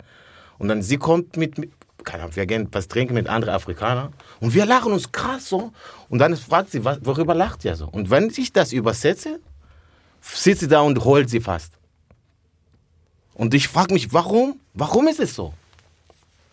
Und 0.57 0.67
dann 0.67 0.81
sie 0.81 0.97
kommt 0.97 1.37
mit, 1.37 1.57
mit 1.57 1.71
keine 2.03 2.23
Ahnung, 2.23 2.35
wir 2.35 2.45
gehen 2.45 2.67
was 2.73 2.89
trinken 2.89 3.13
mit 3.13 3.27
anderen 3.27 3.55
Afrikanern 3.55 4.13
und 4.41 4.53
wir 4.53 4.65
lachen 4.65 4.91
uns 4.91 5.13
krass 5.13 5.47
so. 5.47 5.71
Und 6.09 6.19
dann 6.19 6.35
fragt 6.35 6.71
sie, 6.71 6.83
was, 6.83 6.99
worüber 7.03 7.33
lacht 7.33 7.63
ihr 7.63 7.75
so? 7.77 7.87
Und 7.87 8.09
wenn 8.09 8.29
ich 8.35 8.51
das 8.51 8.73
übersetze, 8.73 9.39
sitzt 10.21 10.59
sie 10.59 10.67
da 10.67 10.81
und 10.81 11.03
heult 11.05 11.29
sie 11.29 11.39
fast. 11.39 11.71
Und 13.33 13.53
ich 13.53 13.69
frage 13.69 13.93
mich, 13.93 14.11
warum? 14.11 14.59
Warum 14.73 15.07
ist 15.07 15.21
es 15.21 15.35
so? 15.35 15.53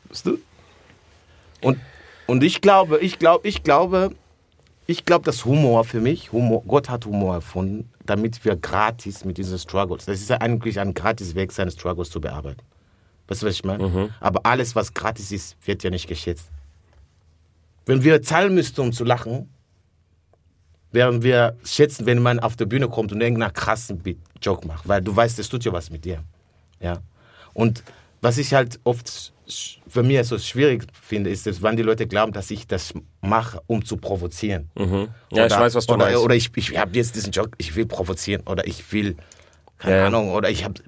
Weißt 0.08 0.26
du? 0.26 0.38
Und, 1.60 1.80
und 2.28 2.44
ich 2.44 2.60
glaube, 2.60 3.00
ich 3.00 3.18
glaube, 3.18 3.48
ich 3.48 3.64
glaube, 3.64 4.14
ich 4.92 5.06
glaube, 5.06 5.24
dass 5.24 5.44
Humor 5.46 5.84
für 5.84 6.00
mich, 6.00 6.32
Humor, 6.32 6.62
Gott 6.66 6.90
hat 6.90 7.06
Humor 7.06 7.34
erfunden, 7.36 7.90
damit 8.04 8.44
wir 8.44 8.56
gratis 8.56 9.24
mit 9.24 9.38
diesen 9.38 9.58
Struggles, 9.58 10.04
das 10.04 10.20
ist 10.20 10.28
ja 10.28 10.36
eigentlich 10.38 10.78
ein 10.78 10.92
gratis 10.92 11.34
Weg, 11.34 11.50
seine 11.50 11.70
Struggles 11.70 12.10
zu 12.10 12.20
bearbeiten. 12.20 12.60
Weißt 13.26 13.42
du, 13.42 13.46
was 13.46 13.54
ich 13.54 13.64
meine? 13.64 14.10
Aber 14.20 14.44
alles, 14.44 14.76
was 14.76 14.92
gratis 14.92 15.32
ist, 15.32 15.56
wird 15.64 15.82
ja 15.82 15.88
nicht 15.88 16.06
geschätzt. 16.06 16.50
Wenn 17.86 18.04
wir 18.04 18.20
zahlen 18.22 18.54
müssten, 18.54 18.82
um 18.82 18.92
zu 18.92 19.04
lachen, 19.04 19.48
werden 20.90 21.22
wir 21.22 21.56
schätzen, 21.64 22.04
wenn 22.04 22.20
man 22.20 22.38
auf 22.38 22.56
der 22.56 22.66
Bühne 22.66 22.88
kommt 22.88 23.12
und 23.12 23.22
irgendeinen 23.22 23.54
krassen 23.54 24.02
Joke 24.42 24.66
macht, 24.66 24.86
weil 24.86 25.00
du 25.00 25.16
weißt, 25.16 25.38
es 25.38 25.48
tut 25.48 25.64
ja 25.64 25.72
was 25.72 25.88
mit 25.90 26.04
dir. 26.04 26.22
Ja. 26.80 26.98
Und 27.54 27.82
was 28.20 28.36
ich 28.36 28.52
halt 28.52 28.78
oft 28.84 29.32
für 29.88 30.02
mich 30.02 30.26
so 30.26 30.38
schwierig 30.38 30.86
finde, 31.00 31.30
ist, 31.30 31.46
dass, 31.46 31.62
wenn 31.62 31.76
die 31.76 31.82
Leute 31.82 32.06
glauben, 32.06 32.32
dass 32.32 32.50
ich 32.50 32.66
das 32.66 32.94
mache, 33.20 33.60
um 33.66 33.84
zu 33.84 33.96
provozieren. 33.96 34.70
Ja, 35.32 35.46
ich 35.46 35.52
weiß, 35.52 35.74
was 35.74 35.86
du 35.86 35.94
oder, 35.94 36.06
meinst. 36.06 36.20
Oder 36.20 36.34
ich, 36.34 36.50
ich 36.56 36.76
habe 36.78 36.94
jetzt 36.94 37.14
diesen 37.14 37.32
Joke, 37.32 37.52
ich 37.58 37.74
will 37.76 37.86
provozieren. 37.86 38.42
Oder 38.46 38.66
ich 38.66 38.92
will, 38.92 39.16
keine 39.78 39.96
Ja. 39.96 40.06
Ahnung, 40.06 40.30
oder 40.32 40.50
ich 40.50 40.64
habe 40.64 40.80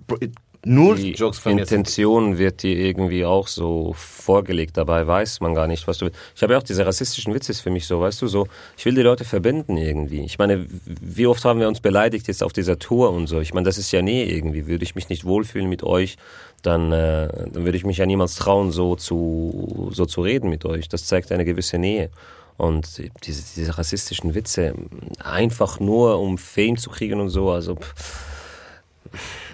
nur 0.65 0.97
Die 0.97 1.13
Jokes 1.13 1.39
von 1.39 1.55
mir. 1.55 1.63
Intention 1.63 2.39
wird 2.39 2.63
dir 2.63 2.77
irgendwie 2.77 3.25
auch 3.25 3.49
so 3.49 3.95
vorgelegt, 3.97 4.77
dabei 4.77 5.07
weiß 5.07 5.41
man 5.41 5.55
gar 5.55 5.67
nicht, 5.67 5.87
was 5.87 5.99
du 5.99 6.07
willst. 6.07 6.19
Ich 6.35 6.43
habe 6.43 6.55
ja 6.55 6.59
auch 6.59 6.63
diese 6.63 6.87
rassistischen 6.87 7.35
Witze 7.35 7.53
ist 7.53 7.61
für 7.61 7.71
mich 7.71 7.87
so, 7.87 8.01
weißt 8.01 8.23
du, 8.23 8.27
so, 8.27 8.47
ich 8.77 8.85
will 8.85 8.95
die 8.95 9.03
Leute 9.03 9.25
verbinden 9.25 9.77
irgendwie. 9.77 10.25
Ich 10.25 10.39
meine, 10.39 10.67
wie 10.85 11.27
oft 11.27 11.45
haben 11.45 11.61
wir 11.61 11.69
uns 11.69 11.81
beleidigt 11.81 12.29
jetzt 12.29 12.43
auf 12.43 12.53
dieser 12.53 12.79
Tour 12.79 13.11
und 13.11 13.27
so. 13.27 13.41
Ich 13.41 13.53
meine, 13.55 13.65
das 13.65 13.79
ist 13.79 13.93
ja 13.93 14.03
nee 14.03 14.25
irgendwie. 14.25 14.67
Würde 14.67 14.85
ich 14.85 14.95
mich 14.95 15.09
nicht 15.09 15.25
wohlfühlen 15.25 15.69
mit 15.69 15.83
euch, 15.83 16.17
dann, 16.63 16.93
äh, 16.93 17.29
dann 17.53 17.65
würde 17.65 17.77
ich 17.77 17.85
mich 17.85 17.99
ja 17.99 18.07
niemals 18.07 18.37
trauen, 18.37 18.71
so 18.71 18.97
zu, 18.97 19.91
so 19.93 20.07
zu 20.07 20.23
reden 20.23 20.49
mit 20.49 20.65
euch. 20.65 20.89
Das 20.89 21.05
zeigt 21.05 21.31
eine 21.33 21.45
gewisse 21.45 21.79
Nähe. 21.79 22.11
Und 22.57 23.03
diese, 23.25 23.43
diese 23.57 23.77
rassistischen 23.77 24.35
Witze, 24.35 24.75
einfach 25.19 25.81
nur 25.81 26.21
um 26.21 26.39
Fame 26.39 26.77
zu 26.77 26.89
kriegen 26.89 27.21
und 27.21 27.29
so, 27.29 27.51
also 27.51 27.75
pff, 27.75 28.34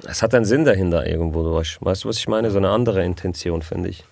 es 0.07 0.23
hat 0.23 0.35
einen 0.35 0.44
Sinn 0.44 0.64
dahinter 0.64 1.07
irgendwo 1.07 1.42
durch. 1.42 1.79
Weißt 1.81 2.05
du, 2.05 2.09
was 2.09 2.18
ich 2.18 2.29
meine? 2.29 2.51
So 2.51 2.59
eine 2.59 2.70
andere 2.70 3.05
Intention, 3.05 3.62
finde 3.62 3.88
ich. 3.90 4.05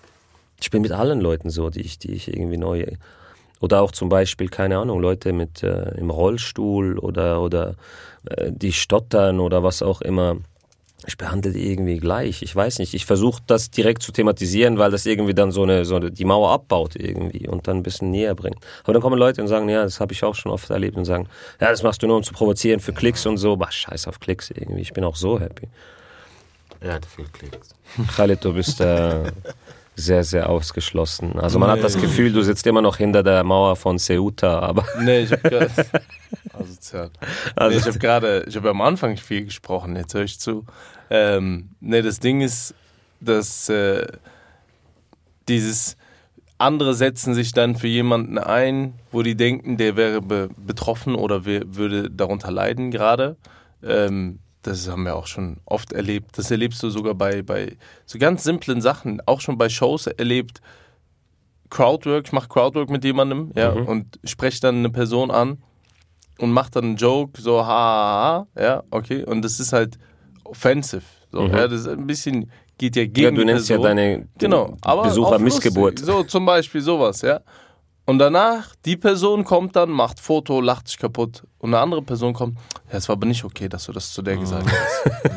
Ich 0.61 0.71
bin 0.71 0.81
mit 0.81 0.91
allen 0.91 1.21
Leuten 1.21 1.49
so, 1.49 1.69
die 1.69 1.81
ich, 1.81 1.99
die 1.99 2.11
ich 2.11 2.27
irgendwie 2.27 2.57
neu. 2.57 2.85
Oder 3.61 3.81
auch 3.81 3.91
zum 3.91 4.09
Beispiel, 4.09 4.47
keine 4.47 4.77
Ahnung, 4.77 4.99
Leute 4.99 5.33
mit 5.33 5.63
äh, 5.63 5.91
im 5.97 6.09
Rollstuhl 6.09 6.97
oder, 6.97 7.41
oder 7.41 7.75
äh, 8.25 8.51
die 8.51 8.71
stottern 8.71 9.39
oder 9.39 9.63
was 9.63 9.81
auch 9.81 10.01
immer. 10.01 10.37
Ich 11.05 11.17
behandle 11.17 11.53
die 11.53 11.71
irgendwie 11.71 11.97
gleich. 11.97 12.41
Ich 12.41 12.53
weiß 12.53 12.79
nicht. 12.79 12.93
Ich 12.93 13.05
versuche 13.05 13.41
das 13.47 13.71
direkt 13.71 14.03
zu 14.03 14.11
thematisieren, 14.11 14.77
weil 14.77 14.91
das 14.91 15.05
irgendwie 15.05 15.33
dann 15.33 15.51
so 15.51 15.63
eine, 15.63 15.85
so 15.85 15.95
eine, 15.95 16.11
die 16.11 16.25
Mauer 16.25 16.51
abbaut 16.51 16.95
irgendwie 16.95 17.47
und 17.47 17.67
dann 17.67 17.77
ein 17.77 17.83
bisschen 17.83 18.11
näher 18.11 18.35
bringt. 18.35 18.57
Aber 18.83 18.93
dann 18.93 19.01
kommen 19.01 19.17
Leute 19.17 19.41
und 19.41 19.47
sagen, 19.47 19.69
ja, 19.69 19.83
das 19.83 20.01
habe 20.01 20.11
ich 20.11 20.23
auch 20.23 20.35
schon 20.35 20.51
oft 20.51 20.69
erlebt 20.69 20.97
und 20.97 21.05
sagen, 21.05 21.29
ja, 21.61 21.69
das 21.69 21.83
machst 21.83 22.03
du 22.03 22.07
nur 22.07 22.17
um 22.17 22.23
zu 22.23 22.33
provozieren 22.33 22.81
für 22.81 22.91
Klicks 22.91 23.25
und 23.25 23.37
so. 23.37 23.55
Bah, 23.55 23.71
scheiß 23.71 24.07
auf 24.07 24.19
Klicks 24.19 24.51
irgendwie. 24.51 24.81
Ich 24.81 24.93
bin 24.93 25.05
auch 25.05 25.15
so 25.15 25.39
happy. 25.39 25.69
Er 26.81 26.93
hat 26.93 27.05
viel 27.05 27.25
Klicks. 27.25 27.69
Khalid, 28.15 28.43
du 28.43 28.53
bist 28.53 28.81
äh, 28.81 29.23
sehr, 29.99 30.23
sehr 30.23 30.49
ausgeschlossen. 30.49 31.39
Also 31.39 31.59
man 31.59 31.69
hat 31.69 31.83
das 31.83 31.99
Gefühl, 31.99 32.31
du 32.31 32.41
sitzt 32.41 32.65
immer 32.67 32.81
noch 32.81 32.97
hinter 32.97 33.23
der 33.23 33.43
Mauer 33.43 33.75
von 33.75 33.97
Ceuta, 33.99 34.59
aber 34.59 34.85
Nee, 35.01 35.21
ich 35.21 35.31
hab 35.31 35.43
gerade. 35.43 35.69
Also. 36.53 37.09
Also- 37.55 37.75
nee, 37.75 37.75
ich 37.77 37.85
habe 37.87 37.99
gerade, 37.99 38.45
ich 38.47 38.55
habe 38.55 38.69
am 38.69 38.81
Anfang 38.81 39.17
viel 39.17 39.45
gesprochen, 39.45 39.95
jetzt 39.95 40.13
höre 40.13 40.23
ich 40.23 40.39
zu. 40.39 40.65
Ähm, 41.09 41.69
nee, 41.79 42.01
das 42.01 42.19
Ding 42.19 42.41
ist, 42.41 42.73
dass 43.19 43.69
äh, 43.69 44.05
dieses 45.47 45.97
andere 46.57 46.93
setzen 46.93 47.33
sich 47.33 47.53
dann 47.53 47.75
für 47.75 47.87
jemanden 47.87 48.37
ein, 48.37 48.93
wo 49.11 49.21
die 49.23 49.35
denken, 49.35 49.77
der 49.77 49.95
wäre 49.95 50.21
be 50.21 50.49
betroffen 50.57 51.15
oder 51.15 51.45
würde 51.45 52.09
darunter 52.11 52.51
leiden 52.51 52.91
gerade. 52.91 53.37
Ähm, 53.81 54.39
das 54.63 54.89
haben 54.89 55.03
wir 55.03 55.15
auch 55.15 55.27
schon 55.27 55.57
oft 55.65 55.93
erlebt. 55.93 56.37
Das 56.37 56.51
erlebst 56.51 56.83
du 56.83 56.89
sogar 56.89 57.15
bei, 57.15 57.41
bei 57.41 57.77
so 58.05 58.19
ganz 58.19 58.43
simplen 58.43 58.81
Sachen, 58.81 59.21
auch 59.25 59.41
schon 59.41 59.57
bei 59.57 59.69
Shows 59.69 60.07
erlebt. 60.07 60.61
Crowdwork, 61.69 62.25
ich 62.27 62.31
mache 62.33 62.49
Crowdwork 62.49 62.89
mit 62.89 63.03
jemandem, 63.03 63.51
ja, 63.55 63.69
und 63.69 64.19
spreche 64.23 64.59
dann 64.59 64.77
eine 64.77 64.89
Person 64.89 65.29
an 65.29 65.59
und 66.39 66.51
mache 66.51 66.71
dann 66.71 66.83
einen 66.83 66.95
Joke, 66.95 67.39
so 67.39 67.63
ha, 67.63 67.67
ha, 67.67 68.47
ha, 68.55 68.61
ja, 68.61 68.83
okay, 68.89 69.23
und 69.23 69.43
das 69.43 69.59
ist 69.59 69.71
halt 69.71 69.99
offensive, 70.43 71.03
so, 71.31 71.43
ja, 71.43 71.67
das 71.67 71.81
ist 71.81 71.87
ein 71.87 72.07
bisschen, 72.07 72.49
geht 72.79 72.95
ja 72.95 73.03
gegen 73.05 73.21
Ja, 73.21 73.31
du 73.31 73.45
nennst 73.45 73.69
ja 73.69 73.75
Person. 73.75 73.97
deine 73.97 74.27
genau, 74.39 74.77
aber 74.81 75.03
Besucher. 75.03 75.37
Missgeburt. 75.37 75.99
So, 75.99 76.23
zum 76.23 76.43
Beispiel 76.45 76.81
sowas, 76.81 77.21
ja. 77.21 77.39
Und 78.09 78.17
danach, 78.17 78.73
die 78.85 78.97
Person 78.97 79.43
kommt 79.43 79.75
dann, 79.75 79.91
macht 79.91 80.19
Foto, 80.19 80.61
lacht 80.61 80.87
sich 80.87 80.97
kaputt. 80.97 81.43
Und 81.59 81.75
eine 81.75 81.83
andere 81.83 82.01
Person 82.01 82.33
kommt, 82.33 82.57
ja, 82.91 82.97
es 82.97 83.07
war 83.07 83.15
aber 83.15 83.27
nicht 83.27 83.43
okay, 83.43 83.69
dass 83.69 83.85
du 83.85 83.91
das 83.91 84.11
zu 84.11 84.23
der 84.23 84.35
gesagt 84.35 84.67
hast. 84.67 85.31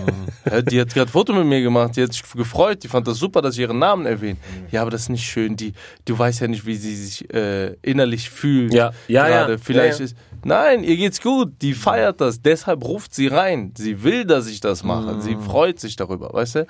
ja, 0.50 0.62
die 0.62 0.80
hat 0.80 0.94
gerade 0.94 1.10
Foto 1.10 1.34
mit 1.34 1.44
mir 1.44 1.60
gemacht, 1.60 1.94
die 1.94 2.02
hat 2.02 2.14
sich 2.14 2.22
gefreut, 2.22 2.82
die 2.82 2.88
fand 2.88 3.06
das 3.06 3.18
super, 3.18 3.42
dass 3.42 3.56
ich 3.56 3.60
ihren 3.60 3.78
Namen 3.78 4.06
erwähnt. 4.06 4.38
Ja, 4.70 4.80
aber 4.80 4.90
das 4.90 5.02
ist 5.02 5.08
nicht 5.10 5.26
schön, 5.26 5.54
die, 5.54 5.74
du 6.06 6.18
weißt 6.18 6.40
ja 6.40 6.48
nicht, 6.48 6.64
wie 6.64 6.76
sie 6.76 6.96
sich 6.96 7.34
äh, 7.34 7.74
innerlich 7.82 8.30
fühlt. 8.30 8.72
Ja, 8.72 8.92
ja, 9.06 9.28
gerade. 9.28 9.52
ja. 9.52 9.58
Vielleicht 9.58 9.98
Ja, 10.00 10.06
ja. 10.06 10.10
ist, 10.10 10.16
nein, 10.42 10.82
ihr 10.82 10.96
geht's 10.96 11.20
gut, 11.20 11.52
die 11.60 11.74
feiert 11.74 12.22
das, 12.22 12.40
deshalb 12.40 12.84
ruft 12.84 13.14
sie 13.14 13.26
rein. 13.26 13.74
Sie 13.76 14.02
will, 14.02 14.24
dass 14.24 14.46
ich 14.46 14.60
das 14.60 14.82
mache, 14.82 15.20
sie 15.20 15.36
freut 15.36 15.78
sich 15.78 15.96
darüber, 15.96 16.32
weißt 16.32 16.54
du? 16.54 16.66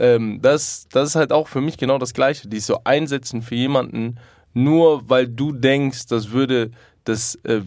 Ähm, 0.00 0.40
das, 0.42 0.88
das 0.90 1.10
ist 1.10 1.14
halt 1.14 1.32
auch 1.32 1.46
für 1.46 1.60
mich 1.60 1.78
genau 1.78 1.98
das 1.98 2.12
Gleiche, 2.12 2.48
die 2.48 2.58
so 2.58 2.80
einsetzen 2.82 3.40
für 3.40 3.54
jemanden, 3.54 4.18
nur 4.54 5.08
weil 5.08 5.28
du 5.28 5.52
denkst, 5.52 6.06
das 6.06 6.30
würde, 6.30 6.70
das, 7.04 7.34
äh, 7.44 7.60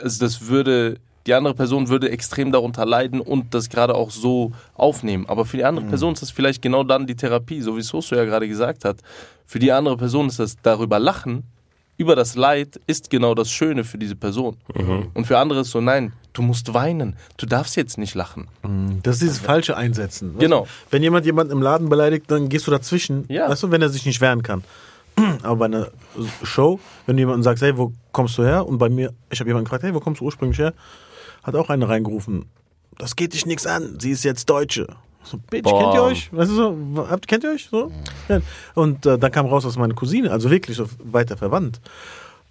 also 0.00 0.24
das 0.24 0.48
würde, 0.48 0.96
die 1.26 1.34
andere 1.34 1.54
Person 1.54 1.88
würde 1.88 2.10
extrem 2.10 2.50
darunter 2.50 2.84
leiden 2.84 3.20
und 3.20 3.54
das 3.54 3.68
gerade 3.68 3.94
auch 3.94 4.10
so 4.10 4.50
aufnehmen. 4.74 5.26
Aber 5.28 5.44
für 5.44 5.56
die 5.58 5.64
andere 5.64 5.86
Person 5.86 6.14
ist 6.14 6.22
das 6.22 6.30
vielleicht 6.32 6.62
genau 6.62 6.82
dann 6.82 7.06
die 7.06 7.14
Therapie, 7.14 7.60
so 7.60 7.76
wie 7.76 7.82
Soso 7.82 8.16
ja 8.16 8.24
gerade 8.24 8.48
gesagt 8.48 8.84
hat. 8.84 8.96
Für 9.46 9.58
die 9.60 9.70
andere 9.70 9.96
Person 9.96 10.26
ist 10.28 10.38
das 10.40 10.56
darüber 10.62 10.98
lachen, 10.98 11.44
über 11.98 12.16
das 12.16 12.34
Leid, 12.34 12.80
ist 12.88 13.10
genau 13.10 13.34
das 13.36 13.50
Schöne 13.50 13.84
für 13.84 13.98
diese 13.98 14.16
Person. 14.16 14.56
Und 15.14 15.26
für 15.26 15.38
andere 15.38 15.60
ist 15.60 15.70
so, 15.70 15.80
nein, 15.80 16.12
du 16.32 16.42
musst 16.42 16.74
weinen, 16.74 17.14
du 17.36 17.46
darfst 17.46 17.76
jetzt 17.76 17.98
nicht 17.98 18.14
lachen. 18.16 18.48
Das 19.04 19.16
ist 19.16 19.22
dieses 19.22 19.38
falsche 19.38 19.76
Einsetzen. 19.76 20.30
Weißt 20.32 20.40
Genau. 20.40 20.62
Du? 20.62 20.68
Wenn 20.90 21.02
jemand 21.04 21.26
jemanden 21.26 21.52
im 21.52 21.62
Laden 21.62 21.88
beleidigt, 21.88 22.24
dann 22.28 22.48
gehst 22.48 22.66
du 22.66 22.70
dazwischen, 22.72 23.26
Ja. 23.28 23.48
weißt 23.48 23.62
du, 23.62 23.70
wenn 23.70 23.82
er 23.82 23.90
sich 23.90 24.06
nicht 24.06 24.20
wehren 24.20 24.42
kann. 24.42 24.64
Aber 25.42 25.56
bei 25.56 25.64
einer 25.66 25.88
Show, 26.42 26.80
wenn 27.06 27.16
du 27.16 27.22
jemanden 27.22 27.42
sagst, 27.42 27.62
hey, 27.62 27.76
wo 27.76 27.92
kommst 28.12 28.38
du 28.38 28.44
her? 28.44 28.66
Und 28.66 28.78
bei 28.78 28.88
mir, 28.88 29.12
ich 29.30 29.40
habe 29.40 29.48
jemanden 29.50 29.64
gefragt, 29.64 29.82
hey, 29.82 29.94
wo 29.94 30.00
kommst 30.00 30.20
du 30.20 30.24
ursprünglich 30.24 30.58
her? 30.58 30.74
Hat 31.42 31.54
auch 31.54 31.70
einer 31.70 31.88
reingerufen, 31.88 32.46
das 32.98 33.16
geht 33.16 33.32
dich 33.32 33.46
nichts 33.46 33.66
an, 33.66 33.98
sie 33.98 34.10
ist 34.10 34.22
jetzt 34.24 34.48
Deutsche. 34.48 34.86
So, 35.24 35.38
Bitch, 35.50 35.62
Boah. 35.62 35.80
kennt 35.80 35.94
ihr 35.94 36.02
euch? 36.02 36.32
Weißt 36.32 36.50
du 36.50 36.54
so, 36.54 37.06
habt, 37.08 37.28
kennt 37.28 37.44
ihr 37.44 37.50
euch? 37.50 37.68
So? 37.70 37.92
Und 38.74 39.06
äh, 39.06 39.18
dann 39.18 39.30
kam 39.30 39.46
raus, 39.46 39.62
dass 39.62 39.76
meine 39.76 39.94
Cousine, 39.94 40.30
also 40.30 40.50
wirklich 40.50 40.76
so 40.76 40.86
weiter 41.02 41.36
verwandt. 41.36 41.80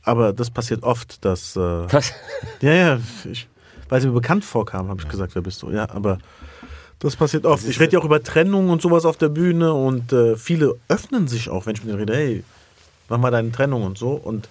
Aber 0.04 0.34
das 0.34 0.50
passiert 0.50 0.84
oft, 0.84 1.24
dass. 1.26 1.56
Äh, 1.56 1.60
Was? 1.60 2.14
ja, 2.62 2.74
ja, 2.74 3.00
ich, 3.30 3.48
weil 3.90 4.02
sie 4.02 4.08
mir 4.08 4.14
bekannt 4.14 4.46
vorkam, 4.46 4.88
habe 4.88 5.02
ich 5.02 5.08
gesagt, 5.08 5.36
wer 5.36 5.42
bist 5.42 5.62
du? 5.62 5.70
Ja, 5.70 5.90
aber 5.90 6.18
das 7.00 7.16
passiert 7.16 7.46
oft. 7.46 7.68
Ich 7.68 7.80
rede 7.80 7.94
ja 7.94 8.00
auch 8.00 8.06
über 8.06 8.24
Trennung 8.24 8.70
und 8.70 8.82
sowas 8.82 9.06
auf 9.06 9.18
der 9.18 9.30
Bühne 9.30 9.74
und 9.74 10.14
äh, 10.14 10.38
viele 10.38 10.76
öffnen 10.88 11.28
sich 11.28 11.50
auch, 11.50 11.66
wenn 11.66 11.76
ich 11.76 11.84
mit 11.84 11.90
denen 11.90 12.00
rede, 12.00 12.16
hey, 12.16 12.44
war 13.22 13.32
deine 13.32 13.52
Trennung 13.52 13.84
und 13.84 13.98
so. 13.98 14.12
Und 14.12 14.48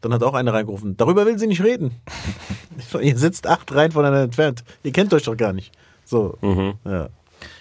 dann 0.00 0.12
hat 0.12 0.22
auch 0.22 0.34
einer 0.34 0.52
reingerufen, 0.52 0.96
darüber 0.96 1.24
will 1.26 1.38
sie 1.38 1.46
nicht 1.46 1.62
reden. 1.62 1.92
So, 2.90 2.98
ihr 2.98 3.16
sitzt 3.18 3.46
acht 3.46 3.72
Reihen 3.72 3.92
voneinander 3.92 4.24
entfernt. 4.24 4.64
Ihr 4.82 4.92
kennt 4.92 5.12
euch 5.12 5.24
doch 5.24 5.36
gar 5.36 5.52
nicht. 5.52 5.72
So, 6.04 6.38
ja. 6.84 7.10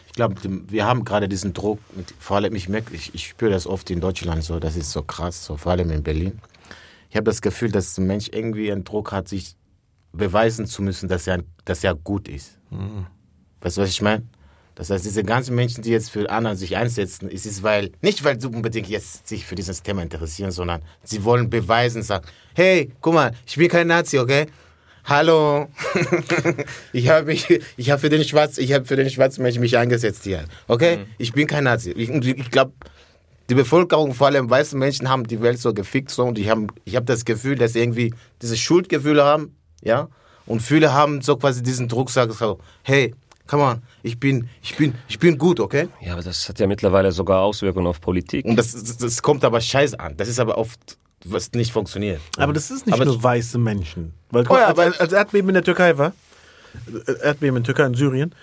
Ich 0.07 0.13
glaube, 0.13 0.35
wir 0.67 0.85
haben 0.85 1.05
gerade 1.05 1.27
diesen 1.29 1.53
Druck, 1.53 1.79
mit, 1.95 2.13
vor 2.17 2.37
allem 2.37 2.55
ich 2.55 2.67
merke, 2.69 2.93
ich, 2.93 3.13
ich 3.13 3.27
spüre 3.27 3.51
das 3.51 3.67
oft 3.67 3.89
in 3.91 3.99
Deutschland 4.01 4.43
so, 4.43 4.59
das 4.59 4.75
ist 4.75 4.91
so 4.91 5.03
krass, 5.03 5.45
so 5.45 5.57
vor 5.57 5.73
allem 5.73 5.91
in 5.91 6.01
Berlin. 6.03 6.39
Ich 7.09 7.15
habe 7.17 7.25
das 7.25 7.41
Gefühl, 7.41 7.71
dass 7.71 7.97
ein 7.97 8.07
Mensch 8.07 8.29
irgendwie 8.31 8.71
einen 8.71 8.83
Druck 8.85 9.11
hat, 9.11 9.27
sich 9.27 9.55
beweisen 10.13 10.65
zu 10.65 10.81
müssen, 10.81 11.07
dass 11.09 11.27
er, 11.27 11.43
dass 11.65 11.83
er 11.83 11.93
gut 11.95 12.27
ist. 12.27 12.57
Weißt 13.61 13.77
du, 13.77 13.81
was 13.81 13.89
ich 13.89 14.01
meine? 14.01 14.23
Das 14.75 14.89
heißt, 14.89 15.03
diese 15.05 15.23
ganzen 15.23 15.55
Menschen, 15.55 15.83
die 15.83 15.91
jetzt 15.91 16.11
für 16.11 16.29
anderen 16.29 16.57
sich 16.57 16.77
einsetzen, 16.77 17.29
ist 17.29 17.45
es 17.45 17.61
weil, 17.61 17.91
nicht 18.01 18.23
weil 18.23 18.39
sie 18.39 18.47
unbedingt 18.47 18.87
jetzt 18.87 19.27
sich 19.27 19.45
für 19.45 19.55
dieses 19.55 19.83
Thema 19.83 20.01
interessieren, 20.01 20.51
sondern 20.51 20.81
sie 21.03 21.23
wollen 21.23 21.49
beweisen, 21.49 22.03
sagen, 22.03 22.25
hey, 22.55 22.91
guck 23.01 23.13
mal, 23.13 23.31
ich 23.45 23.57
bin 23.57 23.67
kein 23.67 23.87
Nazi, 23.87 24.17
okay? 24.17 24.47
Hallo, 25.03 25.67
ich 26.93 27.09
habe 27.09 27.25
mich, 27.25 27.47
ich 27.75 27.89
habe 27.89 27.99
für 27.99 28.09
den 28.09 28.23
Schwarz, 28.23 28.57
ich 28.59 28.71
habe 28.71 28.85
für 28.85 28.95
den 28.95 29.09
schwarzen 29.09 29.41
Menschen 29.41 29.59
mich 29.61 29.77
eingesetzt 29.77 30.23
hier, 30.23 30.45
okay? 30.67 30.99
Ich 31.17 31.33
bin 31.33 31.47
kein 31.47 31.63
Nazi. 31.63 31.91
Ich, 31.91 32.09
ich 32.09 32.51
glaube, 32.51 32.73
die 33.49 33.55
Bevölkerung, 33.55 34.13
vor 34.13 34.27
allem 34.27 34.49
weiße 34.49 34.77
Menschen, 34.77 35.09
haben 35.09 35.27
die 35.27 35.41
Welt 35.41 35.59
so 35.59 35.73
gefickt 35.73 36.11
so 36.11 36.23
und 36.23 36.39
ich 36.39 36.49
habe, 36.49 36.67
ich 36.85 36.95
habe 36.95 37.05
das 37.05 37.25
Gefühl, 37.25 37.55
dass 37.55 37.73
sie 37.73 37.79
irgendwie 37.79 38.13
diese 38.41 38.55
Schuldgefühle 38.55 39.23
haben, 39.23 39.55
ja? 39.83 40.07
Und 40.45 40.61
viele 40.61 40.93
haben 40.93 41.21
so 41.21 41.35
quasi 41.35 41.61
diesen 41.61 41.87
Druck, 41.87 42.09
sagen 42.09 42.31
so, 42.31 42.59
hey, 42.83 43.13
come 43.47 43.63
on, 43.63 43.81
ich 44.03 44.19
bin, 44.19 44.49
ich 44.61 44.75
bin, 44.75 44.93
ich 45.07 45.19
bin 45.19 45.37
gut, 45.37 45.59
okay? 45.59 45.87
Ja, 46.01 46.13
aber 46.13 46.21
das 46.23 46.47
hat 46.49 46.59
ja 46.59 46.67
mittlerweile 46.67 47.11
sogar 47.11 47.41
Auswirkungen 47.41 47.87
auf 47.87 48.01
Politik. 48.01 48.45
Und 48.45 48.55
das, 48.55 48.71
das, 48.71 48.97
das 48.97 49.21
kommt 49.21 49.43
aber 49.43 49.59
scheiße 49.61 49.99
an. 49.99 50.15
Das 50.17 50.27
ist 50.27 50.39
aber 50.39 50.57
oft, 50.57 50.97
was 51.25 51.51
nicht 51.53 51.71
funktioniert. 51.71 52.21
Aber 52.37 52.53
das 52.53 52.71
ist 52.71 52.85
nicht 52.85 52.95
Aber 52.95 53.05
nur 53.05 53.21
weiße 53.21 53.57
Menschen. 53.57 54.13
Weil, 54.31 54.45
Oh 54.49 54.55
ja, 54.55 54.67
als, 54.67 54.79
aber- 54.79 54.99
als 55.01 55.13
Erdbeben 55.13 55.49
in 55.49 55.53
der 55.55 55.63
Türkei 55.63 55.97
war, 55.97 56.13
äh, 57.07 57.11
Erdbeben 57.23 57.57
in 57.57 57.63
Türkei 57.63 57.85
und 57.85 57.95
Syrien, 57.95 58.33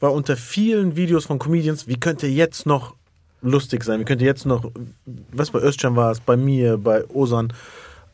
war 0.00 0.12
unter 0.12 0.36
vielen 0.36 0.96
Videos 0.96 1.26
von 1.26 1.38
Comedians, 1.38 1.86
wie 1.86 1.96
könnte 1.98 2.26
jetzt 2.26 2.66
noch 2.66 2.94
lustig 3.40 3.84
sein, 3.84 4.00
wie 4.00 4.04
könnte 4.04 4.24
jetzt 4.24 4.46
noch, 4.46 4.70
was 5.32 5.50
bei 5.50 5.60
Özcan 5.60 5.94
war 5.96 6.10
es, 6.12 6.20
bei 6.20 6.36
mir, 6.36 6.76
bei 6.78 7.04
Osan, 7.08 7.52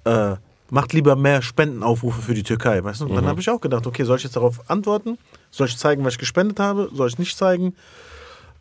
äh, 0.04 0.36
macht 0.70 0.92
lieber 0.92 1.16
mehr 1.16 1.40
Spendenaufrufe 1.42 2.20
für 2.22 2.34
die 2.34 2.42
Türkei, 2.42 2.82
weißt 2.84 3.00
du? 3.00 3.06
Und 3.06 3.14
dann 3.14 3.26
habe 3.26 3.40
ich 3.40 3.48
auch 3.48 3.60
gedacht, 3.60 3.86
okay, 3.86 4.04
soll 4.04 4.16
ich 4.18 4.24
jetzt 4.24 4.36
darauf 4.36 4.68
antworten? 4.70 5.16
Soll 5.50 5.66
ich 5.66 5.76
zeigen, 5.76 6.04
was 6.04 6.14
ich 6.14 6.18
gespendet 6.18 6.60
habe? 6.60 6.90
Soll 6.92 7.08
ich 7.08 7.18
nicht 7.18 7.36
zeigen? 7.36 7.74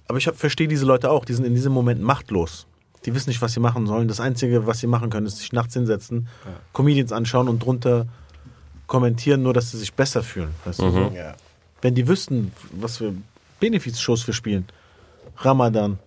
Aber 0.08 0.18
ich 0.18 0.30
verstehe 0.34 0.68
diese 0.68 0.86
Leute 0.86 1.12
auch, 1.12 1.26
die 1.26 1.34
sind 1.34 1.46
in 1.46 1.54
diesem 1.54 1.74
Moment 1.74 2.02
machtlos. 2.02 2.66
Die 3.06 3.14
wissen 3.14 3.30
nicht, 3.30 3.42
was 3.42 3.54
sie 3.54 3.60
machen 3.60 3.88
sollen. 3.88 4.08
Das 4.08 4.20
Einzige, 4.20 4.66
was 4.68 4.80
sie 4.80 4.88
machen 4.88 5.10
können, 5.10 5.28
ist 5.28 5.38
sich 5.38 5.54
nachts 5.54 5.74
hinsetzen, 5.74 6.28
Comedians 6.74 7.12
anschauen 7.12 7.48
und 7.48 7.64
drunter 7.64 8.06
kommentieren, 8.88 9.44
nur 9.44 9.54
dass 9.54 9.72
sie 9.72 9.78
sich 9.78 9.94
besser 9.94 10.24
fühlen. 10.24 10.50
Weißt 10.66 10.80
du, 10.80 10.90
so. 10.90 11.12
Ja. 11.14 11.36
Wenn 11.82 11.94
die 11.94 12.08
wüssten, 12.08 12.52
was 12.72 12.98
für 12.98 13.14
Benefizshows 13.60 14.26
wir 14.26 14.34
spielen. 14.34 14.66
Ramadan. 15.38 16.00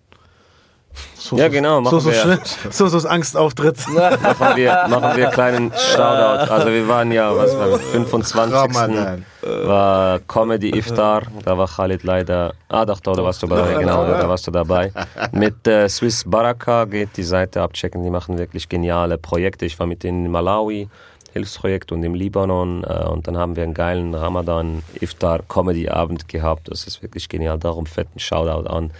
So, 1.14 1.37
Ja, 1.37 1.48
genau, 1.48 1.81
machen 1.81 2.00
so, 2.00 2.00
so, 2.00 2.11
wir. 2.11 2.14
schnell- 2.20 2.40
so, 2.70 2.88
so 2.88 3.09
Angstauftritt. 3.09 3.76
machen 4.22 4.57
wir, 4.57 4.87
machen 4.88 5.16
wir 5.16 5.26
kleinen 5.29 5.70
Shoutout. 5.72 6.53
Also 6.53 6.68
wir 6.68 6.88
waren 6.88 7.12
ja, 7.12 7.35
was 7.37 7.57
war 7.57 7.68
das, 7.68 7.81
25. 7.83 8.55
Ramadan. 8.55 9.24
war 9.42 10.18
Comedy 10.20 10.70
Iftar, 10.76 11.22
da 11.44 11.57
war 11.57 11.68
Khalid 11.68 12.03
leider, 12.03 12.55
ah 12.68 12.85
doch, 12.85 13.00
da 13.00 13.12
warst 13.22 13.42
du 13.42 13.46
dabei, 13.46 13.74
genau, 13.74 14.05
da 14.07 14.29
warst 14.29 14.46
du 14.46 14.50
dabei. 14.50 14.92
Mit 15.33 15.66
äh, 15.66 15.88
Swiss 15.88 16.24
Baraka 16.26 16.85
geht 16.87 17.16
die 17.16 17.22
Seite 17.22 17.62
abchecken, 17.62 18.03
die 18.03 18.11
machen 18.11 18.38
wirklich 18.38 18.68
geniale 18.68 19.16
Projekte. 19.18 19.66
Ich 19.66 19.79
war 19.79 19.87
mit 19.87 20.03
denen 20.03 20.26
in 20.26 20.31
Malawi, 20.33 20.88
Hilfsprojekt 21.33 21.92
und 21.92 22.03
im 22.03 22.14
Libanon 22.14 22.83
äh, 22.83 23.05
und 23.09 23.29
dann 23.29 23.37
haben 23.38 23.55
wir 23.55 23.62
einen 23.62 23.74
geilen 23.74 24.14
Ramadan 24.14 24.83
Iftar 25.00 25.40
Comedy 25.48 25.88
Abend 25.88 26.26
gehabt. 26.29 26.68
Das 26.68 26.87
ist 26.88 27.03
wirklich 27.03 27.29
genial, 27.29 27.59
darum 27.59 27.87
fetten 27.87 28.18
Shoutout 28.18 28.68
an 28.68 28.90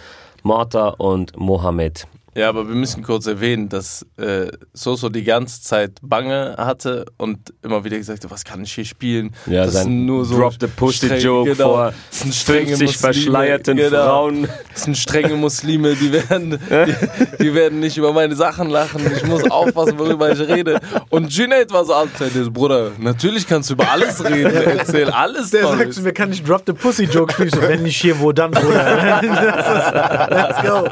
Morta 0.43 0.89
und 0.89 1.37
Mohammed. 1.37 2.07
Ja, 2.33 2.47
aber 2.47 2.65
wir 2.67 2.75
müssen 2.75 3.03
kurz 3.03 3.27
erwähnen, 3.27 3.67
dass 3.67 4.05
äh, 4.17 4.47
Soso 4.73 5.09
die 5.09 5.25
ganze 5.25 5.61
Zeit 5.61 5.97
Bange 6.01 6.55
hatte 6.57 7.05
und 7.17 7.53
immer 7.61 7.83
wieder 7.83 7.97
gesagt 7.97 8.23
hat, 8.23 8.31
was 8.31 8.45
kann 8.45 8.63
ich 8.63 8.71
hier 8.73 8.85
spielen? 8.85 9.31
Ja, 9.47 9.65
das 9.65 9.73
sein 9.73 9.83
sind 9.83 10.05
nur 10.05 10.23
so 10.23 10.37
Drop 10.37 10.53
the 10.59 10.67
Pussy 10.67 11.07
streng- 11.07 11.19
Joke 11.19 11.51
genau, 11.51 11.73
vor 11.73 11.93
das 12.09 12.19
sind 12.21 12.33
strenge 12.33 12.67
50 12.77 12.87
Muslime, 12.87 13.13
verschleierten 13.13 13.77
genau. 13.77 14.03
Frauen. 14.05 14.47
Das 14.73 14.83
sind 14.83 14.97
strenge 14.97 15.35
Muslime, 15.35 15.93
die 15.95 16.13
werden, 16.13 16.51
die, 16.69 17.43
die 17.43 17.53
werden 17.53 17.81
nicht 17.81 17.97
über 17.97 18.13
meine 18.13 18.35
Sachen 18.35 18.69
lachen. 18.69 19.01
Ich 19.13 19.25
muss 19.25 19.43
aufpassen, 19.51 19.99
worüber 19.99 20.31
ich 20.31 20.39
rede. 20.39 20.79
Und 21.09 21.33
Junaid 21.33 21.73
war 21.73 21.83
so 21.83 21.93
alt, 21.93 22.11
Bruder, 22.53 22.91
natürlich 22.97 23.45
kannst 23.45 23.69
du 23.69 23.73
über 23.73 23.91
alles 23.91 24.23
reden. 24.23 24.53
Erzähl 24.53 25.09
alles 25.09 25.49
Der 25.51 25.67
sagt 25.67 25.93
zu 25.95 26.01
mir, 26.01 26.13
kann 26.13 26.31
ich 26.31 26.41
Drop 26.43 26.63
the 26.65 26.71
Pussy 26.73 27.03
Joke 27.05 27.33
spielen? 27.33 27.49
So, 27.49 27.61
wenn 27.61 27.83
nicht 27.83 27.99
hier, 28.01 28.17
wo 28.21 28.31
dann, 28.31 28.51
Bruder? 28.51 29.21
Let's 30.31 30.61
go. 30.61 30.87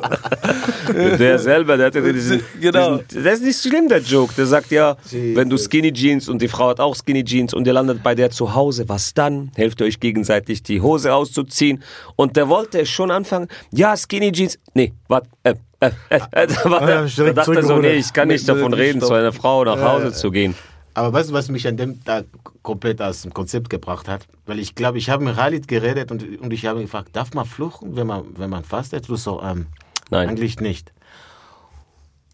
Der 1.17 1.28
Der 1.29 1.39
selber, 1.39 1.77
der 1.77 1.87
hat 1.87 1.95
ja 1.95 2.01
diesen, 2.01 2.41
Genau. 2.61 2.97
diesen, 2.97 3.23
das 3.23 3.35
ist 3.35 3.43
nicht 3.43 3.61
schlimm, 3.61 3.87
der 3.87 3.99
Joke. 3.99 4.33
Der 4.35 4.45
sagt 4.45 4.71
ja, 4.71 4.97
wenn 5.11 5.49
du 5.49 5.57
Skinny 5.57 5.93
Jeans 5.93 6.29
und 6.29 6.41
die 6.41 6.47
Frau 6.47 6.69
hat 6.69 6.79
auch 6.79 6.95
Skinny 6.95 7.23
Jeans 7.23 7.53
und 7.53 7.67
ihr 7.67 7.73
landet 7.73 8.03
bei 8.03 8.15
der 8.15 8.31
zu 8.31 8.53
Hause, 8.55 8.89
was 8.89 9.13
dann? 9.13 9.51
Helft 9.55 9.81
ihr 9.81 9.87
euch 9.87 9.99
gegenseitig 9.99 10.63
die 10.63 10.81
Hose 10.81 11.13
auszuziehen. 11.13 11.83
Und 12.15 12.35
der 12.35 12.49
wollte 12.49 12.85
schon 12.85 13.11
anfangen, 13.11 13.47
ja, 13.71 13.95
Skinny 13.95 14.31
Jeans, 14.31 14.59
nee, 14.73 14.93
warte, 15.07 15.29
äh, 15.43 15.53
äh, 15.79 15.91
äh, 16.09 16.15
äh, 16.15 16.19
da, 16.31 16.45
der, 16.47 16.99
hab 16.99 17.05
ich 17.05 17.15
da 17.15 17.31
dachte 17.31 17.55
er 17.55 17.63
so, 17.63 17.77
nee, 17.77 17.93
ich 17.93 18.11
kann 18.11 18.27
nicht 18.27 18.47
davon 18.47 18.73
reden, 18.73 19.01
zu 19.01 19.13
einer 19.13 19.31
Frau 19.31 19.63
nach 19.63 19.81
Hause 19.81 20.11
zu 20.11 20.31
gehen. 20.31 20.55
Aber 20.93 21.13
weißt 21.13 21.29
du, 21.29 21.33
was 21.33 21.49
mich 21.49 21.67
an 21.67 21.77
dem 21.77 22.03
Tag 22.03 22.25
komplett 22.61 23.01
aus 23.01 23.21
dem 23.21 23.33
Konzept 23.33 23.69
gebracht 23.69 24.07
hat? 24.09 24.27
Weil 24.45 24.59
ich 24.59 24.75
glaube, 24.75 24.97
ich 24.97 25.09
habe 25.09 25.23
mit 25.23 25.35
Khalid 25.35 25.67
geredet 25.67 26.11
und, 26.11 26.41
und 26.41 26.51
ich 26.51 26.65
habe 26.65 26.81
gefragt, 26.81 27.09
darf 27.13 27.33
man 27.33 27.45
fluchen, 27.45 27.95
wenn 27.95 28.07
man, 28.07 28.25
wenn 28.35 28.49
man 28.49 28.63
fastet? 28.65 29.07
Du 29.07 29.15
so, 29.15 29.41
ähm, 29.41 29.67
Nein. 30.09 30.27
eigentlich 30.27 30.59
nicht. 30.59 30.91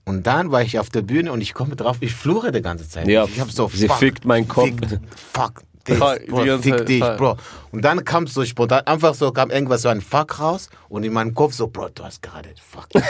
Und 0.06 0.28
dann 0.28 0.52
war 0.52 0.62
ich 0.62 0.78
auf 0.78 0.90
der 0.90 1.02
Bühne 1.02 1.32
und 1.32 1.42
ich 1.42 1.54
komme 1.54 1.76
drauf, 1.76 1.98
ich 2.00 2.14
fluche 2.14 2.52
die 2.52 2.62
ganze 2.62 2.88
Zeit. 2.88 3.08
Ja, 3.08 3.26
ich 3.26 3.40
hab 3.40 3.50
so, 3.50 3.70
sie 3.74 3.88
fuck, 3.88 3.98
fickt 3.98 4.26
meinen 4.26 4.48
Kopf. 4.48 4.68
Fick, 4.68 5.00
fuck, 5.34 5.64
dich, 5.88 5.98
Bro, 5.98 6.58
fick 6.60 6.78
Zeit, 6.78 6.90
dich. 6.90 7.00
Bro. 7.00 7.38
Und 7.72 7.82
dann 7.84 8.06
kam 8.06 8.28
so 8.28 8.46
spontan, 8.46 8.86
einfach 8.86 9.16
so 9.16 9.32
kam 9.32 9.50
irgendwas 9.50 9.82
so 9.82 9.90
ein 9.90 10.02
Fuck 10.02 10.40
raus 10.40 10.70
und 10.90 11.04
in 11.04 11.14
meinem 11.14 11.34
Kopf 11.34 11.54
so, 11.54 11.68
Bro, 11.68 11.90
du 11.90 12.04
hast 12.04 12.22
gerade 12.22 12.50
Fuck. 12.62 12.88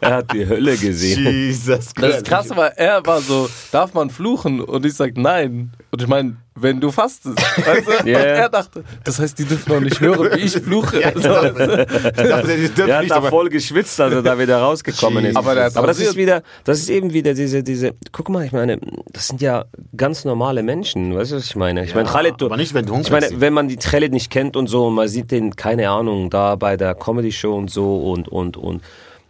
Er 0.00 0.16
hat 0.16 0.32
die 0.32 0.46
Hölle 0.46 0.76
gesehen. 0.76 1.24
Jesus 1.24 1.94
Das 1.94 2.16
ist 2.16 2.26
krass, 2.26 2.50
weil 2.54 2.72
er 2.76 3.04
war 3.06 3.22
so, 3.22 3.48
darf 3.72 3.94
man 3.94 4.10
fluchen? 4.10 4.60
Und 4.60 4.84
ich 4.84 4.94
sag 4.94 5.16
nein. 5.16 5.72
Und 5.90 6.02
ich 6.02 6.08
meine, 6.08 6.36
wenn 6.56 6.80
du 6.80 6.90
fastest. 6.90 7.36
Weißt 7.66 7.86
du? 7.88 7.90
Ja, 8.04 8.18
Und 8.18 8.24
ja. 8.24 8.30
er 8.34 8.48
dachte, 8.48 8.84
das 9.02 9.18
heißt, 9.18 9.38
die 9.38 9.44
dürfen 9.44 9.72
auch 9.72 9.80
nicht 9.80 10.00
hören, 10.00 10.30
wie 10.36 10.40
ich 10.42 10.52
fluche. 10.52 11.00
Ja, 11.00 11.08
weißt 11.14 11.24
du? 11.24 11.86
Ich 12.22 12.28
dachte, 12.28 12.56
die 12.56 12.68
dürfen 12.68 12.86
Der 12.86 12.94
hat 12.96 13.02
nicht, 13.02 13.10
da 13.10 13.16
aber- 13.16 13.30
voll 13.30 13.48
geschwitzt, 13.48 14.00
als 14.00 14.14
er 14.14 14.22
da 14.22 14.38
wieder 14.38 14.58
rausgekommen 14.58 15.24
ist. 15.24 15.36
Aber 15.36 15.54
hat 15.56 15.76
Aber 15.76 15.86
das 15.86 15.98
ist 15.98 16.16
wieder, 16.16 16.42
das 16.64 16.78
ist 16.80 16.90
eben 16.90 17.12
wieder 17.12 17.34
diese, 17.34 17.62
diese, 17.62 17.94
guck 18.12 18.28
mal, 18.28 18.44
ich 18.44 18.52
meine, 18.52 18.78
das 19.12 19.28
sind 19.28 19.40
ja 19.40 19.64
ganz 19.96 20.24
normale 20.24 20.62
Menschen, 20.62 21.16
weißt 21.16 21.32
du, 21.32 21.36
was 21.36 21.44
ich 21.46 21.56
meine? 21.56 21.84
Ich 21.84 21.94
meine, 21.94 22.08
Khaled, 22.08 22.34
du, 22.38 22.46
aber 22.46 22.56
nicht, 22.56 22.74
wenn 22.74 22.86
du 22.86 22.98
Ich 23.00 23.10
meine, 23.10 23.28
wenn 23.40 23.52
man 23.52 23.68
die 23.68 23.76
Khaled 23.76 24.12
nicht 24.12 24.30
kennt 24.30 24.56
und 24.56 24.66
so, 24.68 24.86
und 24.86 24.94
man 24.94 25.08
sieht 25.08 25.30
den, 25.30 25.56
keine 25.56 25.88
Ahnung, 25.90 26.30
da 26.30 26.54
bei 26.56 26.76
der 26.76 26.94
Comedy-Show 26.94 27.54
und 27.56 27.70
so 27.70 28.10
und, 28.12 28.28
und, 28.28 28.56
und, 28.56 28.82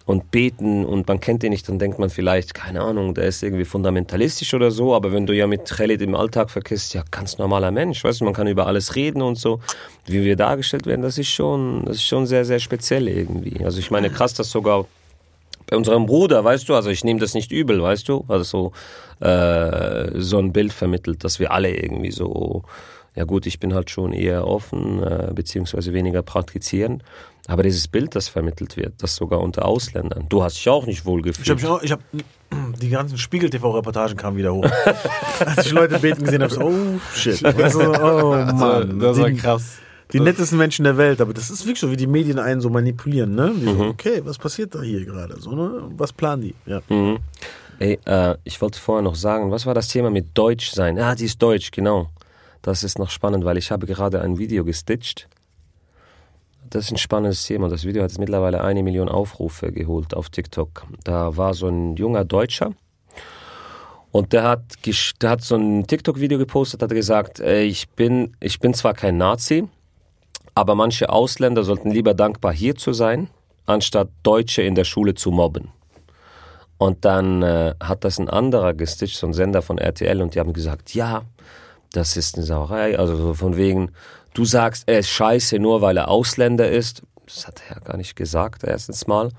und 0.07 0.31
beten 0.31 0.85
und 0.85 1.09
man 1.09 1.19
kennt 1.19 1.43
den 1.43 1.51
nicht, 1.51 1.67
dann 1.69 1.79
denkt 1.79 1.99
man 1.99 2.11
vielleicht, 2.11 2.53
keine 2.53 2.83
Ahnung, 2.83 3.15
der 3.15 3.25
ist 3.25 3.43
irgendwie 3.43 3.65
fundamentalistisch 3.65 4.53
oder 4.53 4.71
so, 4.71 4.95
aber 4.95 5.13
wenn 5.13 5.25
du 5.25 5.35
ja 5.35 5.47
mit 5.47 5.65
Khaled 5.65 6.03
im 6.03 6.15
Alltag 6.15 6.51
verkehrt, 6.51 6.93
ja, 6.93 7.03
ganz 7.11 7.39
normaler 7.39 7.71
Mensch, 7.71 8.05
weißt 8.05 8.21
du, 8.21 8.25
man 8.25 8.35
kann 8.35 8.47
über 8.47 8.67
alles 8.67 8.97
reden 8.97 9.23
und 9.23 9.39
so, 9.39 9.61
wie 10.07 10.23
wir 10.23 10.37
dargestellt 10.37 10.87
werden, 10.87 11.01
das 11.01 11.17
ist 11.17 11.29
schon, 11.29 11.85
das 11.87 11.97
ist 11.97 12.05
schon 12.05 12.27
sehr, 12.27 12.45
sehr 12.45 12.59
speziell 12.59 13.09
irgendwie. 13.09 13.65
Also 13.65 13.79
ich 13.79 13.91
meine, 13.91 14.11
krass, 14.11 14.35
dass 14.35 14.51
sogar 14.51 14.87
bei 15.67 15.77
unserem 15.77 16.05
Bruder, 16.05 16.45
weißt 16.45 16.69
du, 16.69 16.75
also 16.75 16.91
ich 16.91 17.05
nehme 17.05 17.21
das 17.21 17.33
nicht 17.33 17.51
übel, 17.51 17.81
weißt 17.81 18.07
du, 18.09 18.25
also 18.29 18.73
so, 19.21 19.27
äh, 19.27 20.11
so 20.21 20.39
ein 20.39 20.53
Bild 20.53 20.73
vermittelt, 20.75 21.25
dass 21.25 21.41
wir 21.41 21.51
alle 21.53 21.75
irgendwie 21.75 22.11
so, 22.11 22.65
ja 23.15 23.25
gut, 23.25 23.47
ich 23.47 23.59
bin 23.61 23.73
halt 23.73 23.89
schon 23.89 24.13
eher 24.13 24.47
offen, 24.47 25.03
äh, 25.03 25.33
beziehungsweise 25.35 25.95
weniger 25.95 26.23
praktizierend, 26.23 27.03
aber 27.47 27.63
dieses 27.63 27.89
Bild, 27.89 28.15
das 28.15 28.29
vermittelt 28.29 28.77
wird, 28.77 28.95
das 29.03 29.17
sogar 29.17 29.41
unter 29.41 29.65
Ausländern, 29.67 30.27
du 30.29 30.43
hast 30.43 30.57
dich 30.57 30.69
auch 30.69 30.87
nicht 30.87 31.05
wohl 31.05 31.21
Ich 31.27 31.35
habe 31.37 31.57
gefühlt. 31.57 31.61
mich 31.63 31.67
auch, 31.71 31.83
ich 31.83 31.93
hab, 31.93 32.01
die 32.81 32.89
ganzen 32.89 33.19
Spiegel-TV-Reportagen 33.19 34.17
kamen 34.17 34.37
wieder 34.37 34.55
hoch. 34.55 34.65
Als 35.45 35.67
ich 35.67 35.73
Leute 35.73 35.99
beten 35.99 36.25
gesehen 36.25 36.43
habe, 36.43 36.53
so, 36.55 36.63
oh 36.63 37.01
shit. 37.15 37.43
Weißt 37.43 37.75
du, 37.75 37.91
oh 37.93 38.31
Mann. 38.55 38.99
Das 38.99 39.19
war 39.19 39.31
krass. 39.33 39.77
die 40.13 40.21
nettesten 40.21 40.57
Menschen 40.59 40.85
der 40.85 40.97
Welt, 40.97 41.21
aber 41.21 41.35
das 41.35 41.51
ist 41.51 41.65
wirklich 41.67 41.81
so, 41.81 41.91
wie 41.91 41.97
die 41.97 42.07
Medien 42.07 42.39
einen 42.39 42.61
so 42.61 42.71
manipulieren, 42.71 43.35
ne? 43.35 43.53
Die 43.55 43.65
so, 43.67 43.81
okay, 43.85 44.23
was 44.25 44.39
passiert 44.39 44.75
da 44.75 44.81
hier 44.83 45.05
gerade? 45.05 45.39
So, 45.41 45.53
ne? 45.53 45.83
Was 45.97 46.13
planen 46.13 46.43
die? 46.43 46.55
Ja. 46.67 46.81
Mhm. 46.89 47.19
Ey, 47.81 47.99
äh, 48.07 48.37
ich 48.45 48.61
wollte 48.63 48.79
vorher 48.79 49.03
noch 49.03 49.17
sagen, 49.17 49.51
was 49.51 49.67
war 49.67 49.75
das 49.75 49.89
Thema 49.89 50.09
mit 50.09 50.27
Deutsch 50.39 50.71
sein? 50.71 50.99
Ah, 50.99 51.15
die 51.15 51.25
ist 51.25 51.43
Deutsch, 51.43 51.73
genau. 51.73 52.09
Das 52.63 52.85
ist 52.85 52.99
noch 52.99 53.11
spannend, 53.11 53.45
weil 53.45 53.59
ich 53.59 53.71
habe 53.71 53.85
gerade 53.87 54.23
ein 54.23 54.39
Video 54.39 54.65
gestitcht. 54.65 55.29
Das 56.75 56.87
ist 56.87 56.91
ein 56.91 56.97
spannendes 56.97 57.47
Thema. 57.47 57.69
Das 57.69 57.85
Video 57.85 58.03
hat 58.03 58.11
jetzt 58.11 58.19
mittlerweile 58.19 58.61
eine 58.61 58.83
Million 58.83 59.09
Aufrufe 59.09 59.71
geholt 59.71 60.13
auf 60.13 60.29
TikTok. 60.29 60.83
Da 61.05 61.37
war 61.37 61.55
so 61.55 61.69
ein 61.69 61.95
junger 61.95 62.25
Deutscher 62.25 62.73
und 64.11 64.33
der 64.33 64.43
hat, 64.43 64.63
der 65.23 65.31
hat 65.31 65.43
so 65.43 65.55
ein 65.55 65.87
TikTok-Video 65.87 66.37
gepostet, 66.37 66.83
hat 66.83 66.91
gesagt, 66.91 67.39
ich 67.39 67.89
bin, 67.91 68.37
ich 68.41 68.59
bin 68.59 68.75
zwar 68.75 68.93
kein 68.93 69.19
Nazi, 69.19 69.69
aber 70.57 70.75
manche 70.75 71.11
Ausländer 71.11 71.63
sollten 71.63 71.93
lieber 71.93 72.13
dankbar 72.13 72.53
hier 72.53 72.75
zu 72.75 72.93
sein, 72.93 73.29
anstatt 73.67 74.09
Deutsche 74.25 74.63
in 74.63 74.75
der 74.75 74.85
Schule 74.85 75.15
zu 75.15 75.31
mobben. 75.31 75.69
Und 76.77 77.05
dann 77.05 77.43
äh, 77.43 77.75
hat 77.81 78.03
das 78.03 78.19
ein 78.19 78.29
anderer 78.29 78.75
gestitcht, 78.75 79.17
so 79.17 79.29
ein 79.29 79.33
Sender 79.33 79.63
von 79.63 79.79
RTL, 79.79 80.21
und 80.21 80.35
die 80.35 80.41
haben 80.41 80.53
gesagt, 80.53 80.93
ja, 80.93 81.23
das 81.93 82.17
ist 82.17 82.37
eine 82.37 82.45
Sauerei. 82.45 82.99
Also 82.99 83.17
so 83.17 83.35
von 83.35 83.57
wegen, 83.57 83.93
du 84.35 84.45
sagst, 84.45 84.85
er 84.87 84.99
ist 84.99 85.09
scheiße, 85.09 85.59
nur 85.59 85.81
weil 85.81 85.97
er 85.97 86.09
Ausländer 86.09 86.71
ist. 86.71 87.03
Das 87.27 87.47
hat 87.47 87.63
er 87.67 87.77
ja 87.77 87.81
gar 87.83 87.97
nicht 87.97 88.17
gesagt, 88.17 88.65
erstens 88.65 89.07
mal. 89.07 89.31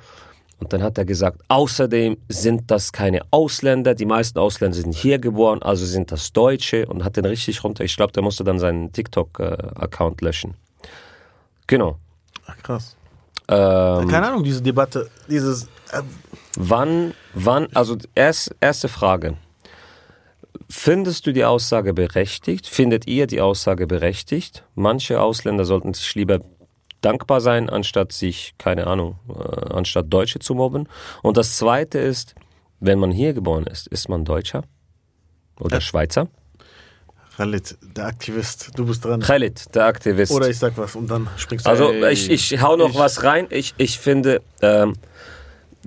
Und 0.58 0.72
dann 0.72 0.82
hat 0.82 0.98
er 0.98 1.06
gesagt, 1.06 1.42
außerdem 1.50 2.18
sind 2.30 2.72
das 2.72 2.92
keine 2.94 3.22
Ausländer, 3.30 3.94
die 3.94 4.06
meisten 4.06 4.40
Ausländer 4.40 4.76
sind 4.76 4.96
hier 4.96 5.20
geboren, 5.20 5.62
also 5.62 5.86
sind 5.86 6.12
das 6.12 6.32
Deutsche 6.32 6.86
und 6.88 7.04
hat 7.04 7.18
den 7.18 7.26
richtig 7.26 7.64
runter. 7.64 7.84
Ich 7.84 7.96
glaube, 7.98 8.14
der 8.14 8.24
musste 8.24 8.44
dann 8.46 8.58
seinen 8.58 8.92
TikTok-Account 8.94 10.22
löschen. 10.22 10.56
Genau. 11.68 11.98
Ach, 12.48 12.58
krass. 12.64 12.96
Ähm, 13.48 14.08
Keine 14.08 14.28
Ahnung, 14.28 14.44
diese 14.44 14.62
Debatte, 14.62 15.10
dieses. 15.28 15.66
Äh, 15.92 16.02
Wann, 16.58 17.14
wann, 17.34 17.68
also 17.74 17.98
erst, 18.16 18.56
erste 18.62 18.88
Frage. 18.88 19.36
Findest 20.70 21.28
du 21.28 21.34
die 21.34 21.46
Aussage 21.46 21.94
berechtigt? 21.94 22.68
Findet 22.68 23.08
ihr 23.08 23.28
die 23.28 23.42
Aussage 23.42 23.88
berechtigt? 23.88 24.64
Manche 24.74 25.22
Ausländer 25.22 25.66
sollten 25.66 25.94
sich 25.94 26.16
lieber 26.16 26.40
dankbar 27.02 27.40
sein, 27.40 27.70
anstatt 27.70 28.12
sich, 28.12 28.56
keine 28.58 28.88
Ahnung, 28.88 29.20
äh, 29.30 29.74
anstatt 29.74 30.12
Deutsche 30.12 30.40
zu 30.40 30.56
mobben. 30.56 30.90
Und 31.22 31.38
das 31.38 31.58
zweite 31.58 32.00
ist, 32.00 32.34
wenn 32.80 32.98
man 33.00 33.12
hier 33.12 33.34
geboren 33.34 33.68
ist, 33.68 33.88
ist 33.88 34.10
man 34.10 34.26
Deutscher 34.26 34.64
oder 35.60 35.82
Schweizer? 35.82 36.28
Khalid, 37.38 37.78
der 37.82 38.06
Aktivist, 38.06 38.72
du 38.76 38.86
bist 38.86 39.04
dran. 39.04 39.20
Khalid, 39.20 39.76
der 39.76 39.86
Aktivist. 39.86 40.32
Oder 40.32 40.50
ich 40.50 40.58
sag 40.58 40.78
was 40.78 40.96
und 40.96 41.12
dann 41.12 41.28
springst 41.38 41.66
du. 41.66 41.70
Also 41.70 41.92
Ey, 41.92 42.14
ich, 42.14 42.32
ich 42.32 42.62
hau 42.62 42.78
noch 42.78 42.92
ich- 42.92 42.98
was 42.98 43.24
rein. 43.24 43.48
Ich, 43.50 43.74
ich 43.78 44.00
finde, 44.00 44.42
ähm, 44.62 44.94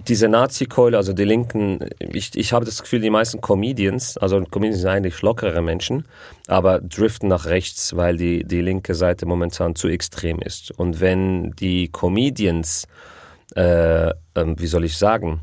diese 0.07 0.29
Nazi-Keule, 0.29 0.97
also 0.97 1.13
die 1.13 1.25
Linken, 1.25 1.81
ich, 1.99 2.37
ich 2.37 2.53
habe 2.53 2.65
das 2.65 2.81
Gefühl, 2.83 3.01
die 3.01 3.11
meisten 3.11 3.41
Comedians, 3.41 4.17
also 4.17 4.41
Comedians 4.45 4.83
sind 4.83 4.91
eigentlich 4.91 5.23
lockere 5.23 5.61
Menschen, 5.61 6.05
aber 6.47 6.81
driften 6.81 7.29
nach 7.29 7.47
rechts, 7.47 7.97
weil 7.97 8.17
die, 8.17 8.45
die 8.45 8.61
linke 8.61 8.95
Seite 8.95 9.27
momentan 9.27 9.75
zu 9.75 9.89
extrem 9.89 10.41
ist. 10.41 10.71
Und 10.71 11.01
wenn 11.01 11.51
die 11.53 11.89
Comedians, 11.89 12.87
äh, 13.57 14.11
ähm, 14.37 14.55
wie 14.59 14.67
soll 14.69 14.85
ich 14.85 14.97
sagen, 14.97 15.41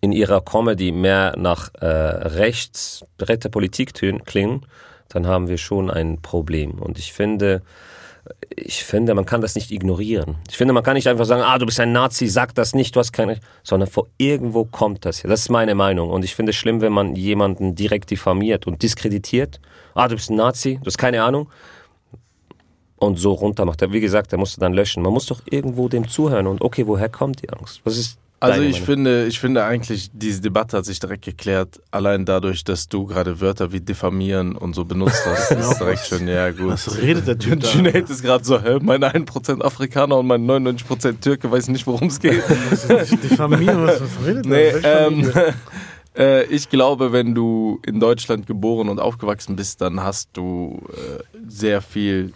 in 0.00 0.10
ihrer 0.10 0.40
Comedy 0.40 0.90
mehr 0.90 1.34
nach 1.38 1.70
äh, 1.80 1.86
rechts, 1.86 3.04
rechte 3.20 3.50
Politik 3.50 3.94
klingen, 3.94 4.66
dann 5.08 5.26
haben 5.26 5.46
wir 5.46 5.58
schon 5.58 5.90
ein 5.90 6.20
Problem. 6.20 6.72
Und 6.72 6.98
ich 6.98 7.12
finde, 7.12 7.62
ich 8.50 8.84
finde, 8.84 9.14
man 9.14 9.26
kann 9.26 9.40
das 9.40 9.54
nicht 9.54 9.70
ignorieren. 9.70 10.36
Ich 10.48 10.56
finde, 10.56 10.72
man 10.72 10.82
kann 10.82 10.94
nicht 10.94 11.06
einfach 11.06 11.24
sagen, 11.24 11.42
ah, 11.42 11.58
du 11.58 11.66
bist 11.66 11.78
ein 11.80 11.92
Nazi, 11.92 12.26
sag 12.26 12.54
das 12.54 12.74
nicht, 12.74 12.94
du 12.96 13.00
hast 13.00 13.12
keine, 13.12 13.38
sondern 13.62 13.88
vor 13.88 14.08
irgendwo 14.18 14.64
kommt 14.64 15.04
das 15.04 15.22
her. 15.22 15.30
Das 15.30 15.40
ist 15.40 15.48
meine 15.50 15.74
Meinung. 15.74 16.10
Und 16.10 16.24
ich 16.24 16.34
finde 16.34 16.50
es 16.50 16.56
schlimm, 16.56 16.80
wenn 16.80 16.92
man 16.92 17.16
jemanden 17.16 17.74
direkt 17.74 18.10
diffamiert 18.10 18.66
und 18.66 18.82
diskreditiert. 18.82 19.60
Ah, 19.94 20.08
du 20.08 20.16
bist 20.16 20.30
ein 20.30 20.36
Nazi, 20.36 20.78
du 20.80 20.86
hast 20.86 20.98
keine 20.98 21.22
Ahnung. 21.22 21.48
Und 22.98 23.18
so 23.18 23.32
runter 23.32 23.66
macht. 23.66 23.82
Wie 23.92 24.00
gesagt, 24.00 24.32
der 24.32 24.38
musste 24.38 24.58
dann 24.58 24.72
löschen. 24.72 25.02
Man 25.02 25.12
muss 25.12 25.26
doch 25.26 25.42
irgendwo 25.50 25.88
dem 25.88 26.08
zuhören 26.08 26.46
und 26.46 26.62
okay, 26.62 26.86
woher 26.86 27.10
kommt 27.10 27.42
die 27.42 27.50
Angst? 27.50 27.82
Was 27.84 27.98
ist 27.98 28.18
Also 28.38 28.60
ich 28.60 28.72
Meinung? 28.72 28.86
finde, 28.86 29.26
ich 29.26 29.40
finde 29.40 29.64
eigentlich, 29.64 30.10
diese 30.12 30.42
Debatte 30.42 30.76
hat 30.76 30.84
sich 30.84 30.98
direkt 31.00 31.24
geklärt, 31.24 31.80
allein 31.90 32.26
dadurch, 32.26 32.64
dass 32.64 32.86
du 32.88 33.06
gerade 33.06 33.40
Wörter 33.40 33.72
wie 33.72 33.80
diffamieren 33.80 34.54
und 34.56 34.74
so 34.74 34.84
benutzt 34.84 35.22
hast. 35.24 35.50
Das 35.56 35.70
ist 35.72 35.78
direkt 35.80 36.06
schon, 36.06 36.28
ja 36.28 36.50
gut. 36.50 36.68
Was 36.72 37.00
redet 37.00 37.26
der 37.26 37.38
Typ 37.38 37.60
da? 37.60 37.68
Junaid 37.68 38.10
ist 38.10 38.22
gerade 38.22 38.44
so, 38.44 38.60
hä, 38.62 38.78
mein 38.82 39.02
1% 39.02 39.62
Afrikaner 39.62 40.18
und 40.18 40.26
mein 40.26 40.44
99% 40.46 41.20
Türke 41.20 41.50
weiß 41.50 41.68
nicht, 41.68 41.86
worum 41.86 42.08
es 42.08 42.20
geht. 42.20 42.42
Diffamieren, 43.22 43.86
was, 43.86 44.02
was 44.02 44.26
redet 44.26 44.44
Nee, 44.44 44.72
der? 44.82 45.06
ähm, 45.06 45.32
äh, 46.16 46.44
ich 46.44 46.68
glaube, 46.68 47.12
wenn 47.12 47.34
du 47.34 47.80
in 47.86 48.00
Deutschland 48.00 48.46
geboren 48.46 48.90
und 48.90 49.00
aufgewachsen 49.00 49.56
bist, 49.56 49.80
dann 49.80 50.02
hast 50.02 50.28
du 50.34 50.82
äh, 50.92 51.22
sehr 51.48 51.80
viel, 51.80 52.34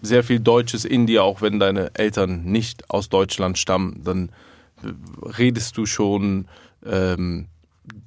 sehr 0.00 0.22
viel 0.22 0.38
Deutsches 0.38 0.84
in 0.84 1.06
dir, 1.06 1.24
auch 1.24 1.42
wenn 1.42 1.58
deine 1.58 1.90
Eltern 1.94 2.44
nicht 2.44 2.88
aus 2.90 3.08
Deutschland 3.08 3.58
stammen, 3.58 4.00
dann 4.04 4.28
redest 5.38 5.76
du 5.76 5.86
schon 5.86 6.46
ähm, 6.84 7.46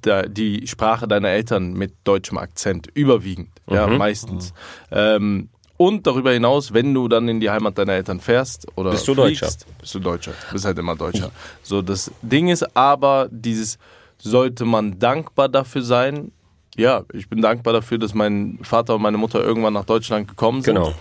da, 0.02 0.22
die 0.22 0.66
Sprache 0.66 1.06
deiner 1.06 1.28
Eltern 1.28 1.72
mit 1.74 1.94
deutschem 2.04 2.38
Akzent 2.38 2.88
überwiegend, 2.94 3.50
ja, 3.68 3.86
meistens. 3.86 4.52
Ähm, 4.90 5.48
Und 5.76 6.06
darüber 6.06 6.32
hinaus, 6.32 6.72
wenn 6.72 6.94
du 6.94 7.06
dann 7.08 7.28
in 7.28 7.40
die 7.40 7.50
Heimat 7.50 7.76
deiner 7.76 7.92
Eltern 7.92 8.20
fährst 8.20 8.66
oder 8.76 8.92
Bist 8.92 9.06
du 9.06 9.14
fliegst, 9.14 9.42
Deutscher. 9.42 9.66
bist 9.80 9.94
du 9.94 9.98
Deutscher. 9.98 10.32
Bist 10.50 10.64
halt 10.64 10.78
immer 10.78 10.96
Deutscher. 10.96 11.30
So, 11.62 11.82
das 11.82 12.10
Ding 12.22 12.48
ist 12.48 12.74
aber, 12.76 13.28
dieses, 13.30 13.78
sollte 14.16 14.64
man 14.64 14.98
dankbar 14.98 15.50
dafür 15.50 15.82
sein? 15.82 16.32
Ja, 16.78 17.04
ich 17.12 17.28
bin 17.28 17.42
dankbar 17.42 17.72
dafür, 17.74 17.98
dass 17.98 18.14
mein 18.14 18.58
Vater 18.62 18.94
und 18.96 19.02
meine 19.02 19.18
Mutter 19.18 19.42
irgendwann 19.44 19.74
nach 19.74 19.84
Deutschland 19.84 20.28
gekommen 20.28 20.62
sind. 20.62 20.74
Genau. 20.74 20.94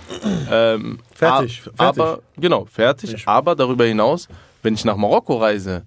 Ähm, 0.51 0.99
Fertig, 1.13 1.61
fertig. 1.61 1.78
Aber, 1.78 2.19
genau, 2.38 2.65
fertig. 2.65 3.26
Aber 3.28 3.55
darüber 3.55 3.86
hinaus, 3.86 4.28
wenn 4.66 4.74
ich 4.74 4.84
nach 4.84 4.97
Marokko 4.97 5.38
reise, 5.38 5.86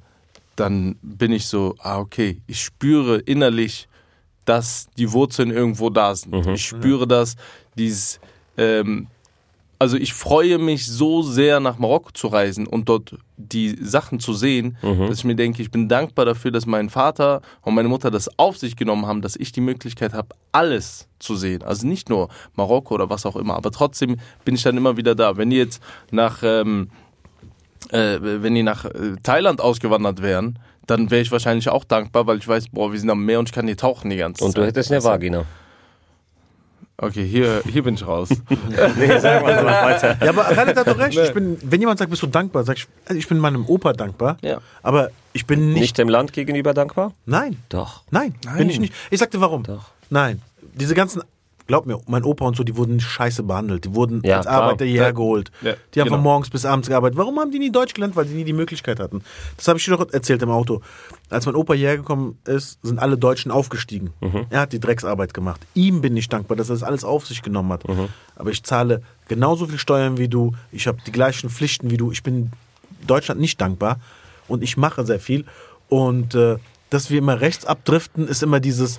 dann 0.57 0.97
bin 1.03 1.33
ich 1.33 1.47
so, 1.47 1.75
ah, 1.81 1.99
okay, 1.99 2.41
ich 2.47 2.61
spüre 2.63 3.19
innerlich, 3.19 3.89
dass 4.45 4.89
die 4.97 5.13
Wurzeln 5.13 5.51
irgendwo 5.51 5.91
da 5.91 6.15
sind. 6.15 6.33
Ich 6.55 6.65
spüre 6.65 7.07
das, 7.07 7.37
dieses, 7.77 8.19
ähm, 8.57 9.09
also 9.79 9.97
ich 9.97 10.13
freue 10.15 10.59
mich 10.59 10.87
so 10.87 11.23
sehr 11.23 11.61
nach 11.61 11.79
Marokko 11.79 12.11
zu 12.13 12.27
reisen 12.29 12.67
und 12.67 12.89
dort 12.89 13.15
die 13.37 13.77
Sachen 13.81 14.19
zu 14.19 14.33
sehen, 14.33 14.77
dass 15.09 15.19
ich 15.19 15.25
mir 15.25 15.37
denke, 15.37 15.63
ich 15.63 15.71
bin 15.71 15.89
dankbar 15.89 16.25
dafür, 16.25 16.51
dass 16.51 16.67
mein 16.67 16.89
Vater 16.89 17.43
und 17.63 17.75
meine 17.75 17.89
Mutter 17.89 18.11
das 18.11 18.29
auf 18.39 18.59
sich 18.59 18.75
genommen 18.75 19.07
haben, 19.07 19.23
dass 19.23 19.37
ich 19.37 19.53
die 19.53 19.61
Möglichkeit 19.61 20.15
habe, 20.15 20.35
alles 20.51 21.07
zu 21.21 21.37
sehen. 21.37 21.63
Also 21.63 21.87
nicht 21.87 22.09
nur 22.09 22.29
Marokko 22.57 22.95
oder 22.95 23.11
was 23.11 23.27
auch 23.27 23.37
immer, 23.37 23.55
aber 23.55 23.71
trotzdem 23.71 24.17
bin 24.45 24.57
ich 24.57 24.63
dann 24.63 24.77
immer 24.77 24.97
wieder 24.97 25.15
da. 25.15 25.37
Wenn 25.37 25.51
die 25.51 25.57
jetzt 25.59 25.81
nach, 26.11 26.43
ähm, 26.43 26.91
äh, 27.93 28.19
wenn 28.21 28.55
die 28.55 28.63
nach 28.63 28.85
äh, 28.85 29.17
Thailand 29.23 29.61
ausgewandert 29.61 30.23
wären, 30.23 30.59
dann 30.87 31.11
wäre 31.11 31.21
ich 31.21 31.31
wahrscheinlich 31.31 31.69
auch 31.69 31.85
dankbar, 31.85 32.27
weil 32.27 32.39
ich 32.39 32.49
weiß, 32.49 32.69
boah, 32.71 32.93
wir 32.93 32.99
sind 32.99 33.11
am 33.11 33.25
Meer 33.25 33.39
und 33.39 33.49
ich 33.49 33.55
kann 33.55 33.67
hier 33.67 33.77
tauchen 33.77 34.11
die 34.11 34.17
ganze 34.17 34.45
Und 34.45 34.53
Zeit. 34.53 34.63
du 34.63 34.67
hättest 34.67 34.91
eine 34.91 35.05
Vagina. 35.05 35.45
Okay, 37.01 37.25
hier, 37.25 37.63
hier 37.71 37.85
bin 37.85 37.95
ich 37.95 38.05
raus. 38.05 38.29
Nee, 38.97 39.19
sag 39.21 39.43
mal, 39.43 39.65
weiter. 39.65 40.17
Ja, 40.21 40.31
aber 40.31 40.43
Khaled 40.45 40.77
hat 40.77 40.87
doch 40.89 40.99
recht. 40.99 41.17
Ich 41.17 41.33
bin, 41.33 41.57
wenn 41.63 41.81
jemand 41.81 41.99
sagt, 42.01 42.11
bist 42.11 42.23
du 42.23 42.27
dankbar, 42.27 42.65
sag 42.65 42.77
ich, 42.77 42.89
also 43.07 43.17
ich 43.17 43.29
bin 43.29 43.39
meinem 43.39 43.67
Opa 43.67 43.93
dankbar. 43.93 44.37
Ja. 44.43 44.59
Aber 44.83 45.11
ich 45.33 45.47
bin 45.47 45.73
nicht. 45.73 45.81
Nicht 45.81 45.99
dem 45.99 46.09
Land 46.09 46.33
gegenüber 46.33 46.75
dankbar? 46.75 47.13
Nein. 47.25 47.63
Doch. 47.69 48.03
Nein, 48.11 48.35
bin 48.57 48.69
ich 48.69 48.81
nicht. 48.81 48.93
Ich 49.11 49.21
sagte 49.21 49.41
warum. 49.41 49.63
Doch. 49.63 49.91
Nein. 50.11 50.43
Diese 50.75 50.97
ganzen, 50.97 51.23
glaub 51.69 51.87
mir, 51.87 52.01
mein 52.09 52.25
Opa 52.25 52.45
und 52.47 52.57
so, 52.57 52.65
die 52.65 52.77
wurden 52.77 52.99
scheiße 52.99 53.45
behandelt. 53.45 53.85
Die 53.85 53.95
wurden 53.95 54.21
Ja, 54.25 54.39
als 54.39 54.47
klar. 54.47 54.63
Arbeiter 54.63 54.85
hierher 54.85 55.09
Ja. 55.09 55.11
geholt. 55.13 55.53
Ja, 55.63 55.75
Die 55.95 56.01
haben 56.01 56.07
genau. 56.07 56.17
von 56.17 56.23
morgens 56.25 56.51
bis 56.51 56.65
abends 56.65 56.89
gearbeitet. 56.89 57.17
Warum 57.17 57.39
haben 57.39 57.51
die 57.53 57.59
nie 57.61 57.71
Deutsch 57.71 57.95
gelernt? 57.95 58.17
Weil 58.17 58.25
die 58.25 58.35
nie 58.35 58.45
die 58.45 58.53
Möglichkeit 58.55 58.99
hatten. 58.99 59.23
Das 59.57 59.69
habe 59.69 59.79
ich 59.79 59.85
dir 59.85 59.97
doch 59.97 60.11
erzählt 60.13 60.43
im 60.43 60.51
Auto. 60.51 60.81
Als 61.31 61.47
mein 61.47 61.55
Opa 61.55 61.75
hierher 61.75 61.99
gekommen 61.99 62.39
ist, 62.47 62.79
sind 62.83 62.99
alle 62.99 63.17
Deutschen 63.19 63.53
aufgestiegen. 63.53 64.11
Mhm. 64.21 64.47
Er 64.51 64.61
hat 64.61 64.73
die 64.73 64.81
Drecksarbeit 64.81 65.33
gemacht. 65.35 65.61
Ihm 65.75 66.01
bin 66.01 66.17
ich 66.17 66.29
dankbar, 66.29 66.57
dass 66.57 66.71
er 66.71 66.75
das 66.75 66.83
alles 66.83 67.05
auf 67.05 67.27
sich 67.27 67.43
genommen 67.43 67.71
hat. 67.73 67.87
Mhm. 67.87 68.09
Aber 68.35 68.51
ich 68.51 68.65
zahle 68.65 69.03
genauso 69.29 69.67
viel 69.67 69.79
Steuern 69.79 70.17
wie 70.19 70.29
du. 70.29 70.53
Ich 70.73 70.87
habe 70.89 70.99
die 71.07 71.13
gleichen 71.13 71.51
Pflichten 71.51 71.91
wie 71.91 71.99
du. 71.99 72.11
Ich 72.11 72.23
bin 72.23 72.51
Deutschland 73.07 73.41
nicht 73.41 73.61
dankbar 73.61 74.01
und 74.49 74.63
ich 74.63 74.77
mache 74.79 75.05
sehr 75.05 75.21
viel. 75.21 75.45
Und 75.91 76.35
äh, 76.35 76.57
dass 76.91 77.11
wir 77.11 77.19
immer 77.19 77.41
rechts 77.43 77.67
abdriften, 77.67 78.27
ist 78.27 78.43
immer 78.43 78.61
dieses, 78.61 78.99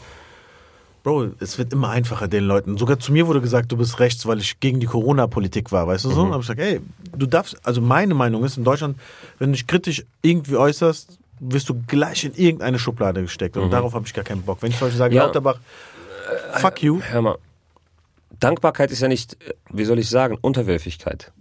Bro, 1.03 1.29
es 1.39 1.57
wird 1.57 1.71
immer 1.71 1.89
einfacher 1.89 2.27
den 2.27 2.43
Leuten. 2.43 2.77
Sogar 2.77 2.99
zu 2.99 3.11
mir 3.13 3.25
wurde 3.27 3.39
gesagt, 3.41 3.71
du 3.71 3.77
bist 3.77 3.99
rechts, 3.99 4.25
weil 4.25 4.39
ich 4.39 4.59
gegen 4.59 4.79
die 4.79 4.85
Corona-Politik 4.85 5.71
war, 5.71 5.87
weißt 5.87 6.05
du 6.05 6.11
so? 6.11 6.21
Und 6.23 6.31
hab 6.31 6.41
ich 6.41 6.47
gesagt, 6.47 6.59
ey, 6.59 6.81
du 7.15 7.25
darfst, 7.25 7.57
also 7.65 7.79
meine 7.81 8.13
Meinung 8.13 8.43
ist 8.43 8.57
in 8.57 8.63
Deutschland, 8.65 8.97
wenn 9.37 9.49
du 9.51 9.53
dich 9.53 9.65
kritisch 9.65 10.03
irgendwie 10.21 10.57
äußerst, 10.57 11.17
wirst 11.39 11.69
du 11.69 11.81
gleich 11.87 12.25
in 12.25 12.33
irgendeine 12.35 12.79
Schublade 12.79 13.21
gesteckt. 13.21 13.55
Und 13.55 13.71
darauf 13.71 13.93
habe 13.93 14.05
ich 14.05 14.13
gar 14.13 14.25
keinen 14.25 14.41
Bock. 14.41 14.61
Wenn 14.61 14.71
ich 14.71 14.77
zum 14.77 14.87
Beispiel 14.87 14.97
sage, 14.97 15.15
Ja. 15.15 15.25
Lauterbach, 15.25 15.59
fuck 16.57 16.83
you. 16.83 16.99
Hör 17.01 17.21
mal. 17.21 17.37
Dankbarkeit 18.39 18.91
ist 18.91 19.01
ja 19.01 19.07
nicht, 19.07 19.33
äh, 19.45 19.53
wie 19.71 19.85
soll 19.85 19.99
ich 19.99 20.09
sagen, 20.09 20.37
Unterwürfigkeit. 20.41 21.31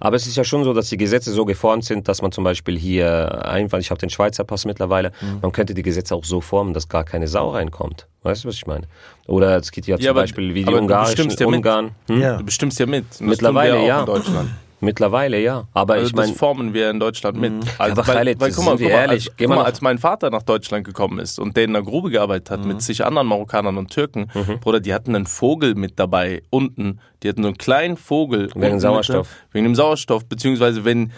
Aber 0.00 0.16
es 0.16 0.26
ist 0.26 0.36
ja 0.36 0.44
schon 0.44 0.64
so, 0.64 0.72
dass 0.74 0.88
die 0.88 0.96
Gesetze 0.96 1.32
so 1.32 1.44
geformt 1.44 1.84
sind, 1.84 2.08
dass 2.08 2.22
man 2.22 2.32
zum 2.32 2.44
Beispiel 2.44 2.78
hier 2.78 3.44
einfach, 3.46 3.78
ich 3.78 3.90
habe 3.90 3.98
den 4.00 4.10
Schweizer 4.10 4.44
Pass 4.44 4.64
mittlerweile, 4.64 5.12
Mhm. 5.20 5.38
man 5.42 5.52
könnte 5.52 5.74
die 5.74 5.82
Gesetze 5.82 6.14
auch 6.14 6.24
so 6.24 6.40
formen, 6.40 6.74
dass 6.74 6.88
gar 6.88 7.04
keine 7.04 7.28
Sau 7.28 7.50
reinkommt. 7.50 8.06
Weißt 8.22 8.44
du, 8.44 8.48
was 8.48 8.54
ich 8.56 8.66
meine? 8.66 8.86
Oder 9.26 9.56
es 9.56 9.70
geht 9.70 9.86
ja 9.86 9.96
zum 9.96 10.04
Ja, 10.04 10.10
aber- 10.10 10.22
Beispiel 10.22 10.54
wie 10.54 10.64
die 10.64 10.72
ungarischen. 10.74 11.30
Ungarn. 11.46 11.90
Hm? 12.08 12.20
Ja. 12.20 12.36
Du 12.36 12.44
bestimmst 12.44 12.78
ja 12.78 12.86
mit. 12.86 13.04
Und 13.20 13.26
Mittlerweile, 13.28 13.84
ja. 13.86 14.00
in 14.00 14.06
Deutschland. 14.06 14.50
Mittlerweile 14.80 15.40
ja. 15.40 15.66
Aber 15.74 15.94
Also 15.94 16.06
ich 16.06 16.14
meine, 16.14 16.28
das 16.28 16.38
formen 16.38 16.72
wir 16.72 16.88
in 16.90 17.00
Deutschland 17.00 17.36
mit. 17.38 17.52
Also, 17.78 17.92
aber 18.00 18.06
weil, 18.06 18.14
Khaled, 18.16 18.40
weil, 18.40 18.52
guck 18.52 18.64
mal, 18.64 18.70
guck 18.72 18.80
mal, 18.82 18.88
ehrlich, 18.90 19.26
als, 19.28 19.36
guck 19.36 19.48
mal 19.48 19.56
nach- 19.56 19.64
als 19.64 19.80
mein 19.80 19.98
Vater 19.98 20.30
nach 20.30 20.42
Deutschland 20.42 20.84
gekommen 20.86 21.18
ist 21.18 21.38
und 21.40 21.56
der 21.56 21.64
in 21.64 21.72
der 21.72 21.82
Grube 21.82 22.10
gearbeitet 22.10 22.50
hat 22.50 22.60
Mhm. 22.62 22.68
mit 22.68 22.82
sich 22.82 23.04
anderen 23.04 23.26
Marokkanern 23.26 23.76
und 23.76 23.90
Türken, 23.90 24.28
Bruder, 24.60 24.80
die 24.80 24.94
hatten 24.94 25.14
einen 25.16 25.26
Vogel 25.26 25.74
mit 25.74 25.98
dabei 25.98 26.42
unten. 26.50 27.00
Die 27.22 27.28
hatten 27.28 27.42
so 27.42 27.48
einen 27.48 27.58
kleinen 27.58 27.96
Vogel. 27.96 28.50
Wegen 28.54 28.62
unten 28.66 28.80
Sauerstoff. 28.80 29.28
Mit, 29.46 29.54
wegen 29.54 29.64
dem 29.64 29.74
Sauerstoff, 29.74 30.24
beziehungsweise 30.26 30.84
wenn 30.84 31.12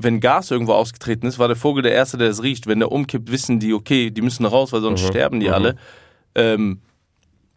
wenn 0.00 0.18
Gas 0.18 0.50
irgendwo 0.50 0.72
ausgetreten 0.72 1.26
ist, 1.28 1.38
war 1.38 1.46
der 1.46 1.56
Vogel 1.56 1.84
der 1.84 1.92
Erste, 1.92 2.18
der 2.18 2.30
es 2.30 2.42
riecht. 2.42 2.66
Wenn 2.66 2.80
der 2.80 2.90
umkippt, 2.90 3.30
wissen 3.30 3.60
die, 3.60 3.72
okay, 3.72 4.10
die 4.10 4.22
müssen 4.22 4.44
raus, 4.44 4.72
weil 4.72 4.80
Mhm. 4.80 4.84
sonst 4.84 5.06
sterben 5.06 5.38
die 5.38 5.50
alle. 5.50 5.76
Ähm, 6.34 6.80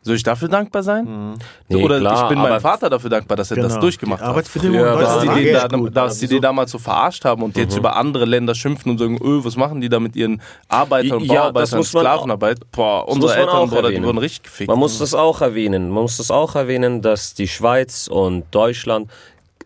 soll 0.03 0.15
ich 0.15 0.23
dafür 0.23 0.47
dankbar 0.47 0.81
sein? 0.81 1.37
Nee, 1.69 1.83
Oder 1.83 1.99
klar, 1.99 2.23
ich 2.23 2.29
bin 2.29 2.39
aber- 2.39 2.49
meinem 2.49 2.61
Vater 2.61 2.89
dafür 2.89 3.09
dankbar, 3.11 3.37
dass 3.37 3.51
er 3.51 3.57
das 3.57 3.67
Genau. 3.73 3.81
durchgemacht 3.81 4.19
Die 4.19 4.23
hat. 4.23 4.29
Arbeitsbedingungen 4.31 4.83
war- 4.85 4.97
Dass 4.99 5.21
die, 5.21 5.27
den 5.27 5.55
waren 5.55 5.93
da, 5.93 6.05
dass 6.05 6.17
die 6.17 6.25
Also 6.25 6.35
den 6.35 6.41
damals 6.41 6.71
so 6.71 6.79
verarscht 6.79 7.23
haben 7.23 7.43
und 7.43 7.55
Mhm. 7.55 7.61
jetzt 7.61 7.77
über 7.77 7.95
andere 7.95 8.25
Länder 8.25 8.55
schimpfen 8.55 8.91
und 8.91 8.97
sagen, 8.97 9.17
öh, 9.21 9.41
was 9.43 9.55
machen 9.57 9.79
die 9.79 9.89
da 9.89 9.99
mit 9.99 10.15
ihren 10.15 10.41
Arbeitern 10.67 11.17
und 11.19 11.25
Ja, 11.25 11.51
das 11.51 11.69
Bauarbeitern 11.71 11.79
und 11.79 11.85
Sklavenarbeit? 11.85 12.71
Boah, 12.71 13.07
unsere 13.07 13.35
Eltern, 13.35 13.69
Bruder, 13.69 13.91
die 13.91 14.03
wurden 14.03 14.17
richtig 14.17 14.43
gefickt. 14.43 14.69
Man 14.69 14.79
muss 14.79 14.97
das 14.97 15.13
auch 15.13 15.41
erwähnen. 15.41 15.89
Man 15.91 16.01
muss 16.03 16.17
das 16.17 16.31
auch 16.31 16.55
erwähnen, 16.55 17.01
dass 17.03 17.33
die 17.35 17.47
Schweiz 17.47 18.07
und 18.07 18.45
Deutschland 18.51 19.09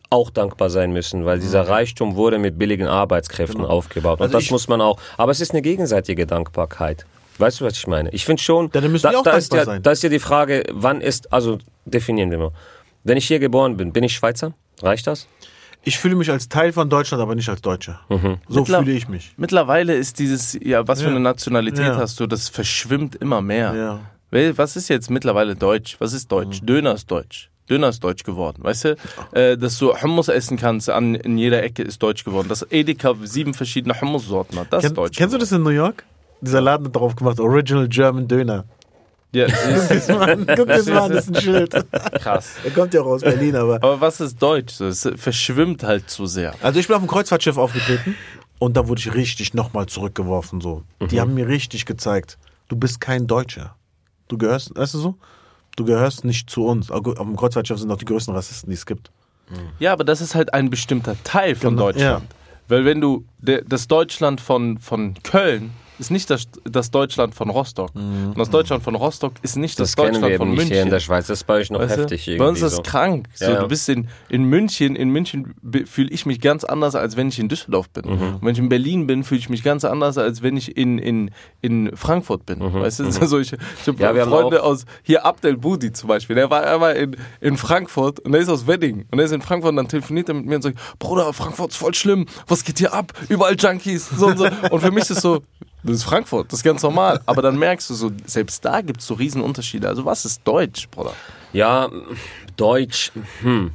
auch 0.09 0.29
dankbar 0.29 0.69
sein 0.69 0.91
müssen, 0.93 1.25
weil 1.25 1.39
dieser 1.39 1.67
Reichtum 1.67 2.15
wurde 2.15 2.37
mit 2.37 2.59
billigen 2.59 2.87
Arbeitskräften 2.87 3.65
aufgebaut. 3.65 4.19
Und 4.19 4.25
Also 4.27 4.37
das 4.37 4.51
muss 4.51 4.67
man 4.67 4.79
auch. 4.81 4.97
Aber 5.17 5.31
es 5.31 5.41
ist 5.41 5.51
eine 5.51 5.61
gegenseitige 5.61 6.25
Dankbarkeit. 6.27 7.05
Weißt 7.37 7.59
du, 7.59 7.65
was 7.65 7.73
ich 7.77 7.87
meine? 7.87 8.09
Ich 8.11 8.25
finde 8.25 8.41
schon. 8.41 8.69
Ja, 8.73 8.81
dann 8.81 8.91
müssen 8.91 9.03
da, 9.03 9.09
die 9.11 9.15
auch 9.17 9.23
da 9.23 9.31
ist 9.31 9.53
ja, 9.53 9.65
sein. 9.65 9.81
Da 9.83 9.91
ist 9.91 10.03
ja 10.03 10.09
die 10.09 10.19
Frage, 10.19 10.63
wann 10.71 11.01
ist, 11.01 11.31
also 11.33 11.57
definieren 11.85 12.31
wir 12.31 12.37
mal. 12.37 12.51
Wenn 13.03 13.17
ich 13.17 13.27
hier 13.27 13.39
geboren 13.39 13.77
bin, 13.77 13.91
bin 13.93 14.03
ich 14.03 14.13
Schweizer? 14.13 14.53
Reicht 14.81 15.05
das? 15.07 15.27
Ich 15.83 15.99
fühle 15.99 16.15
mich 16.15 16.31
als 16.31 16.49
Teil 16.49 16.73
von 16.73 16.89
Deutschland, 16.89 17.21
aber 17.21 17.35
nicht 17.35 17.47
als 17.49 17.61
Deutscher. 17.61 17.99
So 18.47 18.61
Mittler- 18.61 18.79
fühle 18.83 18.93
ich 18.93 19.07
mich. 19.07 19.33
Mittlerweile 19.37 19.93
ist 19.95 20.17
dieses, 20.17 20.57
ja, 20.61 20.87
was 20.87 20.99
für 21.01 21.05
Ja. 21.05 21.11
eine 21.11 21.19
Nationalität 21.19 21.85
Ja. 21.85 21.97
hast 21.97 22.19
du, 22.19 22.25
das 22.25 22.49
verschwimmt 22.49 23.15
immer 23.15 23.41
mehr. 23.41 23.75
Ja. 23.75 24.51
Was 24.55 24.75
ist 24.75 24.89
jetzt 24.89 25.09
mittlerweile 25.11 25.55
Deutsch? 25.55 25.95
Was 25.99 26.13
ist 26.13 26.31
Deutsch? 26.31 26.61
Mhm. 26.61 26.65
Döner 26.65 26.93
ist 26.95 27.09
Deutsch. 27.11 27.51
Döner 27.69 27.89
ist 27.89 28.03
deutsch 28.03 28.23
geworden, 28.23 28.63
weißt 28.63 28.85
du? 28.85 28.95
Äh, 29.31 29.57
dass 29.57 29.77
du 29.79 29.95
Hummus 29.99 30.27
essen 30.27 30.55
kannst 30.57 30.87
an, 30.89 31.15
in 31.15 31.37
jeder 31.37 31.63
Ecke 31.63 31.81
ist 31.83 32.01
deutsch 32.03 32.23
geworden. 32.23 32.47
Dass 32.47 32.63
Edeka 32.69 33.15
sieben 33.23 33.53
verschiedene 33.55 33.99
Hummus-Sorten 33.99 34.59
hat, 34.59 34.67
das 34.71 34.81
Kenn, 34.81 34.91
ist 34.91 34.97
deutsch 34.97 35.17
kennst 35.17 35.33
du 35.33 35.37
das 35.39 35.51
in 35.51 35.63
New 35.63 35.69
York? 35.69 36.03
Dieser 36.45 36.61
Laden 36.61 36.87
hat 36.87 36.95
darauf 36.95 37.15
gemacht, 37.15 37.39
Original 37.39 37.87
German 37.87 38.27
Döner. 38.27 38.65
Ja, 39.31 39.47
siehst 39.89 40.09
du? 40.09 40.13
Guck 40.55 40.67
das 40.67 40.85
mal 40.85 40.99
an, 41.03 41.11
das 41.11 41.27
ist 41.27 41.35
ein 41.35 41.41
Schild. 41.41 41.85
krass. 42.21 42.53
Er 42.63 42.71
kommt 42.71 42.93
ja 42.93 43.01
auch 43.01 43.07
aus 43.07 43.21
Berlin, 43.21 43.55
aber. 43.55 43.75
Aber 43.75 43.99
was 43.99 44.21
ist 44.21 44.41
Deutsch? 44.41 44.79
Es 44.79 45.09
verschwimmt 45.17 45.83
halt 45.83 46.09
zu 46.09 46.25
sehr. 46.25 46.53
Also 46.61 46.79
ich 46.79 46.87
bin 46.87 46.95
auf 46.95 47.01
dem 47.01 47.09
Kreuzfahrtschiff 47.09 47.57
aufgetreten 47.57 48.15
und 48.59 48.77
da 48.77 48.87
wurde 48.87 48.99
ich 48.99 49.13
richtig 49.13 49.53
nochmal 49.53 49.87
zurückgeworfen. 49.87 50.61
So. 50.61 50.83
Die 51.11 51.19
haben 51.19 51.33
mir 51.33 51.47
richtig 51.49 51.85
gezeigt, 51.85 52.37
du 52.69 52.77
bist 52.77 53.01
kein 53.01 53.27
Deutscher. 53.27 53.75
Du 54.29 54.37
gehörst, 54.37 54.75
weißt 54.77 54.93
du 54.93 54.99
so? 54.99 55.15
Du 55.75 55.83
gehörst 55.83 56.23
nicht 56.23 56.49
zu 56.49 56.65
uns. 56.65 56.89
Auf 56.89 57.03
dem 57.03 57.35
Kreuzfahrtschiff 57.35 57.77
sind 57.79 57.91
auch 57.91 57.97
die 57.97 58.05
größten 58.05 58.33
Rassisten, 58.33 58.69
die 58.69 58.75
es 58.75 58.85
gibt. 58.85 59.11
Ja, 59.79 59.91
aber 59.91 60.05
das 60.05 60.21
ist 60.21 60.33
halt 60.33 60.53
ein 60.53 60.69
bestimmter 60.69 61.15
Teil 61.25 61.55
von 61.55 61.71
Genau, 61.75 61.91
Deutschland. 61.91 62.25
Weil 62.67 62.85
wenn 62.85 63.01
du, 63.01 63.25
das 63.39 63.87
Deutschland 63.87 64.39
von, 64.41 64.79
von 64.79 65.13
Köln 65.23 65.71
ist 65.99 66.11
nicht 66.11 66.29
das, 66.29 66.47
das 66.63 66.91
Deutschland 66.91 67.35
von 67.35 67.49
Rostock. 67.49 67.91
Und 67.95 68.37
das 68.37 68.49
Deutschland 68.49 68.83
von 68.83 68.95
Rostock 68.95 69.33
ist 69.41 69.55
nicht 69.55 69.79
das, 69.79 69.91
Das, 69.91 69.95
Deutschland 69.95 70.27
wir 70.27 70.37
von 70.37 70.49
nicht 70.51 70.61
hier 70.63 70.71
in 70.71 70.73
München. 70.77 70.89
der 70.91 70.99
Schweiz. 70.99 71.27
Das 71.27 71.39
ist 71.39 71.43
bei 71.45 71.55
euch 71.55 71.69
noch 71.71 71.79
Weißt 71.79 71.97
heftig 71.97 72.27
irgendwie. 72.27 72.39
Bei 72.39 72.47
uns 72.49 72.57
ist 72.57 72.63
das 72.63 72.75
so. 72.75 72.81
krank. 72.83 73.27
So, 73.33 73.45
Ja. 73.45 73.61
Du 73.61 73.67
bist 73.67 73.87
in, 73.89 74.07
in 74.29 74.43
München, 74.45 74.95
in 74.95 75.09
München 75.09 75.55
fühle 75.85 76.09
ich 76.09 76.25
mich 76.25 76.41
ganz 76.41 76.63
anders, 76.63 76.95
als 76.95 77.15
wenn 77.17 77.29
ich 77.29 77.39
in 77.39 77.49
Düsseldorf 77.49 77.89
bin. 77.89 78.05
Mhm. 78.05 78.21
Und 78.35 78.41
wenn 78.41 78.53
ich 78.53 78.59
in 78.59 78.69
Berlin 78.69 79.07
bin, 79.07 79.23
fühle 79.23 79.39
ich 79.39 79.49
mich 79.49 79.63
ganz 79.63 79.85
anders, 79.85 80.17
als 80.17 80.41
wenn 80.41 80.57
ich 80.57 80.75
in, 80.77 80.97
in, 80.99 81.31
in 81.61 81.95
Frankfurt 81.95 82.45
bin. 82.45 82.59
Weißt 82.61 82.99
du, 82.99 83.05
also 83.05 83.39
ich, 83.39 83.53
ich 83.53 83.87
habe 83.87 83.95
Mhm. 83.95 84.17
Ja, 84.17 84.25
Freunde 84.25 84.63
aus, 84.63 84.85
hier 85.03 85.25
Abdel 85.25 85.57
Budi 85.57 85.91
zum 85.93 86.09
Beispiel, 86.09 86.35
der 86.35 86.49
war 86.49 86.63
einmal 86.65 86.95
in, 86.95 87.15
in 87.41 87.57
Frankfurt 87.57 88.19
und 88.19 88.31
der 88.33 88.41
ist 88.41 88.49
aus 88.49 88.67
Wedding 88.67 89.05
und 89.11 89.17
der 89.17 89.25
ist 89.25 89.31
in 89.31 89.41
Frankfurt 89.41 89.69
und 89.71 89.77
dann 89.77 89.87
telefoniert 89.87 90.27
er 90.29 90.35
mit 90.35 90.45
mir 90.45 90.55
und 90.55 90.61
sagt, 90.61 90.77
Bruder, 90.99 91.31
Frankfurt 91.33 91.71
ist 91.71 91.77
voll 91.77 91.93
schlimm, 91.93 92.25
was 92.47 92.63
geht 92.63 92.79
hier 92.79 92.93
ab? 92.93 93.13
Überall 93.29 93.55
Junkies, 93.57 94.09
so 94.09 94.27
und 94.27 94.37
so. 94.37 94.47
Und 94.71 94.79
für 94.81 94.91
mich 94.91 95.03
ist 95.03 95.11
es 95.11 95.21
so, 95.21 95.41
das 95.85 95.97
ist 95.97 96.03
Frankfurt, 96.03 96.51
das 96.51 96.59
ist 96.59 96.63
ganz 96.63 96.83
normal. 96.83 97.21
Aber 97.25 97.41
dann 97.41 97.57
merkst 97.57 97.89
du 97.89 97.93
so, 97.93 98.11
selbst 98.25 98.63
da 98.65 98.81
gibt 98.81 99.01
es 99.01 99.07
so 99.07 99.13
riesen 99.13 99.41
Unterschiede. 99.41 99.87
Also 99.87 100.05
was 100.05 100.25
ist 100.25 100.41
Deutsch, 100.43 100.89
Bruder? 100.89 101.13
Ja, 101.53 101.89
Deutsch. 102.57 103.11
Hm. 103.41 103.71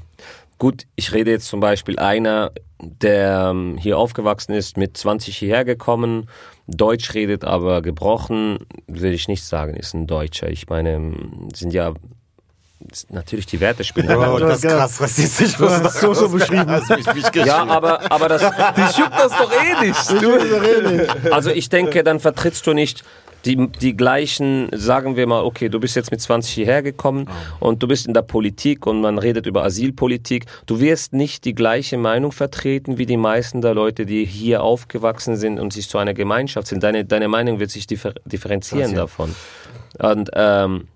Gut, 0.59 0.87
ich 0.95 1.15
rede 1.15 1.31
jetzt 1.31 1.49
zum 1.49 1.61
Beispiel 1.61 1.99
einer, 1.99 2.53
der 2.79 3.49
ähm, 3.51 3.79
hier 3.79 3.97
aufgewachsen 3.97 4.53
ist, 4.53 4.77
mit 4.77 4.97
20 4.97 5.37
hierher 5.37 5.65
gekommen, 5.65 6.29
Deutsch 6.67 7.15
redet, 7.15 7.45
aber 7.45 7.81
gebrochen, 7.81 8.59
will 8.87 9.13
ich 9.13 9.27
nicht 9.27 9.45
sagen, 9.45 9.75
ist 9.75 9.95
ein 9.95 10.07
Deutscher. 10.07 10.51
Ich 10.51 10.69
meine, 10.69 10.91
ähm, 10.91 11.49
sind 11.55 11.73
ja 11.73 11.95
natürlich 13.11 13.47
die 13.47 13.61
Wertespinne. 13.61 14.15
Bro, 14.15 14.39
du 14.39 14.47
das 14.47 14.53
hast 14.53 14.65
ist 14.65 14.71
krass 14.71 15.01
rassistisch. 15.01 15.57
Du 15.57 15.69
hast 15.69 16.01
so, 16.01 16.15
so 16.15 16.29
beschrieben. 16.29 16.81
Ja, 17.35 17.67
aber, 17.67 18.11
aber 18.11 18.29
das, 18.29 18.41
Die 18.41 19.01
juckt 19.01 19.19
das 19.19 19.33
doch 19.33 19.53
eh 19.53 19.87
nicht. 19.87 21.33
Also 21.33 21.51
ich 21.51 21.69
denke, 21.69 22.03
dann 22.03 22.21
vertrittst 22.21 22.67
du 22.67 22.73
nicht 22.73 23.05
die, 23.45 23.69
die 23.69 23.97
gleichen, 23.97 24.69
sagen 24.73 25.17
wir 25.17 25.27
mal, 25.27 25.43
okay, 25.45 25.69
du 25.69 25.81
bist 25.81 25.97
jetzt 25.97 26.11
mit 26.11 26.21
20 26.21 26.53
hierher 26.53 26.83
gekommen 26.83 27.27
und 27.59 27.83
du 27.83 27.89
bist 27.89 28.07
in 28.07 28.15
der 28.15 28.23
Politik 28.23 28.87
und 28.87 29.01
man 29.01 29.19
redet 29.19 29.47
über 29.47 29.65
Asylpolitik. 29.65 30.47
Du 30.67 30.81
wirst 30.81 31.13
nicht 31.13 31.45
die 31.45 31.55
gleiche 31.55 31.97
Meinung 31.97 32.33
vertreten 32.33 32.99
wie 32.99 33.07
die 33.07 33.17
meisten 33.17 33.63
der 33.63 33.75
Leute, 33.75 34.07
die 34.07 34.25
hier 34.25 34.63
aufgewachsen 34.63 35.37
sind 35.37 35.59
und 35.59 35.73
sich 35.73 35.89
zu 35.89 35.99
einer 35.99 36.15
Gemeinschaft 36.15 36.67
sind. 36.67 36.83
Deine, 36.83 37.05
deine 37.05 37.29
Meinung 37.29 37.61
wird 37.61 37.71
sich 37.71 37.87
differ 37.87 38.13
differenzieren 38.25 38.95
davon. 38.95 39.35
Und 39.99 40.31
ähm, 40.35 40.89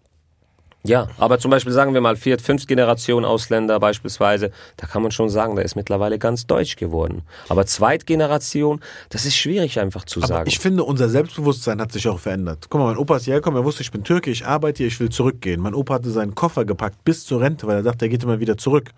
ja, 0.87 1.09
aber 1.17 1.39
zum 1.39 1.51
Beispiel 1.51 1.73
sagen 1.73 1.95
wir 1.95 2.03
mal 2.03 2.15
Viert-, 2.17 2.43
Fünft-Generation 2.43 3.25
Ausländer 3.25 3.81
beispielsweise, 3.81 4.51
da 4.77 4.87
kann 4.87 5.03
man 5.03 5.13
schon 5.13 5.31
sagen, 5.31 5.57
der 5.57 5.65
ist 5.65 5.77
mittlerweile 5.77 6.19
ganz 6.19 6.47
deutsch 6.47 6.77
geworden. 6.77 7.23
Aber 7.49 7.65
Zweitgeneration, 7.65 8.81
das 9.09 9.25
ist 9.25 9.37
schwierig 9.37 9.81
einfach 9.81 10.05
zu 10.05 10.21
Aber 10.21 10.27
sagen. 10.27 10.49
ich 10.49 10.59
finde, 10.59 10.85
unser 10.85 11.09
Selbstbewusstsein 11.09 11.81
hat 11.81 11.91
sich 11.93 12.07
auch 12.07 12.19
verändert. 12.19 12.67
Guck 12.69 12.81
mal, 12.81 12.89
mein 12.89 12.99
Opa 12.99 13.17
ist 13.17 13.25
hierher 13.25 13.41
gekommen, 13.41 13.57
er 13.57 13.65
wusste, 13.65 13.83
ich 13.83 13.91
bin 13.91 14.05
Türke, 14.05 14.31
ich 14.31 14.45
arbeite 14.45 14.79
hier, 14.79 14.89
ich 14.89 15.01
will 15.01 15.09
zurückgehen. 15.09 15.61
Mein 15.61 15.75
Opa 15.75 15.95
hatte 15.95 16.11
seinen 16.11 16.35
Koffer 16.35 16.67
gepackt 16.67 17.03
bis 17.05 17.25
zur 17.25 17.41
Rente, 17.41 17.67
weil 17.67 17.77
er 17.77 17.83
dachte, 17.83 18.05
er 18.05 18.11
geht 18.11 18.23
immer 18.23 18.41
wieder 18.41 18.59
zurück. 18.59 18.91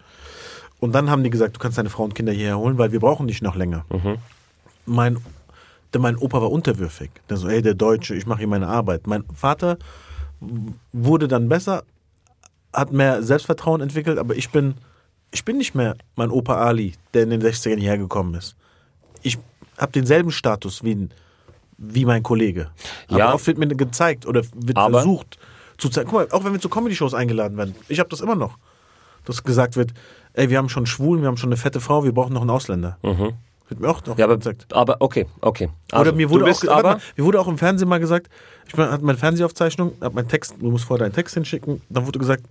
Und 0.80 0.92
dann 0.92 1.08
haben 1.08 1.22
die 1.22 1.30
gesagt, 1.30 1.54
du 1.56 1.60
kannst 1.60 1.78
deine 1.78 1.88
Frau 1.88 2.02
und 2.02 2.14
Kinder 2.14 2.32
hierher 2.32 2.58
holen, 2.58 2.78
weil 2.78 2.92
wir 2.92 3.00
brauchen 3.00 3.28
dich 3.28 3.42
noch 3.42 3.54
länger. 3.54 3.84
Mein, 4.86 5.18
denn 5.94 6.02
mein 6.02 6.16
Opa 6.16 6.42
war 6.42 6.50
unterwürfig. 6.50 7.10
Der 7.30 7.36
so, 7.36 7.48
ey, 7.48 7.62
der 7.62 7.74
Deutsche, 7.74 8.14
ich 8.14 8.26
mache 8.26 8.38
hier 8.40 8.48
meine 8.48 8.66
Arbeit. 8.66 9.06
Mein 9.06 9.24
Vater 9.34 9.78
wurde 10.92 11.28
dann 11.28 11.48
besser, 11.48 11.82
hat 12.72 12.92
mehr 12.92 13.22
Selbstvertrauen 13.22 13.80
entwickelt, 13.80 14.18
aber 14.18 14.34
ich 14.36 14.50
bin, 14.50 14.74
ich 15.30 15.44
bin 15.44 15.56
nicht 15.58 15.74
mehr 15.74 15.96
mein 16.14 16.30
Opa 16.30 16.56
Ali, 16.56 16.94
der 17.14 17.22
in 17.24 17.30
den 17.30 17.42
60ern 17.42 17.78
hierher 17.78 17.98
gekommen 17.98 18.34
ist. 18.34 18.54
Ich 19.22 19.38
habe 19.78 19.92
denselben 19.92 20.30
Status 20.30 20.82
wie, 20.84 20.94
ein- 20.94 21.10
wie 21.78 22.04
mein 22.04 22.22
Kollege. 22.22 22.70
Aber 23.08 23.18
Ja. 23.18 23.34
oft 23.34 23.46
wird 23.46 23.58
mir 23.58 23.66
gezeigt 23.68 24.26
oder 24.26 24.42
wird 24.54 24.76
Aber- 24.76 24.98
versucht 25.00 25.38
zu 25.78 25.88
zeigen. 25.88 26.08
Guck 26.10 26.18
mal, 26.30 26.36
auch 26.36 26.44
wenn 26.44 26.52
wir 26.52 26.60
zu 26.60 26.68
Comedy-Shows 26.68 27.14
eingeladen 27.14 27.56
werden, 27.56 27.74
ich 27.88 27.98
habe 27.98 28.08
das 28.08 28.20
immer 28.20 28.34
noch, 28.36 28.58
dass 29.24 29.42
gesagt 29.42 29.76
wird, 29.76 29.92
ey, 30.34 30.48
wir 30.50 30.58
haben 30.58 30.68
schon 30.68 30.86
Schwulen, 30.86 31.22
wir 31.22 31.28
haben 31.28 31.36
schon 31.36 31.48
eine 31.50 31.56
fette 31.56 31.80
Frau, 31.80 32.04
wir 32.04 32.12
brauchen 32.12 32.32
noch 32.34 32.42
einen 32.42 32.50
Ausländer. 32.50 32.98
Wird 33.68 33.80
mir 33.80 33.88
auch 33.88 34.04
noch 34.06 34.14
Mhm. 34.14 34.18
ja, 34.18 34.24
aber, 34.26 34.36
gezeigt. 34.36 34.72
aber 34.72 34.96
okay, 35.00 35.26
okay. 35.40 35.68
Also, 35.90 36.02
Oder 36.10 36.12
mir 36.16 36.30
wurde, 36.30 36.44
auch, 36.50 36.64
aber, 36.68 36.82
mal, 36.94 37.00
mir 37.16 37.24
wurde 37.24 37.40
auch 37.40 37.48
im 37.48 37.58
Fernsehen 37.58 37.88
mal 37.88 37.98
gesagt, 37.98 38.28
ich 38.66 38.76
hatte 38.76 39.04
meine 39.04 39.18
Fernsehaufzeichnung, 39.18 39.92
hab 40.00 40.14
meinen 40.14 40.28
Text, 40.28 40.54
du 40.58 40.70
musst 40.70 40.84
vorher 40.84 41.06
deinen 41.06 41.14
Text 41.14 41.34
hinschicken, 41.34 41.80
dann 41.88 42.06
wurde 42.06 42.18
gesagt, 42.18 42.44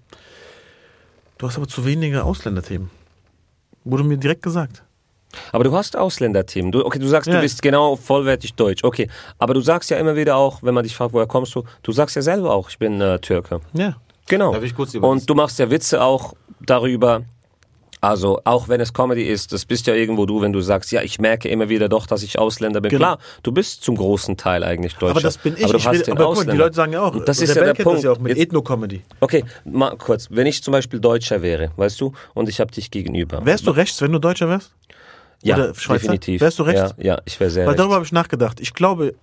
du 1.37 1.47
hast 1.47 1.57
aber 1.57 1.67
zu 1.67 1.85
wenige 1.85 2.23
Ausländerthemen. 2.23 2.89
Wurde 3.83 4.03
mir 4.03 4.17
direkt 4.17 4.41
gesagt. 4.41 4.81
aber 5.51 5.63
du 5.65 5.75
hast 5.75 5.97
Ausländerthemen. 5.97 6.71
Du, 6.71 6.85
okay, 6.85 6.97
du 6.97 7.07
sagst, 7.07 7.27
Ja. 7.27 7.35
du 7.35 7.41
bist 7.41 7.61
genau 7.61 7.95
vollwertig 7.97 8.53
deutsch. 8.53 8.83
Okay, 8.83 9.09
aber 9.37 9.53
du 9.53 9.59
sagst 9.61 9.89
ja 9.89 9.97
immer 9.97 10.15
wieder 10.15 10.37
auch, 10.37 10.63
wenn 10.63 10.73
man 10.73 10.83
dich 10.83 10.95
fragt, 10.95 11.13
woher 11.13 11.27
kommst 11.27 11.53
du, 11.55 11.63
du 11.83 11.91
sagst 11.91 12.15
ja 12.15 12.21
selber 12.21 12.53
auch, 12.53 12.69
ich 12.69 12.79
bin 12.79 13.01
äh, 13.01 13.19
Türke. 13.19 13.59
Ja. 13.73 13.97
Genau. 14.27 14.53
Darf 14.53 14.63
ich 14.63 14.73
kurz 14.73 14.93
über 14.93 15.07
das- 15.07 15.11
Und 15.21 15.29
du 15.29 15.35
machst 15.35 15.59
ja 15.59 15.69
Witze 15.69 16.01
auch 16.01 16.33
darüber. 16.61 17.23
Also, 18.05 18.39
auch 18.43 18.67
wenn 18.67 18.79
es 18.81 18.93
Comedy 18.93 19.23
ist, 19.23 19.51
das 19.51 19.65
bist 19.65 19.87
ja 19.87 19.95
irgendwo 19.95 20.27
du, 20.27 20.39
wenn 20.39 20.53
du 20.53 20.61
sagst, 20.61 20.91
ja, 20.91 21.01
ich 21.01 21.17
merke 21.17 21.49
immer 21.49 21.69
wieder 21.69 21.89
doch, 21.89 22.05
dass 22.05 22.21
ich 22.21 22.37
Ausländer 22.37 22.79
bin. 22.79 22.91
Genau. 22.91 22.99
Klar, 22.99 23.19
du 23.41 23.51
bist 23.51 23.83
zum 23.83 23.95
großen 23.95 24.37
Teil 24.37 24.63
eigentlich 24.63 24.93
Deutscher. 24.93 25.09
Aber 25.09 25.21
das 25.21 25.39
bin 25.39 25.55
ich. 25.57 25.63
Aber 25.63 25.73
du 25.73 25.79
ich 25.79 25.87
hast 25.87 25.93
will, 25.95 26.01
den 26.03 26.11
aber 26.13 26.25
guck 26.25 26.45
mal, 26.45 26.51
die. 26.51 26.57
Leute 26.57 26.75
sagen 26.75 26.93
ja 26.93 27.01
auch, 27.01 27.25
das 27.25 27.41
ist 27.41 27.49
ja 27.49 27.55
Bell 27.55 27.73
der 27.73 27.83
Punkt. 27.83 27.97
das 27.97 28.03
ja 28.03 28.11
auch 28.11 28.19
mit 28.19 28.37
Ethno-Comedy. 28.37 29.01
Okay, 29.21 29.43
mal 29.63 29.97
kurz. 29.97 30.27
Wenn 30.29 30.45
ich 30.45 30.61
zum 30.61 30.71
Beispiel 30.71 30.99
Deutscher 30.99 31.41
wäre, 31.41 31.71
weißt 31.77 31.99
du, 31.99 32.13
und 32.35 32.47
ich 32.47 32.59
habe 32.59 32.71
dich 32.71 32.91
gegenüber. 32.91 33.43
Wärst 33.43 33.65
du 33.65 33.71
rechts, 33.71 33.99
wenn 34.03 34.11
du 34.11 34.19
Deutscher 34.19 34.49
wärst? 34.49 34.75
ja, 35.41 35.55
oder 35.55 35.73
Schweizer? 35.73 36.01
definitiv. 36.01 36.41
Wärst 36.41 36.59
du 36.59 36.63
rechts? 36.63 36.93
Ja, 36.97 37.15
ja 37.15 37.21
ich 37.25 37.39
wäre 37.39 37.49
sehr 37.49 37.63
Weil 37.63 37.69
rechts. 37.69 37.79
darüber 37.79 37.95
habe 37.95 38.05
ich 38.05 38.11
nachgedacht. 38.11 38.59
Ich 38.59 38.75
glaube, 38.75 39.15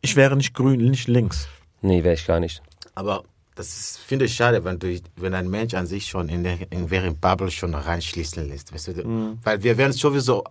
ich 0.00 0.16
wäre 0.16 0.36
nicht 0.36 0.54
grün, 0.54 0.90
nicht 0.90 1.06
links. 1.06 1.48
Nee, 1.82 2.02
wäre 2.02 2.14
ich 2.14 2.26
gar 2.26 2.40
nicht. 2.40 2.62
Aber 2.94 3.24
das 3.56 3.96
finde 3.96 4.26
ich 4.26 4.36
schade, 4.36 4.62
wenn, 4.64 4.78
du, 4.78 5.00
wenn 5.16 5.34
ein 5.34 5.48
Mensch 5.48 5.74
an 5.74 5.86
sich 5.86 6.06
schon 6.06 6.28
in 6.28 6.44
der 6.44 6.70
in 6.70 6.90
während 6.90 7.20
Bubble 7.20 7.50
schon 7.50 7.74
reinschließen 7.74 8.46
lässt. 8.48 8.72
Weißt 8.72 8.88
du? 8.88 9.38
Weil 9.42 9.62
wir 9.62 9.76
werden 9.78 9.92
sowieso 9.92 10.44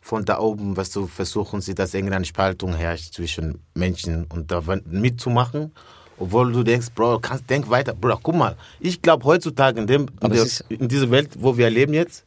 von 0.00 0.24
da 0.24 0.38
oben, 0.38 0.76
was 0.76 0.90
du 0.90 1.06
versuchen 1.06 1.60
sie, 1.60 1.74
dass 1.74 1.92
irgendeine 1.92 2.24
Spaltung 2.24 2.74
herrscht 2.74 3.12
zwischen 3.12 3.60
Menschen 3.74 4.24
und 4.24 4.50
da 4.50 4.62
mitzumachen. 4.86 5.72
Obwohl 6.16 6.50
du 6.52 6.62
denkst, 6.62 6.88
Bro, 6.94 7.20
kannst, 7.20 7.48
denk 7.50 7.68
weiter. 7.68 7.92
Bro, 7.92 8.18
guck 8.22 8.34
mal, 8.34 8.56
ich 8.80 9.02
glaube 9.02 9.24
heutzutage 9.24 9.78
in, 9.80 9.86
dem, 9.86 10.06
in, 10.22 10.32
der, 10.32 10.46
in 10.70 10.88
dieser 10.88 11.10
Welt, 11.10 11.30
wo 11.38 11.56
wir 11.56 11.68
leben 11.68 11.92
jetzt, 11.92 12.24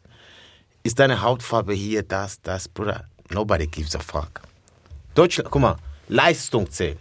ist 0.83 0.99
deine 0.99 1.21
Hautfarbe 1.21 1.73
hier, 1.73 2.03
das, 2.03 2.39
das, 2.41 2.67
Bruder. 2.67 3.05
Nobody 3.31 3.65
gives 3.65 3.95
a 3.95 3.99
fuck. 3.99 4.41
Deutschland, 5.15 5.49
guck 5.49 5.61
mal, 5.61 5.75
Leistung 6.07 6.69
zählt. 6.69 6.99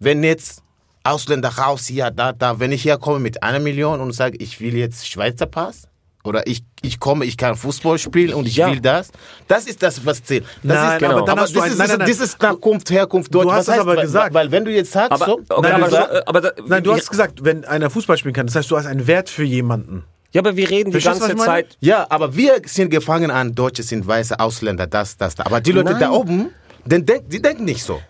Wenn 0.00 0.24
jetzt 0.24 0.64
Ausländer 1.04 1.50
raus, 1.50 1.86
hier, 1.86 2.10
da, 2.10 2.32
da, 2.32 2.58
wenn 2.58 2.72
ich 2.72 2.84
herkomme 2.84 3.18
mit 3.20 3.42
einer 3.42 3.60
Million 3.60 4.00
und 4.00 4.12
sage, 4.12 4.36
ich 4.38 4.60
will 4.60 4.74
jetzt 4.76 5.06
Schweizer 5.08 5.46
Pass, 5.46 5.86
oder 6.24 6.46
ich, 6.46 6.64
ich 6.80 6.98
komme, 6.98 7.26
ich 7.26 7.36
kann 7.36 7.54
Fußball 7.54 7.98
spielen 7.98 8.32
und 8.32 8.46
ich 8.48 8.56
Ja. 8.56 8.70
will 8.70 8.80
das, 8.80 9.10
das 9.46 9.66
ist 9.66 9.82
das, 9.82 10.06
was 10.06 10.24
zählt. 10.24 10.44
Das 10.62 10.74
Nein, 10.78 10.92
ist, 10.94 10.98
genau. 11.00 11.18
aber 11.18 11.26
dann 11.26 11.38
hast 11.40 11.50
du 11.54 11.56
das, 11.56 11.64
ein, 11.66 11.72
ist, 11.72 11.78
nein, 11.78 11.88
nein, 11.88 11.98
nein. 11.98 12.08
das 12.08 12.20
ist 12.20 12.42
Herkunft, 12.42 12.90
Herkunft 12.90 13.34
Deutsch. 13.34 13.44
Du 13.44 13.52
hast 13.52 13.68
es 13.68 13.78
aber 13.78 13.96
weil, 13.96 14.02
gesagt. 14.06 14.32
Weil, 14.32 14.50
wenn 14.50 14.64
du 14.64 14.70
jetzt 14.72 14.90
sagst, 14.92 15.12
Aber, 15.12 15.26
so, 15.26 15.40
okay, 15.50 15.60
Nein, 15.60 15.72
aber, 15.72 15.84
du 15.84 15.90
so, 15.90 15.96
sag- 15.96 16.12
äh, 16.14 16.22
aber 16.24 16.40
da, 16.40 16.50
Nein, 16.66 16.82
du 16.82 16.92
hast 16.94 17.10
gesagt, 17.10 17.44
wenn 17.44 17.66
einer 17.66 17.90
Fußball 17.90 18.16
spielen 18.16 18.32
kann, 18.32 18.46
das 18.46 18.56
heißt, 18.56 18.70
du 18.70 18.76
hast 18.78 18.86
einen 18.86 19.06
Wert 19.06 19.28
für 19.28 19.44
jemanden. 19.44 20.04
ja, 20.32 20.40
aber 20.40 20.56
wir 20.56 20.70
reden 20.70 20.92
die 20.92 20.98
Verstehst 20.98 21.20
was 21.20 21.28
ganze? 21.28 21.44
Zeit. 21.44 21.76
Ja, 21.80 22.06
aber 22.08 22.34
wir 22.34 22.54
sind 22.64 22.88
gefangen 22.88 23.30
an 23.30 23.54
Deutsche 23.54 23.82
sind 23.82 24.06
weiße 24.06 24.40
Ausländer, 24.40 24.86
das, 24.86 25.18
das, 25.18 25.34
da. 25.34 25.44
Aber 25.44 25.60
die 25.60 25.72
Leute 25.72 25.90
Nein. 25.90 26.00
da 26.00 26.10
oben, 26.10 26.48
den 26.86 27.04
denk, 27.04 27.28
die 27.28 27.42
denken 27.42 27.66
nicht 27.66 27.84
so. 27.84 28.00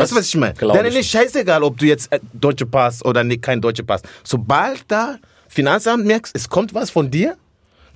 Das, 0.00 0.10
ist, 0.10 0.18
was 0.18 0.28
ich 0.28 0.36
meine. 0.36 0.88
ich 0.88 0.96
ist 0.96 1.10
scheißegal, 1.10 1.62
ob 1.62 1.78
du 1.78 1.86
jetzt 1.86 2.12
äh, 2.12 2.20
deutsche 2.32 2.66
Pass 2.66 3.04
oder 3.04 3.24
nicht, 3.24 3.42
kein 3.42 3.60
deutscher 3.60 3.84
Pass. 3.84 4.02
Sobald 4.24 4.84
da 4.88 5.18
Finanzamt 5.48 6.06
merkst, 6.06 6.34
es 6.34 6.48
kommt 6.48 6.74
was 6.74 6.90
von 6.90 7.10
dir, 7.10 7.36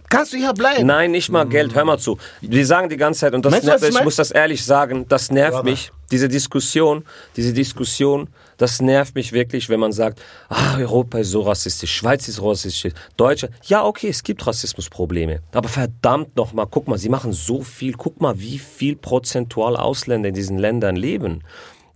kannst 0.09 0.33
du 0.33 0.37
hier 0.37 0.53
bleiben. 0.53 0.87
Nein, 0.87 1.11
nicht 1.11 1.31
mal 1.31 1.47
Geld, 1.47 1.75
hör 1.75 1.85
mal 1.85 1.99
zu. 1.99 2.19
Die 2.41 2.65
sagen 2.65 2.89
die 2.89 2.97
ganze 2.97 3.21
Zeit, 3.21 3.35
und 3.35 3.45
das 3.45 3.53
Meinst 3.53 3.67
du, 3.67 3.71
nervt, 3.71 3.85
ich 3.85 3.95
ich 3.97 4.05
muss 4.05 4.17
das 4.17 4.31
ehrlich 4.31 4.65
sagen, 4.65 5.07
das 5.09 5.31
nervt 5.31 5.53
Brother. 5.53 5.71
mich. 5.71 5.93
Diese 6.11 6.29
Diskussion, 6.29 7.05
diese 7.37 7.53
Diskussion, 7.53 8.29
das 8.57 8.81
nervt 8.81 9.15
mich 9.15 9.33
wirklich, 9.33 9.69
wenn 9.69 9.81
man 9.81 9.93
sagt, 9.93 10.21
ah, 10.49 10.77
Europa 10.79 11.19
ist 11.19 11.31
so 11.31 11.41
rassistisch, 11.41 11.93
Schweiz 11.93 12.29
ist 12.29 12.41
rassistisch, 12.43 12.93
Deutsche. 13.17 13.51
Ja, 13.65 13.85
okay, 13.85 14.09
es 14.09 14.23
gibt 14.23 14.47
Rassismusprobleme. 14.47 15.41
Aber 15.53 15.69
verdammt 15.69 16.37
nochmal, 16.37 16.67
guck 16.71 16.87
mal, 16.87 16.99
sie 16.99 17.09
machen 17.09 17.33
so 17.33 17.63
viel, 17.63 17.95
guck 17.95 18.21
mal, 18.21 18.39
wie 18.39 18.59
viel 18.59 18.97
prozentual 18.97 19.77
Ausländer 19.77 20.29
in 20.29 20.35
diesen 20.35 20.59
Ländern 20.59 20.97
leben. 20.97 21.43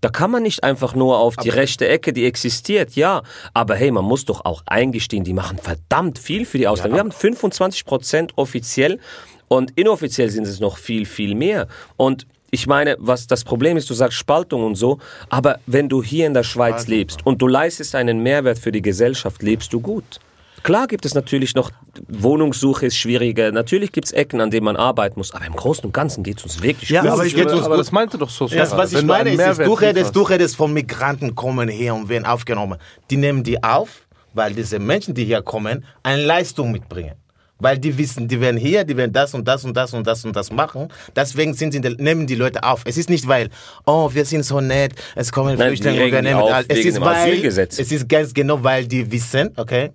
Da 0.01 0.09
kann 0.09 0.31
man 0.31 0.43
nicht 0.43 0.63
einfach 0.63 0.95
nur 0.95 1.19
auf 1.19 1.37
die 1.37 1.49
rechte 1.49 1.89
Ecke, 1.89 2.13
die 2.13 2.25
existiert, 2.25 2.95
ja. 2.95 3.23
Aber 3.55 3.75
hey, 3.75 3.91
man 3.91 4.05
muss 4.05 4.25
doch 4.25 4.45
auch 4.45 4.63
eingestehen, 4.67 5.25
die 5.25 5.33
machen 5.33 5.59
verdammt 5.59 6.19
viel 6.19 6.47
für 6.47 6.59
die 6.59 6.69
Ausländer. 6.69 6.97
Wir 6.97 7.01
haben 7.01 7.13
25 7.13 7.85
Prozent 7.85 8.33
offiziell 8.37 9.01
und 9.49 9.73
inoffiziell 9.77 10.31
sind 10.31 10.47
es 10.47 10.61
noch 10.61 10.77
viel, 10.77 11.05
viel 11.05 11.35
mehr. 11.35 11.67
Und 11.97 12.27
ich 12.51 12.67
meine, 12.67 12.97
was 12.99 13.27
das 13.27 13.45
Problem 13.45 13.77
ist, 13.77 13.91
du 13.91 13.95
sagst 13.95 14.17
Spaltung 14.17 14.65
und 14.65 14.75
so, 14.77 14.99
aber 15.29 15.59
wenn 15.67 15.89
du 15.89 16.03
hier 16.03 16.27
in 16.27 16.35
der 16.35 16.45
Schweiz 16.45 16.87
lebst 16.87 17.27
und 17.27 17.43
du 17.43 17.47
leistest 17.47 17.95
einen 17.95 18.23
Mehrwert 18.23 18.59
für 18.59 18.73
die 18.73 18.83
Gesellschaft, 18.83 19.43
lebst 19.43 19.73
du 19.73 19.81
gut. 19.81 20.21
Klar 20.69 20.87
gibt 20.87 21.07
es 21.07 21.15
natürlich 21.15 21.55
noch, 21.55 21.71
Wohnungssuche 22.09 22.85
ist 22.85 22.99
schwieriger, 22.99 23.53
natürlich 23.53 23.91
gibt 23.91 24.09
es 24.09 24.13
Ecken, 24.13 24.43
an 24.43 24.51
denen 24.51 24.67
man 24.67 24.77
arbeiten 24.77 25.19
muss, 25.19 25.33
aber 25.33 25.47
im 25.47 25.57
Großen 25.57 25.83
und 25.87 25.95
Ganzen 25.95 26.23
geht 26.23 26.37
es 26.37 26.45
uns 26.45 26.63
wirklich 26.63 26.91
Ja, 26.91 27.01
gut. 27.01 27.11
aber 27.11 27.25
ich 27.25 27.41
aber, 27.41 27.65
aber 27.65 27.79
das 27.79 27.91
meinte 27.91 28.19
doch 28.19 28.29
so. 28.29 28.47
Das, 28.49 28.77
was 28.77 28.93
ich 28.93 29.03
meine, 29.03 29.31
ist, 29.33 29.41
ist, 29.41 29.61
du, 29.61 29.73
redest, 29.73 30.15
du 30.15 30.21
redest 30.21 30.57
von 30.57 30.71
Migranten 30.75 31.35
kommen 31.35 31.71
her 31.71 31.95
und 31.95 32.11
werden 32.11 32.27
aufgenommen. 32.27 32.79
Die 33.11 33.17
nehmen 33.17 33.43
die 33.45 33.65
auf, 33.65 33.89
weil 34.35 34.53
diese 34.53 34.79
Menschen, 34.79 35.15
die 35.15 35.25
hier 35.25 35.41
kommen, 35.41 35.87
eine 36.03 36.23
Leistung 36.23 36.71
mitbringen. 36.71 37.15
Weil 37.59 37.79
die 37.79 37.97
wissen, 37.97 38.29
die 38.29 38.39
werden 38.39 38.59
hier, 38.59 38.85
die 38.85 38.95
werden 38.95 39.15
das 39.15 39.33
und 39.33 39.49
das 39.49 39.65
und 39.65 39.75
das 39.75 39.95
und 39.95 40.07
das 40.07 40.23
und 40.27 40.37
das 40.37 40.53
machen. 40.53 40.89
Deswegen 41.17 41.55
sind 41.55 41.73
sie, 41.73 41.81
nehmen 41.81 42.27
die 42.27 42.35
Leute 42.35 42.63
auf. 42.63 42.83
Es 42.85 42.99
ist 42.99 43.09
nicht, 43.09 43.27
weil, 43.27 43.49
oh, 43.87 44.11
wir 44.13 44.27
sind 44.27 44.45
so 44.45 44.61
nett, 44.61 44.93
es 45.17 45.33
kommen 45.33 45.57
Flüchtlinge 45.57 46.13
wir 46.13 46.21
nehmen 46.21 46.41
auf 46.41 46.53
all- 46.53 46.67
Es 46.69 46.85
ist, 46.85 47.01
weil, 47.01 47.43
es 47.47 47.79
ist 47.91 48.07
ganz 48.07 48.35
genau, 48.35 48.63
weil 48.63 48.87
die 48.87 49.11
wissen, 49.11 49.49
okay, 49.57 49.93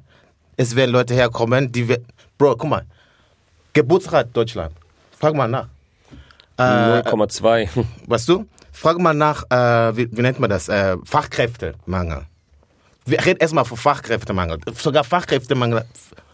es 0.58 0.76
werden 0.76 0.92
Leute 0.92 1.14
herkommen, 1.14 1.72
die, 1.72 1.88
wir- 1.88 2.02
Bro, 2.38 2.56
guck 2.58 2.70
mal, 2.70 2.84
Geburtsrat 3.74 4.28
Deutschland, 4.34 4.72
frag 5.20 5.34
mal 5.34 5.48
nach. 5.48 5.68
Äh, 6.58 6.62
0,2. 7.02 7.68
Weißt 8.08 8.30
du? 8.30 8.46
Frag 8.72 9.00
mal 9.00 9.14
nach, 9.14 9.44
äh, 9.50 9.98
wie, 9.98 10.10
wie 10.16 10.22
nennt 10.22 10.40
man 10.40 10.50
das? 10.50 10.70
Äh, 10.70 10.98
Fachkräftemangel. 11.04 12.24
Wir 13.06 13.26
reden 13.26 13.40
erstmal 13.40 13.66
von 13.66 13.78
Fachkräftemangel. 13.78 14.60
Sogar 14.76 15.04
Fachkräftemangel. 15.04 15.84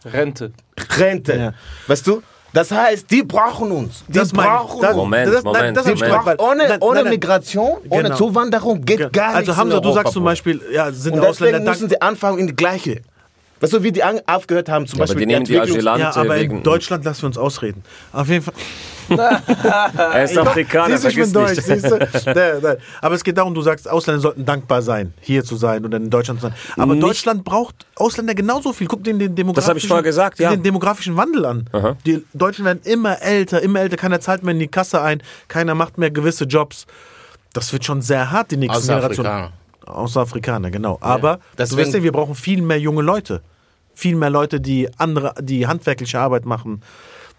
Rente. 0.05 0.51
Rente. 0.97 1.35
Ja. 1.35 1.53
Weißt 1.87 2.05
du? 2.07 2.21
Das 2.53 2.71
heißt, 2.71 3.09
die 3.11 3.23
brauchen 3.23 3.71
uns. 3.71 4.03
Die 4.07 4.13
Das 4.13 4.31
brauchen 4.31 4.81
Das- 4.81 4.89
uns. 4.91 4.97
Moment, 4.97 5.33
das- 5.33 5.43
Moment, 5.43 5.77
das 5.77 5.87
ich 5.87 5.99
Moment. 6.01 6.39
Ohne, 6.41 6.77
ohne 6.79 6.95
nein, 6.95 7.03
nein. 7.05 7.09
Migration, 7.13 7.77
ohne 7.89 8.03
Genau. 8.03 8.15
Zuwanderung 8.15 8.81
geht 8.83 9.13
gar 9.13 9.35
nichts. 9.37 9.49
Also 9.49 9.55
Hamza, 9.57 9.79
du 9.79 9.91
sagst 9.93 10.13
zum. 10.13 10.23
Beispiel, 10.23 10.61
ja, 10.71 10.91
sind 10.91 11.13
Und 11.13 11.21
deswegen 11.21 11.27
Ausländer 11.55 11.59
müssen 11.71 11.81
dank, 11.81 11.91
sie 11.91 12.01
anfangen 12.01 12.39
in 12.39 12.47
die 12.47 12.55
gleiche. 12.55 13.01
Weißt 13.59 13.73
du, 13.73 13.83
wie 13.83 13.91
die 13.91 14.01
aufgehört 14.03 14.69
haben, 14.69 14.87
zum 14.87 14.99
Ja, 14.99 15.03
aber 15.03 15.07
Beispiel 15.13 15.27
die 15.27 15.33
nehmen 15.33 15.45
die 15.45 15.59
Asylanten 15.59 16.01
Ja, 16.01 16.15
aber 16.15 16.35
wegen. 16.35 16.57
in 16.57 16.63
Deutschland 16.63 17.03
lassen 17.05 17.23
wir 17.23 17.27
uns 17.27 17.37
ausreden. 17.37 17.83
Auf 18.13 18.27
jeden 18.29 18.43
Fall. 18.43 18.53
er 19.97 20.23
ist 20.23 20.37
Afrikaner, 20.37 20.97
Siehst 20.97 21.03
du, 21.05 21.07
ich 21.09 21.15
bin 21.15 21.33
Deutsch, 21.33 21.59
siehst 21.61 21.85
du? 21.85 21.97
Da, 22.25 22.59
da. 22.59 22.75
Aber 23.01 23.15
es 23.15 23.23
geht 23.23 23.37
darum, 23.37 23.55
du 23.55 23.61
sagst, 23.61 23.89
Ausländer 23.89 24.21
sollten 24.21 24.45
dankbar 24.45 24.83
sein, 24.83 25.13
hier 25.19 25.43
zu 25.43 25.55
sein 25.55 25.83
oder 25.83 25.97
in 25.97 26.09
Deutschland 26.11 26.39
zu 26.41 26.47
sein. 26.47 26.55
Aber 26.77 26.93
Nicht- 26.93 27.03
Deutschland 27.03 27.43
braucht 27.43 27.87
Ausländer 27.95 28.35
genauso 28.35 28.71
viel. 28.71 28.87
Guck 28.87 29.03
dir 29.03 29.15
den 29.15 29.35
demografischen, 29.35 29.77
ich 29.77 29.87
vorher 29.87 30.03
gesagt, 30.03 30.37
ja. 30.39 30.51
den 30.51 30.61
demografischen 30.63 31.17
Wandel 31.17 31.45
an. 31.45 31.67
Aha. 31.71 31.97
Die 32.05 32.23
Deutschen 32.33 32.65
werden 32.65 32.81
immer 32.83 33.21
älter, 33.21 33.61
immer 33.61 33.79
älter. 33.79 33.97
Keiner 33.97 34.19
zahlt 34.21 34.43
mehr 34.43 34.53
in 34.53 34.59
die 34.59 34.67
Kasse 34.67 35.01
ein, 35.01 35.23
keiner 35.47 35.73
macht 35.73 35.97
mehr 35.97 36.11
gewisse 36.11 36.43
Jobs. 36.45 36.85
Das 37.53 37.73
wird 37.73 37.83
schon 37.83 38.01
sehr 38.03 38.29
hart, 38.31 38.51
die 38.51 38.57
nächsten 38.57 38.87
Generationen. 38.87 39.49
Afrikaner. 39.89 39.99
Außer 39.99 40.21
Afrikaner, 40.21 40.71
genau. 40.71 40.97
Aber 41.01 41.35
du 41.37 41.41
Deswegen- 41.57 41.81
weißt 41.81 41.93
ja, 41.95 42.03
wir 42.03 42.11
brauchen 42.11 42.35
viel 42.35 42.61
mehr 42.61 42.79
junge 42.79 43.01
Leute. 43.01 43.41
Viel 43.93 44.15
mehr 44.15 44.29
Leute, 44.29 44.61
die 44.61 44.87
andere, 44.97 45.33
die 45.41 45.67
handwerkliche 45.67 46.19
Arbeit 46.19 46.45
machen. 46.45 46.81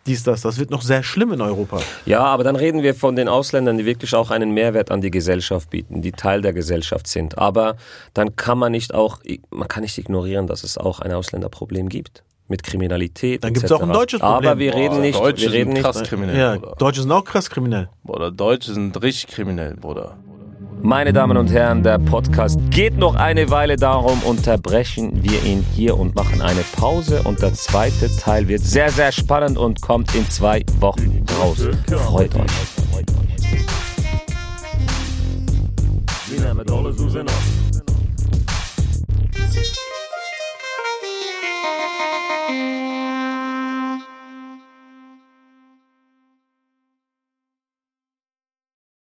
Dies, 0.07 0.23
das. 0.25 0.41
Das 0.43 0.59
wird 0.59 0.71
noch 0.71 0.81
sehr 0.83 1.03
schlimm 1.03 1.33
in 1.33 1.41
Europa. 1.43 1.79
Ja, 2.07 2.21
aber 2.25 2.43
dann 2.43 2.57
reden 2.57 2.83
wir 2.83 2.95
von 2.95 3.17
den 3.17 3.29
Ausländern, 3.29 3.77
die 3.79 3.85
wirklich 3.85 4.15
auch 4.15 4.31
einen 4.31 4.53
Mehrwert 4.53 4.91
an 4.91 5.01
die 5.03 5.11
Gesellschaft 5.11 5.69
bieten, 5.71 6.01
die 6.03 6.13
Teil 6.13 6.41
der 6.41 6.53
Gesellschaft 6.55 7.07
sind. 7.07 7.37
Aber 7.39 7.77
dann 8.15 8.35
kann 8.35 8.59
man 8.59 8.73
nicht 8.73 8.95
auch, 8.95 9.19
man 9.51 9.69
kann 9.69 9.83
nicht 9.83 9.99
ignorieren, 9.99 10.47
dass 10.47 10.65
es 10.65 10.79
auch 10.79 11.01
ein 11.01 11.13
Ausländerproblem 11.13 11.89
gibt. 11.89 12.25
Mit 12.49 12.65
Kriminalität. 12.65 13.45
Dann 13.45 13.53
gibt's 13.53 13.71
etc. 13.71 13.81
auch 13.81 13.87
ein 13.87 13.93
deutsches 13.93 14.21
Problem. 14.21 14.51
Aber 14.51 14.59
wir 14.59 14.75
reden 14.75 14.95
Boah, 14.97 15.01
nicht, 15.03 15.19
Deutsche 15.21 15.43
wir 15.43 15.53
reden 15.53 15.65
sind 15.67 15.73
nicht. 15.75 15.83
krass 15.85 16.03
kriminell, 16.03 16.37
Ja. 16.37 16.57
Deutsche 16.57 17.03
sind 17.03 17.13
auch 17.13 17.25
krass 17.25 17.49
kriminell. 17.49 17.89
Bruder, 18.03 18.33
Deutsche 18.33 18.73
sind 18.75 19.01
richtig 19.03 19.33
kriminell, 19.33 19.77
Bruder. 19.77 20.17
Meine 20.83 21.13
Damen 21.13 21.37
und 21.37 21.53
Herren, 21.53 21.83
der 21.83 21.99
Podcast 21.99 22.59
geht 22.71 22.97
noch 22.97 23.15
eine 23.15 23.51
Weile 23.51 23.77
darum, 23.77 24.23
unterbrechen 24.23 25.23
wir 25.23 25.43
ihn 25.45 25.65
hier 25.75 25.99
und 25.99 26.15
machen 26.15 26.41
eine 26.43 26.63
Pause. 26.77 27.23
Und 27.25 27.43
der 27.43 27.53
zweite 27.55 28.11
Teil 28.17 28.49
wird 28.49 28.63
sehr, 28.63 28.91
sehr 28.91 29.13
spannend 29.13 29.59
und 29.59 29.81
kommt 29.83 30.15
in 30.15 30.29
zwei 30.29 30.65
Wochen 30.81 31.25
raus. 31.39 31.69
Freut 31.87 32.35
euch. 32.35 32.51